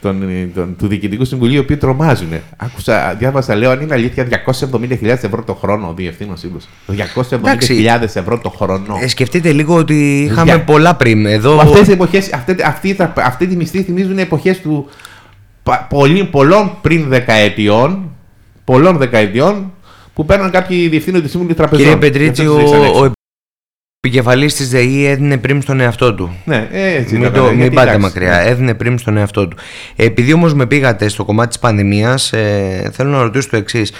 των, 0.00 0.22
ε, 0.22 0.48
των- 0.54 0.76
του 0.78 0.86
Διοικητικού 0.86 1.24
Συμβουλίου, 1.24 1.54
οι 1.54 1.58
οποίοι 1.58 1.76
τρομάζουν. 1.76 2.28
Άκουσα, 2.56 3.14
διάβασα, 3.18 3.54
λέω, 3.54 3.70
αν 3.70 3.80
είναι 3.80 3.94
αλήθεια, 3.94 4.24
270.000 4.24 5.24
ευρώ 5.24 5.42
το 5.46 5.54
χρόνο 5.54 5.88
ο 5.88 5.92
διευθύνων 5.94 6.36
σύμβουλο. 6.36 6.62
270.000 6.86 8.16
ευρώ 8.16 8.38
το 8.38 8.48
χρόνο. 8.50 8.98
Ε, 9.00 9.08
σκεφτείτε 9.08 9.52
λίγο 9.52 9.74
ότι 9.74 10.22
είχαμε 10.22 10.44
Για- 10.44 10.64
πολλά 10.64 10.94
πριν. 10.94 11.26
Εδώ 11.26 11.58
Αυτές 11.60 11.86
τι 11.86 11.92
εποχές, 11.92 12.32
αυτή, 12.32 12.56
αυτή, 12.64 12.94
τα- 12.94 13.12
αυτή 13.16 13.46
τη 13.46 13.56
μισθή 13.56 13.82
θυμίζουν 13.82 14.18
εποχές 14.18 14.60
του 14.60 14.88
πα- 15.62 15.86
πολύ, 15.88 16.24
πολλών 16.24 16.78
πριν 16.80 17.08
δεκαετιών, 17.08 18.10
πολλών 18.64 18.96
δεκαετιών, 18.96 19.72
που 20.14 20.24
παίρνουν 20.24 20.50
κάποιοι 20.50 20.88
διευθύνοντες 20.88 21.30
σύμβουλοι 21.30 21.54
τραπεζών. 21.54 21.84
Κύριε 21.84 21.98
Δεν 22.00 22.10
Πετρίτσι, 22.12 22.42
θα 22.44 22.50
ο, 22.50 22.54
τους 22.54 22.62
ρίξαν 22.62 22.82
έξω. 22.84 23.04
ο 23.04 23.10
επικεφαλής 24.06 24.54
της 24.54 24.68
ΔΕΗ 24.68 25.04
έδινε 25.06 25.36
πριν 25.36 25.62
στον 25.62 25.80
εαυτό 25.80 26.14
του. 26.14 26.36
Ναι, 26.44 26.68
ε, 26.72 26.94
έτσι 26.94 27.14
Μην, 27.14 27.22
ήταν, 27.22 27.34
το, 27.34 27.44
ε, 27.44 27.48
μην 27.48 27.58
γιατί, 27.58 27.74
πάτε 27.74 27.88
εντάξει, 27.88 28.06
μακριά. 28.06 28.42
ναι. 28.42 28.50
Έδινε 28.50 28.74
πριν 28.74 28.98
στον 28.98 29.16
εαυτό 29.16 29.48
του. 29.48 29.56
Επειδή 29.96 30.32
όμως 30.32 30.54
με 30.54 30.66
πήγατε 30.66 31.08
στο 31.08 31.24
κομμάτι 31.24 31.48
της 31.48 31.58
πανδημίας, 31.58 32.32
ε, 32.32 32.90
θέλω 32.92 33.10
να 33.10 33.22
ρωτήσω 33.22 33.48
το 33.50 33.56
εξής. 33.56 33.92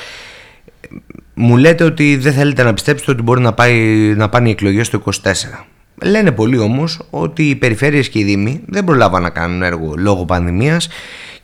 Μου 1.34 1.56
λέτε 1.56 1.84
ότι 1.84 2.16
δεν 2.16 2.32
θέλετε 2.32 2.62
να 2.62 2.74
πιστέψετε 2.74 3.10
ότι 3.10 3.22
μπορεί 3.22 3.40
να, 3.40 3.52
πάει, 3.52 3.78
να 4.16 4.28
πάνε 4.28 4.48
οι 4.48 4.50
εκλογές 4.50 4.88
το 4.88 5.02
24. 5.22 5.66
Λένε 6.02 6.30
πολλοί 6.32 6.58
όμως 6.58 7.00
ότι 7.10 7.42
οι 7.42 7.54
περιφέρειες 7.54 8.08
και 8.08 8.18
οι 8.18 8.24
δήμοι 8.24 8.60
δεν 8.66 8.84
προλάβαν 8.84 9.22
να 9.22 9.30
κάνουν 9.30 9.62
έργο 9.62 9.94
λόγω 9.96 10.24
πανδημίας 10.24 10.88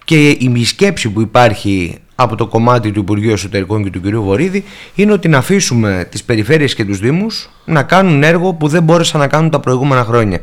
και 0.05 0.29
η 0.29 0.65
σκέψη 0.65 1.09
που 1.09 1.21
υπάρχει 1.21 1.99
από 2.15 2.37
το 2.37 2.47
κομμάτι 2.47 2.93
του 2.93 3.01
Υπουργείου 3.01 3.33
Εσωτερικών 3.33 3.85
και 3.85 3.91
του 3.91 4.01
κ. 4.01 4.15
Βορύδη 4.15 4.65
είναι 4.95 5.13
ότι 5.13 5.29
να 5.29 5.39
αφήσουμε 5.39 6.07
τις 6.11 6.25
περιφέρειες 6.25 6.75
και 6.75 6.85
τους 6.85 6.99
δήμους 6.99 7.51
να 7.65 7.83
κάνουν 7.83 8.23
έργο 8.23 8.53
που 8.53 8.69
δεν 8.69 8.83
μπόρεσαν 8.83 9.21
να 9.21 9.27
κάνουν 9.27 9.51
τα 9.51 9.61
προηγούμενα 9.61 10.05
χρόνια. 10.05 10.41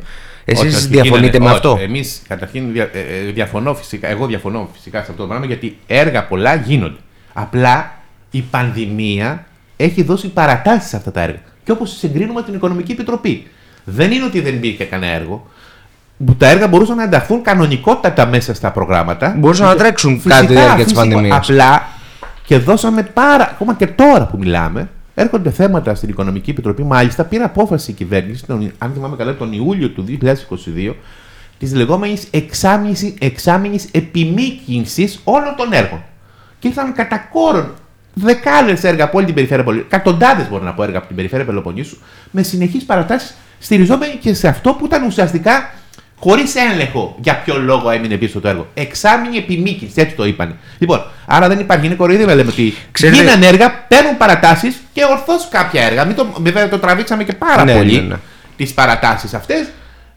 Όχι, 0.51 0.65
Εσείς 0.67 0.75
όχι, 0.77 0.87
διαφωνείτε 0.87 1.37
γίνανε. 1.37 1.39
με 1.39 1.45
Όχι, 1.45 1.55
αυτό; 1.55 1.77
Εμείς 1.83 2.21
καταρχήν 2.27 2.71
δια- 2.71 2.89
ε, 2.93 2.99
ε, 3.27 3.31
διαφωνώ 3.31 3.73
φυσικά, 3.75 4.07
εγώ 4.07 4.25
διαφωνώ 4.25 4.69
φυσικά 4.73 4.97
σε 5.03 5.05
αυτό 5.11 5.21
το 5.21 5.27
πράγμα 5.27 5.45
γιατί 5.45 5.77
έργα 5.87 6.23
πολλά 6.25 6.55
γίνονται. 6.55 6.99
Απλά 7.33 7.97
η 8.31 8.41
πανδημία 8.41 9.45
έχει 9.77 10.03
δώσει 10.03 10.27
παρατάσεις 10.27 10.89
σε 10.89 10.95
αυτά 10.95 11.11
τα 11.11 11.21
έργα. 11.21 11.39
Και 11.63 11.71
όπως 11.71 11.97
συγκρίνουμε 11.97 12.43
την 12.43 12.53
Οικονομική 12.53 12.91
Επιτροπή. 12.91 13.47
Δεν 13.83 14.11
είναι 14.11 14.23
ότι 14.25 14.41
δεν 14.41 14.53
υπήρχε 14.55 14.83
κανένα 14.83 15.13
έργο. 15.13 15.47
Που 16.25 16.35
Τα 16.35 16.47
έργα 16.47 16.67
μπορούσαν 16.67 16.95
να 16.95 17.03
ενταχθούν 17.03 17.41
κανονικότατα 17.41 18.25
μέσα 18.25 18.53
στα 18.53 18.71
προγράμματα. 18.71 19.35
Μπορούσαν 19.37 19.67
να 19.67 19.75
τρέξουν 19.75 20.21
κατά 20.21 20.45
τη 20.45 20.53
διάρκεια 20.53 20.83
της 20.83 20.93
πανδημίας. 20.93 21.49
Απλά 21.49 21.87
και 22.45 22.57
δώσαμε 22.57 23.03
πάρα, 23.03 23.49
ακόμα 23.49 23.73
και 23.73 23.87
τώρα 23.87 24.25
που 24.25 24.37
μιλάμε, 24.37 24.89
έρχονται 25.15 25.49
θέματα 25.49 25.95
στην 25.95 26.09
Οικονομική 26.09 26.49
Επιτροπή. 26.49 26.83
Μάλιστα, 26.83 27.23
πήρε 27.23 27.43
απόφαση 27.43 27.91
η 27.91 27.93
κυβέρνηση, 27.93 28.45
τον, 28.45 28.71
αν 28.77 28.91
θυμάμαι 28.93 29.15
καλά, 29.15 29.35
τον 29.35 29.53
Ιούλιο 29.53 29.89
του 29.89 30.05
2022, 30.87 30.93
της 31.57 31.75
λεγόμενης 31.75 32.27
εξάμηνης 33.19 33.87
επιμήκυνσης 33.91 35.19
όλων 35.23 35.55
των 35.57 35.73
έργων. 35.73 36.03
Και 36.59 36.67
ήρθαν 36.67 36.93
κατά 36.93 37.17
κόρον 37.17 37.73
δεκάδες 38.13 38.83
έργα 38.83 39.03
από 39.03 39.17
όλη 39.17 39.25
την 39.25 39.35
περιφέρεια 39.35 39.63
Πελοποννήσου, 39.63 39.95
εκατοντάδες 39.95 40.49
μπορώ 40.49 40.63
να 40.63 40.73
πω 40.73 40.83
έργα 40.83 40.97
από 40.97 41.07
την 41.07 41.15
περιφέρεια 41.15 41.45
Πελοποννήσου, 41.45 41.97
με 42.31 42.43
συνεχείς 42.43 42.83
παρατάσεις 42.83 43.35
στηριζόμενοι 43.59 44.15
και 44.15 44.33
σε 44.33 44.47
αυτό 44.47 44.73
που 44.73 44.85
ήταν 44.85 45.03
ουσιαστικά 45.03 45.73
χωρίς 46.19 46.55
έλεγχο 46.55 47.15
για 47.21 47.35
ποιο 47.45 47.57
λόγο 47.57 47.89
έμεινε 47.89 48.15
πίσω 48.17 48.39
το 48.39 48.47
έργο. 48.47 48.67
Εξάμηνη 48.73 49.37
επιμήκυνση, 49.37 49.93
έτσι 50.01 50.15
το 50.15 50.25
είπαν. 50.25 50.57
Λοιπόν, 50.77 51.05
άρα 51.25 51.47
δεν 51.47 51.59
υπάρχει, 51.59 51.85
είναι 51.85 51.95
κοροϊδία 51.95 52.25
να 52.25 52.35
λέμε 52.35 52.51
ότι 52.51 52.73
Ξέρετε- 52.91 53.21
γίνανε 53.21 53.45
έργα, 53.47 53.71
παίρνουν 53.87 54.17
παρατάσεις 54.17 54.75
και 54.93 55.01
ορθώς 55.09 55.47
κάποια 55.51 55.83
έργα. 55.83 56.05
Μην 56.05 56.15
το, 56.15 56.27
βέβαια 56.37 56.69
το 56.69 56.79
τραβήξαμε 56.79 57.23
και 57.23 57.33
πάρα 57.33 57.63
Ναι, 57.63 57.75
πολύ 57.75 57.93
ναι, 57.95 58.01
ναι. 58.01 58.15
τις 58.57 58.73
παρατάσεις 58.73 59.33
αυτές. 59.33 59.67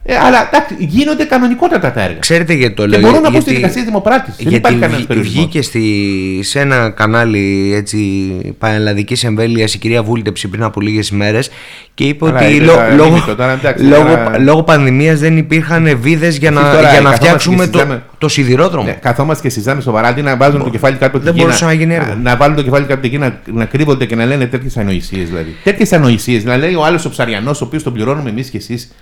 Ε, 0.05 0.15
αλλά 0.17 0.49
εντάξει, 0.53 0.75
γίνονται 0.79 1.25
κανονικότατα 1.25 1.93
τα 1.93 2.03
έργα. 2.03 2.19
Ξέρετε 2.19 2.53
γιατί 2.53 2.75
το 2.75 2.83
και 2.83 2.89
λέω. 2.89 3.01
μπορώ 3.01 3.15
να 3.15 3.21
πω 3.23 3.29
γιατί- 3.31 3.45
στη 3.47 3.55
δικασία 3.55 3.85
δημοπράτηση. 3.85 4.37
Δεν 4.39 4.47
γιατί 4.49 4.57
υπάρχει 4.57 4.79
κανένας 4.79 4.97
βγη- 4.97 5.07
περιορισμός. 5.09 5.45
βγήκε 5.45 5.63
στη, 5.63 6.41
σε 6.43 6.61
ένα 6.61 6.91
κανάλι 6.91 7.73
έτσι, 7.75 7.99
πανελλαδικής 8.59 9.25
εμβέλειας 9.25 9.75
η 9.75 9.79
κυρία 9.79 10.03
Βούλτεψη 10.03 10.49
πριν 10.49 10.63
από 10.63 10.81
λίγες 10.81 11.09
ημέρες 11.09 11.51
και 11.95 12.05
είπε 12.05 12.25
Καλά, 12.25 12.39
ότι 12.47 12.55
είναι 12.57 12.65
λο- 12.65 12.75
τα 12.75 12.89
λόγω, 12.95 13.09
λίμιτο 13.09 13.37
τώρα, 13.37 13.53
εντάξει, 13.53 13.85
λόγω, 13.85 14.03
τώρα- 14.03 14.39
λόγω 14.39 14.63
πανδημίας 14.63 15.19
δεν 15.21 15.37
υπήρχαν 15.37 15.99
βίδες 16.01 16.37
για 16.37 16.51
να, 16.51 16.61
Εσείς 16.61 16.71
τώρα 16.73 16.91
για 16.91 17.01
να 17.01 17.11
καθόμαστε 17.11 17.25
φτιάξουμε 17.27 17.65
και 17.65 17.71
το, 17.71 17.79
συζητάμε. 17.79 18.03
το 18.19 18.29
σιδηρόδρομο. 18.29 18.87
Ναι, 18.87 18.93
καθόμαστε 18.93 19.43
και 19.43 19.49
συζητάμε 19.55 19.81
σοβαρά 19.81 20.09
αντί 20.09 20.23
να 20.23 20.37
βάζουν 20.37 20.63
το 20.63 20.71
κεφάλι 20.71 20.97
κάτω 20.97 21.07
από 21.17 21.19
Δεν 21.19 21.27
την 21.27 21.35
γη, 21.37 21.43
μπορούσε 21.43 21.65
να 21.65 21.73
γίνει 21.73 21.95
έργο. 21.95 22.09
Να, 22.09 22.15
να 22.31 22.37
βάλουν 22.37 22.57
το 22.57 22.63
κεφάλι 22.63 22.83
κάτω 22.83 22.95
από 22.95 23.03
την 23.03 23.11
γη, 23.11 23.19
να, 23.19 23.41
να 23.53 23.65
κρύβονται 23.65 24.07
και 24.07 24.15
να 24.17 24.25
λένε 24.25 24.47
τέτοιες 24.47 24.77
ανοησίες 24.77 25.29
δηλαδή. 25.29 25.57
Τέτοιες 25.65 25.93
ανοησίες. 25.93 26.45
Να 26.45 26.57
λέει 26.57 26.75
ο 26.75 26.85
άλλος 26.85 27.05
ο 27.05 27.11
ψαριανός, 27.11 27.61
ο 27.61 27.65
οποίος 27.65 27.83
τον 27.83 27.93
πληρώνουμε 27.93 28.31
εμείς 28.31 28.51
και 28.51 28.57
εσείς, 28.57 28.93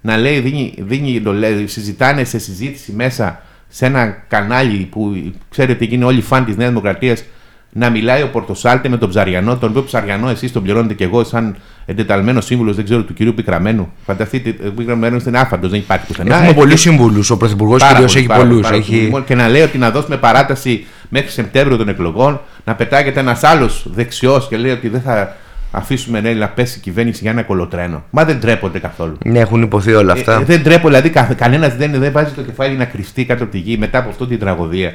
να 0.00 0.16
λέει, 0.16 0.40
δίνει, 0.40 0.74
δίνει, 0.78 1.20
το 1.20 1.32
λέει, 1.32 1.66
συζητάνε 1.66 2.24
σε 2.24 2.38
συζήτηση 2.38 2.92
μέσα 2.92 3.40
σε 3.68 3.86
ένα 3.86 4.06
κανάλι 4.28 4.88
που 4.90 5.32
ξέρετε 5.50 5.84
γίνει 5.84 6.04
όλοι 6.04 6.20
φαν 6.20 6.44
της 6.44 6.56
Νέας 6.56 6.68
Δημοκρατίας 6.68 7.24
να 7.72 7.90
μιλάει 7.90 8.22
ο 8.22 8.28
Πορτοσάλτε 8.28 8.88
με 8.88 8.96
τον 8.96 9.08
Ψαριανό, 9.08 9.56
τον 9.56 9.70
οποίο 9.70 9.82
Ψαριανό 9.82 10.28
εσείς 10.28 10.52
τον 10.52 10.62
πληρώνετε 10.62 10.94
και 10.94 11.04
εγώ 11.04 11.24
σαν 11.24 11.56
εντεταλμένος 11.86 12.44
σύμβουλος, 12.44 12.76
δεν 12.76 12.84
ξέρω, 12.84 13.02
του 13.02 13.14
κυρίου 13.14 13.34
Πικραμένου. 13.34 13.92
Φανταστείτε, 14.06 14.54
ο 14.68 14.70
Πικραμένος 14.70 15.24
είναι 15.24 15.38
άφαντος, 15.38 15.70
δεν 15.70 15.78
υπάρχει 15.80 16.06
πουθενά. 16.06 16.34
Έχουμε 16.34 16.48
Έχει- 16.48 16.58
πολλούς 16.58 16.80
συμβούλου. 16.80 17.24
Ο 17.30 17.36
Πρωθυπουργός 17.36 17.80
Πάρα 17.80 17.92
κυρίως 17.92 18.12
πολύ, 18.12 18.24
έχει 18.24 18.28
πάρα 18.34 18.40
πολύ, 18.40 18.52
πολλούς. 18.52 18.68
πάρα 18.70 18.82
πολύ. 18.82 18.96
Έχει... 18.96 19.04
Λοιπόν, 19.04 19.24
Και 19.24 19.34
να 19.34 19.48
λέει 19.48 19.62
ότι 19.62 19.78
να 19.78 19.90
δώσουμε 19.90 20.16
παράταση 20.16 20.86
μέχρι 21.08 21.30
Σεπτέμβριο 21.30 21.76
των 21.76 21.88
εκλογών, 21.88 22.40
να 22.64 22.74
πετάγεται 22.74 23.20
ένας 23.20 23.44
άλλος 23.44 23.86
δεξιός 23.94 24.48
και 24.48 24.56
λέει 24.56 24.70
ότι 24.72 24.88
δεν 24.88 25.00
θα 25.00 25.36
αφήσουμε 25.70 26.20
ναι, 26.20 26.32
να 26.32 26.48
πέσει 26.48 26.78
η 26.78 26.80
κυβέρνηση 26.80 27.18
για 27.22 27.30
ένα 27.30 27.42
κολοτρένο. 27.42 28.02
Μα 28.10 28.24
δεν 28.24 28.40
τρέπονται 28.40 28.78
καθόλου. 28.78 29.16
Ναι, 29.24 29.38
έχουν 29.38 29.62
υποθεί 29.62 29.92
όλα 29.94 30.12
αυτά. 30.12 30.32
Ε, 30.34 30.40
ε, 30.40 30.44
δεν 30.44 30.62
τρέπω, 30.62 30.86
δηλαδή 30.86 31.10
κανένας 31.36 31.76
δεν, 31.76 31.92
δεν 31.92 32.12
βάζει 32.12 32.32
το 32.34 32.42
κεφάλι 32.42 32.76
να 32.76 32.84
κρυφτεί 32.84 33.24
κάτω 33.24 33.42
από 33.42 33.52
τη 33.52 33.58
γη 33.58 33.76
μετά 33.76 33.98
από 33.98 34.08
αυτή 34.08 34.26
την 34.26 34.38
τραγωδία. 34.38 34.94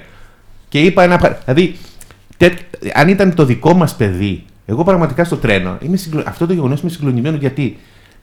Και 0.69 0.79
είπα 0.79 1.03
ένα. 1.03 1.17
πρα- 1.17 1.37
Δηλαδή, 1.45 1.75
τε, 2.37 2.49
αν 2.93 3.07
ήταν 3.07 3.33
το 3.33 3.45
δικό 3.45 3.73
μας 3.73 3.95
παιδί, 3.95 4.43
εγώ 4.65 4.83
πραγματικά 4.83 5.23
στο 5.23 5.35
τρένο, 5.37 5.77
είμαι 5.81 5.97
συγκλο... 5.97 6.23
αυτό 6.27 6.45
το 6.47 6.53
γεγονός 6.53 6.81
είμαι 6.81 6.89
συγκλονισμένο 6.89 7.37
γιατί 7.37 7.77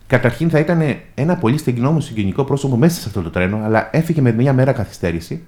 καταρχήν 0.07 0.51
θα 0.51 0.59
ήταν 0.59 0.83
ένα 1.15 1.37
πολύ 1.37 1.59
στεγνό 1.59 1.91
μου 1.93 2.01
συγγενικό 2.01 2.45
πρόσωπο 2.45 2.77
μέσα 2.77 3.01
σε 3.01 3.05
αυτό 3.09 3.23
το 3.23 3.31
τρένο, 3.31 3.61
αλλά 3.65 3.89
έφυγε 3.93 4.21
με 4.21 4.33
μία 4.33 4.53
μέρα 4.53 4.73
καθυστέρηση. 4.73 5.43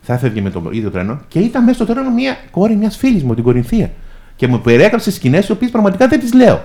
Θα 0.00 0.14
έφευγε 0.14 0.40
με 0.40 0.50
το 0.50 0.68
ίδιο 0.72 0.90
τρένο 0.90 1.20
και 1.28 1.38
ήταν 1.38 1.64
μέσα 1.64 1.84
στο 1.84 1.92
τρένο 1.92 2.10
μία 2.12 2.36
κόρη 2.50 2.76
μιας 2.76 2.96
φίλης 2.96 3.22
μου, 3.22 3.34
την 3.34 3.44
Κορινθία. 3.44 3.90
Και 4.42 4.48
μου 4.48 4.60
περιέγραψε 4.60 5.10
σκηνές 5.10 5.48
οι 5.48 5.52
οποίες 5.52 5.70
πραγματικά 5.70 6.06
δεν 6.08 6.20
τις 6.20 6.32
λέω. 6.34 6.64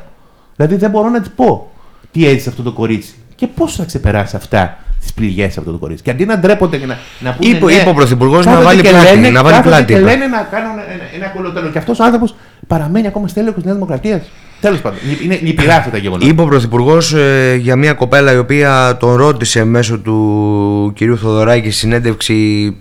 Δηλαδή 0.56 0.76
δεν 0.76 0.90
μπορώ 0.90 1.10
να 1.10 1.22
τη 1.22 1.30
πω 1.36 1.72
τι 2.12 2.28
έζησε 2.28 2.50
αυτό 2.50 2.64
το 2.64 2.72
κορίτσι 2.72 3.14
και 3.36 3.48
πώς 3.48 3.76
θα 3.76 3.84
ξεπεράσει 3.84 4.36
αυτά 4.36 4.78
τις 5.00 5.14
πληγές 5.14 5.58
αυτό 5.58 5.72
το 5.72 5.78
κορίτσι. 5.78 6.04
Και 6.04 6.12
αντί 6.12 6.26
να 6.26 6.38
ντρέπονται 6.40 6.78
και 6.78 6.86
να, 6.86 6.98
να 7.20 7.34
πούνε. 7.34 7.50
Είπε- 7.56 7.66
ναι, 7.66 7.72
είπε 7.74 7.90
ο 7.90 7.94
Πρωθυπουργός 7.94 8.46
να 8.46 8.52
κάθονται 8.52 8.68
βάλει 8.68 8.82
και 8.82 8.90
πλάτη, 8.90 9.06
λένε- 9.16 9.32
να 9.32 9.44
βάλει 9.44 9.56
κάθονται 9.56 9.76
πλάτη, 9.76 9.94
Και 9.94 10.00
είπε. 10.00 10.10
λένε 10.10 10.28
να 10.28 10.42
κάνουν 10.52 10.72
ένα, 10.72 11.04
ένα 11.16 11.28
κολοτέλο. 11.28 11.70
Και 11.70 11.78
αυτός 11.78 12.00
ο 12.00 12.04
άνθρωπος 12.04 12.36
παραμένει 12.68 13.08
ακόμα 13.08 13.28
στέλεχος 13.28 13.56
της 13.56 13.64
Νέας 13.64 13.76
Δημοκρατίας. 13.76 14.22
Τέλος 14.62 14.82
πάντων, 14.82 15.00
λυ- 15.10 15.24
είναι 15.24 15.40
λυπηρά 15.42 15.76
αυτά 15.76 15.90
τα 15.92 15.98
γεγονότα. 15.98 16.28
Είπε 16.28 16.42
ο 16.42 16.46
Πρωθυπουργός 16.46 17.16
για 17.58 17.76
μια 17.76 17.94
κοπέλα 17.94 18.32
η 18.34 18.38
οποία 18.38 18.98
τον 19.00 19.16
ρώτησε 19.16 19.64
μέσω 19.64 19.98
του 20.00 20.92
κυρίου 20.96 21.18
Θοδωράκη 21.18 21.70
στη 21.70 21.80
συνέντευξη 21.80 22.34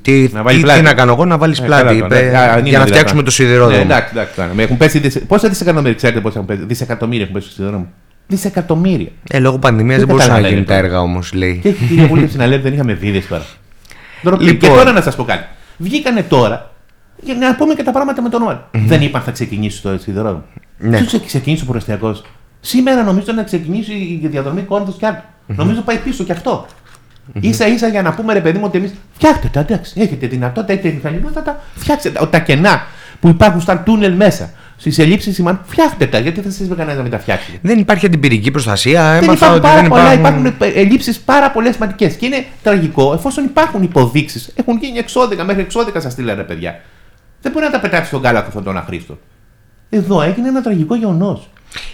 τι 0.03 0.29
Να 0.33 0.43
βάλει 0.43 0.57
τι, 0.57 0.62
πλάτη. 0.62 0.79
τι 0.79 0.85
να 0.85 0.95
κάνω 0.95 1.12
εγώ, 1.12 1.25
να 1.25 1.39
βάλεις 1.39 1.59
Ε, 1.61 1.65
πλάτη. 1.65 1.83
καλά 1.85 1.97
είπε, 1.97 2.09
το, 2.09 2.15
ναι. 2.15 2.21
Α, 2.21 2.23
αν 2.23 2.31
είναι 2.31 2.43
για 2.49 2.55
να 2.59 2.61
δυνατόν. 2.62 2.87
φτιάξουμε 2.87 3.23
το 3.23 3.31
σιδηρόδρομο. 3.31 3.77
Ναι, 3.77 3.83
εντάξει, 3.83 4.09
εντάξει. 4.12 4.35
καλά. 4.37 4.53
Με 4.55 4.62
Έχουν 4.62 4.77
πέσει 4.77 4.99
δισε... 4.99 5.21
Πόσα 5.21 5.49
δισεκατομμύρια, 5.49 5.95
ξέρετε 5.95 6.21
πόσα 6.21 6.35
έχουν 6.35 6.47
πέσει; 6.49 6.65
Δισεκατομμύρια 6.67 7.23
έχουν 7.23 7.35
πέσει 7.35 7.47
στο 7.47 7.55
σιδηρόδρομο. 7.55 7.87
Δισεκατομμύρια. 8.27 9.09
Ε, 9.31 9.39
λόγω 9.39 9.59
πανδημίας 9.59 9.99
Δεν 9.99 10.07
δεν 10.07 10.15
μπορούσαν 10.17 10.31
να 10.31 10.37
καταλαβαίνετε. 10.37 10.73
γίνουν 10.73 10.83
τα 10.83 10.87
έργα 10.87 11.01
όμως, 11.11 11.33
λέει. 11.33 11.59
Και 11.62 11.69
έχει 11.69 11.85
η 11.85 11.87
κυρία 11.87 12.07
Βούλτεψη 12.07 12.37
να 12.37 12.47
λέει 12.47 12.59
δεν 12.59 12.73
είχαμε 12.73 12.93
βίδε 12.95 13.23
τώρα. 13.29 13.45
Ντροπή. 14.25 14.45
Λοιπόν. 14.45 14.59
Και 14.71 14.77
τώρα 14.77 14.93
να 14.93 15.01
σας 15.01 15.17
πω 15.17 15.25
κάτι. 15.25 15.45
Βγήκανε 15.77 16.23
τώρα 16.23 16.71
για 17.23 17.35
να 17.35 17.55
πούμε 17.57 17.75
και 17.75 17.83
τα 17.83 17.91
πράγματα 17.93 18.22
με 18.22 18.29
το 18.29 18.37
όνομα. 18.37 18.68
Δεν 18.72 19.03
είπαν 19.03 19.22
θα 19.22 19.31
ξεκινήσει 19.31 19.83
το 19.83 19.99
σιδηρόδρομο. 19.99 20.45
Ναι. 20.79 21.03
Ποιο 21.03 21.20
ξεκινήσει 21.20 21.62
ο 21.62 21.66
προεστιακό. 21.66 22.16
Σήμερα 22.61 23.03
νομίζω 23.03 23.33
να 23.33 23.43
ξεκινήσει 23.43 23.93
η 23.93 24.27
διαδρομή 24.31 24.62
Κόρινθος 24.62 24.97
κι 24.97 25.07
άλλο. 25.07 25.22
Νομίζω 25.47 25.81
πάει 25.81 25.97
πίσω 25.97 26.24
κι 26.24 26.33
αυτό. 26.33 26.66
σα 27.51 27.66
ίσα 27.66 27.89
για 27.89 28.03
να 28.03 28.14
πούμε 28.14 28.33
ρε 28.33 28.41
παιδί 28.41 28.59
μου 28.59 28.64
ότι 28.66 28.79
εμείς 28.79 28.95
φτιάχτε 29.12 29.49
τα 29.53 29.61
εντάξει. 29.61 30.01
Έχετε 30.01 30.27
δυνατότητα, 30.27 30.72
έχετε 30.72 30.95
μηχανήματα, 30.95 31.61
φτιάξτε 31.74 32.11
τα. 32.11 32.29
Τα 32.29 32.39
κενά 32.39 32.83
που 33.20 33.29
υπάρχουν 33.29 33.61
στα 33.61 33.79
τούνελ 33.79 34.14
μέσα, 34.14 34.51
στις 34.77 34.99
ελλείψεις 34.99 35.35
σημαίνουν, 35.35 35.61
φτιάχτε 35.64 36.07
τα. 36.07 36.18
Γιατί 36.18 36.41
δεν 36.41 36.53
σας 36.53 36.66
είπε 36.66 36.74
κανένας 36.74 36.97
να 36.97 37.03
μην 37.03 37.11
τα 37.11 37.18
φτιάξει. 37.18 37.59
Δεν 37.62 37.79
υπάρχει 37.79 38.07
αντιπυρική 38.07 38.51
προστασία. 38.51 39.12
Δεν 39.12 39.22
Έμαθα 39.22 39.33
υπάρχουν 39.35 39.57
ότι 39.57 39.66
πάρα 39.66 39.81
δεν 39.81 39.89
πολλά, 39.91 40.12
υπάρχουν. 40.12 40.47
υπάρχουν 40.47 40.81
ελλείψεις 40.81 41.18
πάρα 41.18 41.51
πολλές 41.51 41.74
σημαντικές. 41.74 42.14
Και 42.14 42.27
είναι 42.27 42.45
τραγικό 42.62 43.12
εφόσον 43.12 43.45
υπάρχουν 43.45 43.83
υποδείξεις. 43.83 44.53
Έχουν 44.55 44.79
γίνει 44.81 44.99
εξώδικα, 44.99 45.45
μέχρι 45.45 45.62
εξώδικα 45.62 46.01
σας 46.01 46.12
στείλανε 46.12 46.43
παιδιά. 46.43 46.81
Δεν 47.41 47.53
μπορεί 47.53 47.64
να 47.64 47.70
τα 47.70 47.81
πετάξεις 47.81 48.09
στον 48.09 48.22
κάλαθο 48.22 48.47
αυτόν 48.49 48.64
τον 48.64 48.77
αχρήστο. 48.77 49.18
Εδώ 49.91 50.22
έγινε 50.22 50.49
ένα 50.49 50.62
τραγικό 50.62 50.95
γεγονός. 50.97 51.49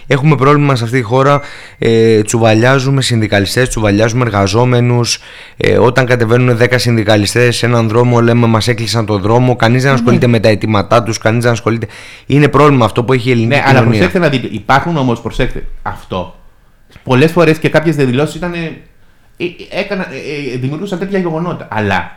Έχουμε 0.07 0.35
πρόβλημα 0.35 0.75
σε 0.75 0.83
αυτή 0.83 0.97
τη 0.97 1.03
χώρα. 1.03 1.41
Ε, 1.77 2.21
τσουβαλιάζουμε 2.21 3.01
συνδικαλιστές, 3.01 3.69
τσουβαλιάζουμε 3.69 4.25
εργαζόμενους. 4.25 5.19
Ε, 5.57 5.77
όταν 5.77 6.05
κατεβαίνουν 6.05 6.57
10 6.57 6.67
συνδικαλιστές 6.75 7.55
σε 7.55 7.65
έναν 7.65 7.87
δρόμο, 7.87 8.21
λέμε 8.21 8.47
μας 8.47 8.67
έκλεισαν 8.67 9.05
τον 9.05 9.21
δρόμο. 9.21 9.55
Κανείς 9.55 9.83
δεν 9.83 9.93
ασχολείται 9.93 10.27
με 10.27 10.39
τα 10.39 10.49
αιτήματά 10.49 11.03
τους, 11.03 11.17
κανείς 11.17 11.43
δεν 11.43 11.51
ασχολείται. 11.51 11.87
Είναι 12.25 12.47
πρόβλημα 12.47 12.85
αυτό 12.85 13.03
που 13.03 13.13
έχει 13.13 13.29
η 13.29 13.31
ελληνική 13.31 13.55
Ναι, 13.55 13.61
αλλά 13.61 13.69
κοινωνία. 13.79 13.89
προσέξτε 13.89 14.19
να 14.19 14.29
δείτε. 14.29 14.47
Υπάρχουν 14.51 14.97
όμως, 14.97 15.21
προσέξτε, 15.21 15.65
αυτό. 15.81 16.35
Πολλές 17.03 17.31
φορές 17.31 17.57
και 17.59 17.69
κάποιες 17.69 17.95
διαδηλώσεις 17.95 18.35
ήταν. 18.35 18.53
Ε, 18.53 18.57
ε, 19.37 19.45
έκανα, 19.71 20.07
ε, 20.13 20.53
ε, 20.53 20.57
δημιουργούσαν 20.57 20.99
τέτοια 20.99 21.19
γεγονότα. 21.19 21.67
Αλλά 21.71 22.11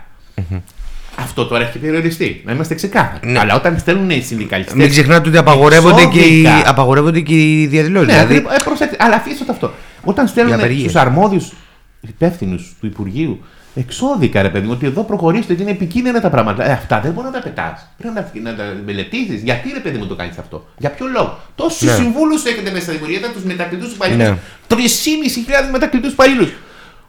αυτό 1.19 1.47
τώρα 1.47 1.67
έχει 1.69 1.79
περιοριστεί. 1.79 2.43
Να 2.45 2.53
είμαστε 2.53 2.75
ξεκάθαροι. 2.75 3.31
Ναι. 3.31 3.39
Αλλά 3.39 3.55
όταν 3.55 3.79
στέλνουν 3.79 4.11
οι 4.11 4.21
συνδικαλιστές. 4.21 4.75
Μην 4.75 4.89
ξεχνάτε 4.89 5.29
ότι 5.29 5.39
απαγορεύονται 5.39 6.05
και, 6.05 6.21
οι, 6.21 6.41
Εξώδικα. 6.41 6.71
απαγορεύονται 6.71 7.21
και 7.21 7.35
οι 7.35 7.67
διαδηλώσεις. 7.67 8.07
Ναι, 8.07 8.13
δηλαδή, 8.13 8.35
ακριβώς. 8.35 8.57
ε, 8.61 8.63
προσέξτε, 8.65 8.97
αλλά 9.01 9.15
αφήστε 9.15 9.45
το 9.45 9.53
αυτό. 9.53 9.73
Όταν 10.05 10.27
στέλνουν 10.29 10.55
απεργίες. 10.55 10.91
στου 10.91 10.99
αρμόδιους 11.01 11.53
υπεύθυνους 12.01 12.75
του 12.81 12.87
Υπουργείου 12.87 13.41
εξώδικα, 13.75 14.43
ρε 14.43 14.49
παιδί 14.49 14.67
μου, 14.67 14.73
ότι 14.73 14.87
εδώ 14.87 15.03
προχωρήστε, 15.03 15.53
ότι 15.53 15.63
είναι 15.63 15.71
επικίνδυνα 15.71 16.21
τα 16.21 16.31
πράγματα. 16.31 16.69
Ε, 16.69 16.73
αυτά 16.73 17.01
δεν 17.01 17.13
μπορεί 17.13 17.27
να 17.27 17.33
τα 17.33 17.39
πετάς. 17.41 17.87
Πρέπει 17.99 18.15
να, 18.43 18.51
να 18.51 18.57
τα 18.57 18.65
μελετήσεις. 18.85 19.43
Γιατί, 19.43 19.71
ρε 19.73 19.81
παιδί 19.81 19.99
μου, 19.99 20.07
το 20.07 20.15
κάνεις 20.15 20.39
αυτό; 20.39 20.67
Για 20.79 20.91
ποιο 20.91 21.07
λόγο; 21.07 21.39
Τόσους 21.55 21.83
Ναι. 21.83 21.95
συμβούλους 21.95 22.45
έχετε 22.45 22.71
μέσα 22.71 22.85
στα 22.85 22.93
Υπουργεία, 22.93 23.21
τους 23.33 23.43
μετακλητούς 23.43 23.93
υπαλλήλου. 23.93 24.19
Ναι. 24.23 24.37
3.500 24.67 25.71
μετακλητούς 25.73 26.13
υπαλλήλου. 26.13 26.49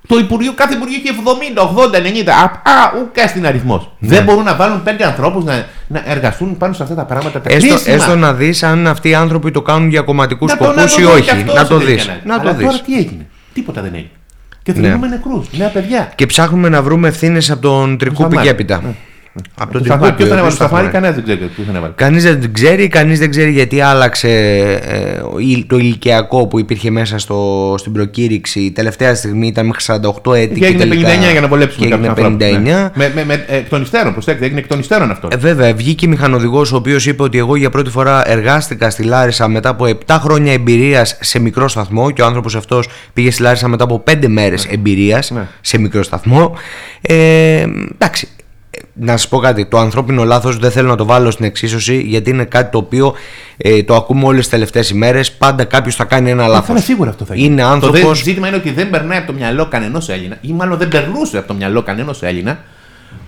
Το 0.08 0.18
Υπουργείο, 0.18 0.54
κάθε 0.54 0.74
Υπουργείο 0.74 0.98
έχει 1.06 1.16
70, 1.56 1.62
80, 1.62 1.96
90. 1.96 2.28
Α, 2.30 2.44
α 2.72 2.92
ούκα 3.02 3.28
στην 3.28 3.46
αριθμός. 3.46 3.92
Ναι. 4.00 4.08
Δεν 4.10 4.24
μπορούν 4.24 4.44
να 4.44 4.56
βάλουν 4.56 4.84
πέντε 4.84 5.06
ανθρώπους 5.06 5.44
να, 5.44 5.66
να 5.88 6.04
εργαστούν 6.06 6.58
πάνω 6.58 6.74
σε 6.74 6.84
αυτά 6.84 6.96
τα 6.96 7.06
πράγματα. 7.06 7.42
Τα 7.42 7.54
έστω, 7.54 7.70
κρίσιμα. 7.74 7.96
έστω 7.96 8.16
να 8.16 8.34
δεις 8.34 8.64
αν 8.64 8.88
αυτοί 8.88 9.10
οι 9.10 9.14
άνθρωποι 9.16 9.52
το 9.52 9.62
κάνουν 9.62 9.90
για 9.90 10.02
κομματικούς 10.02 10.52
Να 10.52 10.58
το- 10.58 10.64
σκοπούς 10.64 10.82
να 10.84 10.90
το 10.90 11.02
ή 11.02 11.04
δω 11.04 11.12
κι 11.14 11.20
όχι. 11.22 11.30
αυτός 11.30 11.54
Να 11.56 11.62
σε 11.62 11.68
το 11.68 11.78
τελική 11.78 11.94
δεις. 11.96 12.04
ανάλυση. 12.06 12.28
Να 12.28 12.36
το 12.36 12.42
Αλλά 12.42 12.54
δεις. 12.54 12.66
τώρα 12.68 12.80
τι 12.80 12.98
έγινε; 12.98 13.26
Τίποτα 13.54 13.82
δεν 13.82 13.92
έγινε. 13.94 14.10
Και 14.64 14.74
Ναι. 14.76 14.82
θεωρούμε 14.88 15.08
νεκρούς, 15.08 15.48
νέα 15.52 15.68
παιδιά. 15.68 16.12
Και 16.16 16.26
ψάχνουμε 16.26 16.70
να 16.70 16.82
βρούμε 16.82 17.08
ευθύνες 17.08 17.52
από 17.52 17.62
τον 17.62 17.98
Τρικούπη 17.98 18.22
Σαμάρη. 18.22 18.42
και 18.48 18.50
έπειτα. 18.54 18.82
Από 19.60 19.72
τον 19.74 19.82
Ποιο 19.82 19.98
Τρικούπη. 19.98 20.24
θα 20.24 20.24
ο 20.24 20.26
έβαλε 20.26 20.40
οποίος 20.42 20.54
στο 20.54 20.64
Σαφάρι, 20.64 20.88
σταθμάρει. 20.88 20.88
κανένας 20.88 21.16
δεν 21.16 21.24
ξέρει 21.24 21.40
ποιο 21.56 21.64
θα 21.72 21.78
έβαλε. 21.78 21.94
Κανείς 21.96 22.24
δεν 22.24 22.54
ξέρει, 22.54 22.88
κανείς 22.88 23.20
δεν 23.20 23.30
ξέρει 23.30 23.52
γιατί 23.52 23.82
άλλαξε 23.82 24.30
ε, 24.84 25.20
ο 25.34 25.40
ηλ- 25.40 25.68
το 25.68 25.78
ηλικιακό 25.78 26.48
που 26.48 26.60
υπήρχε 26.60 26.92
μέσα 26.92 27.18
στο, 27.18 27.76
στην 27.78 27.92
προκήρυξη. 27.92 28.60
Η 28.60 28.72
τελευταία 28.72 29.16
στιγμή 29.16 29.48
ήταν 29.48 29.66
μέχρι 29.66 29.84
48 30.26 30.36
έτη 30.36 30.60
Και 30.60 30.66
έγινε 30.66 30.80
τελικά- 30.86 31.10
59 31.10 31.32
για 31.32 31.42
να 31.42 31.48
βολέψουμε 31.48 31.88
και 31.88 31.94
έγινε 31.94 32.08
κάποιους 32.08 32.26
ανθρώπους, 32.26 32.48
59. 32.58 32.62
ναι. 32.62 32.90
Με, 32.96 33.12
με, 33.16 33.26
με, 33.26 33.46
εκ 33.48 33.70
των 33.70 33.82
υστέρων, 33.82 34.14
προσέξτε, 34.14 34.46
έγινε 34.46 34.60
εκ 34.60 34.68
των 34.68 34.80
υστέρων 34.80 35.12
αυτό. 35.12 35.28
Ε, 35.32 35.38
βέβαια, 35.38 35.74
βγήκε 35.74 36.08
μηχανοδηγός 36.08 36.72
ο 36.72 36.76
οποίος 36.76 37.06
είπε 37.06 37.24
ότι 37.24 37.38
εγώ 37.38 37.56
για 37.56 37.70
πρώτη 37.70 37.90
φορά 37.90 38.30
εργάστηκα 38.32 38.90
στη 38.90 39.04
Λάρισα 39.04 39.48
μετά 39.48 39.70
από 39.70 39.86
7 39.86 40.18
χρόνια 40.20 40.54
εμπειρίας 40.54 41.18
σε 41.22 41.40
μικρό 41.40 41.68
σταθμό 41.68 42.12
και 42.12 42.22
ο 42.22 42.26
άνθρωπος 42.26 42.56
αυτός 42.56 42.90
πήγε 43.14 43.32
στη 43.32 43.42
Λάρισα 43.42 43.68
μετά 43.68 43.84
από 43.84 44.04
5 44.12 44.28
μέρες 44.28 44.66
εμπειρίας 44.66 45.32
Ναι. 45.32 45.48
σε 45.62 45.80
μικρό 45.80 46.04
σταθμό. 46.04 46.54
Ε, 47.02 47.66
εντάξει. 47.94 48.28
Ε, 49.02 49.06
Να 49.06 49.12
σας 49.12 49.28
πω 49.28 49.38
κάτι. 49.38 49.66
Το 49.66 49.78
ανθρώπινο 49.78 50.24
λάθος 50.24 50.58
δεν 50.58 50.72
θέλω 50.72 50.88
να 50.88 50.96
το 50.96 51.06
βάλω 51.06 51.32
στην 51.32 51.46
εξίσωση 51.46 52.02
γιατί 52.02 52.30
είναι 52.30 52.44
κάτι 52.46 52.72
το 52.72 52.78
οποίο 52.78 53.14
ε, 53.58 53.84
το 53.84 53.96
ακούμε 53.96 54.26
όλες 54.26 54.40
τις 54.40 54.50
τελευταίες 54.50 54.90
ημέρες. 54.90 55.32
Πάντα 55.32 55.64
κάποιος 55.64 55.96
θα 55.96 56.04
κάνει 56.04 56.30
ένα 56.30 56.44
Θα 56.44 56.50
λάθος. 56.50 56.68
είναι 56.70 56.80
σίγουρα 56.80 57.10
αυτό 57.10 57.26
θα 57.26 57.36
γίνει. 57.36 57.48
Είναι 57.48 57.62
Το 57.62 57.68
άνθρωπο. 57.68 58.08
δε- 58.08 58.14
ζήτημα 58.16 58.48
είναι 58.48 58.56
ότι 58.56 58.72
δεν 58.72 58.90
περνάει 58.90 59.18
από 59.18 59.28
το 59.28 59.34
μυαλό 59.34 59.68
κανενό 59.68 60.02
Έλληνα, 60.08 60.38
ή 60.42 60.52
μάλλον 60.52 60.78
δεν 60.78 60.88
περνούσε 60.88 61.38
από 61.38 61.48
το 61.48 61.54
μυαλό 61.54 61.82
κανενό 61.84 62.14
Έλληνα, 62.22 62.60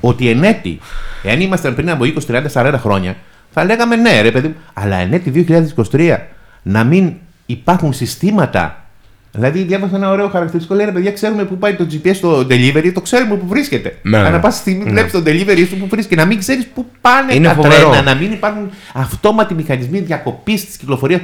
ότι 0.02 0.30
εν 0.30 0.44
έτη, 0.44 0.80
εάν 1.24 1.42
ήμασταν 1.42 1.76
πριν 1.76 1.90
από 1.90 2.04
20, 2.06 2.14
30, 2.28 2.42
40 2.54 2.74
χρόνια, 2.82 3.16
θα 3.52 3.64
λέγαμε 3.64 3.96
ναι, 3.96 4.22
ρε 4.22 4.32
παιδί 4.32 4.48
μου, 4.48 4.56
αλλά 4.74 4.96
εν 4.96 5.14
έτη 5.14 5.46
2023 5.92 6.18
να 6.62 6.84
μην 6.84 7.12
υπάρχουν 7.46 7.94
συστήματα. 7.94 8.84
Δηλαδή, 9.32 9.64
διάβασα 9.64 9.96
ένα 9.96 10.10
ωραίο 10.12 10.28
χαρακτηριστικό. 10.28 10.76
Λέει 10.76 10.86
ρε 10.86 10.92
παιδιά, 10.92 11.12
ξέρουμε 11.12 11.44
πού 11.44 11.58
πάει 11.58 11.74
το 11.76 11.88
GPS 11.92 12.16
στο 12.16 12.40
delivery, 12.40 12.92
το 12.94 13.02
ξέρουμε 13.02 13.36
πού 13.36 13.48
βρίσκεται. 13.48 13.98
Ναι. 14.02 14.18
Ανά 14.18 14.40
πάση 14.40 14.60
στιγμή 14.60 14.84
Ναι. 14.84 14.90
βλέπεις 14.92 15.12
το 15.12 15.24
delivery 15.26 15.66
σου 15.70 15.78
που 15.78 15.88
βρίσκεται. 15.90 16.22
Να 16.22 16.28
μην 16.28 16.40
ξέρεις 16.40 16.68
πού 16.74 16.86
πάνε 17.02 17.34
Είναι 17.34 17.48
τα 17.48 17.54
φοβερό. 17.54 17.90
τρένα, 17.90 18.02
να 18.02 18.16
μην 18.16 18.32
υπάρχουν 18.32 18.70
αυτόματοι 18.94 19.54
μηχανισμοί 19.54 20.00
διακοπής 20.00 20.66
της 20.66 20.78
κυκλοφορίας 20.78 21.22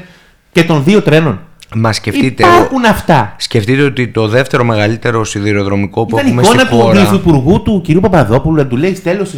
και 0.51 0.63
των 0.63 0.83
δύο 0.83 1.01
τρένων. 1.01 1.39
Μα 1.75 1.93
σκεφτείτε. 1.93 2.43
Υπάρχουν 2.43 2.85
αυτά. 2.85 3.35
Σκεφτείτε 3.37 3.81
ότι 3.83 4.07
το 4.07 4.27
δεύτερο 4.27 4.63
μεγαλύτερο 4.63 5.23
σιδηροδρομικό 5.23 6.05
που 6.05 6.15
Ήταν 6.17 6.27
έχουμε 6.27 6.41
εικόνα 6.41 6.59
στη 6.59 6.69
του 6.69 6.75
χώρα. 6.79 7.01
Υφυπουργού 7.01 7.61
του 7.61 7.83
κ. 7.87 7.99
Παπαδόπουλου 7.99 8.55
να 8.55 8.67
του 8.67 8.77
λέει 8.77 8.91
τέλο 8.91 9.23
τη 9.23 9.37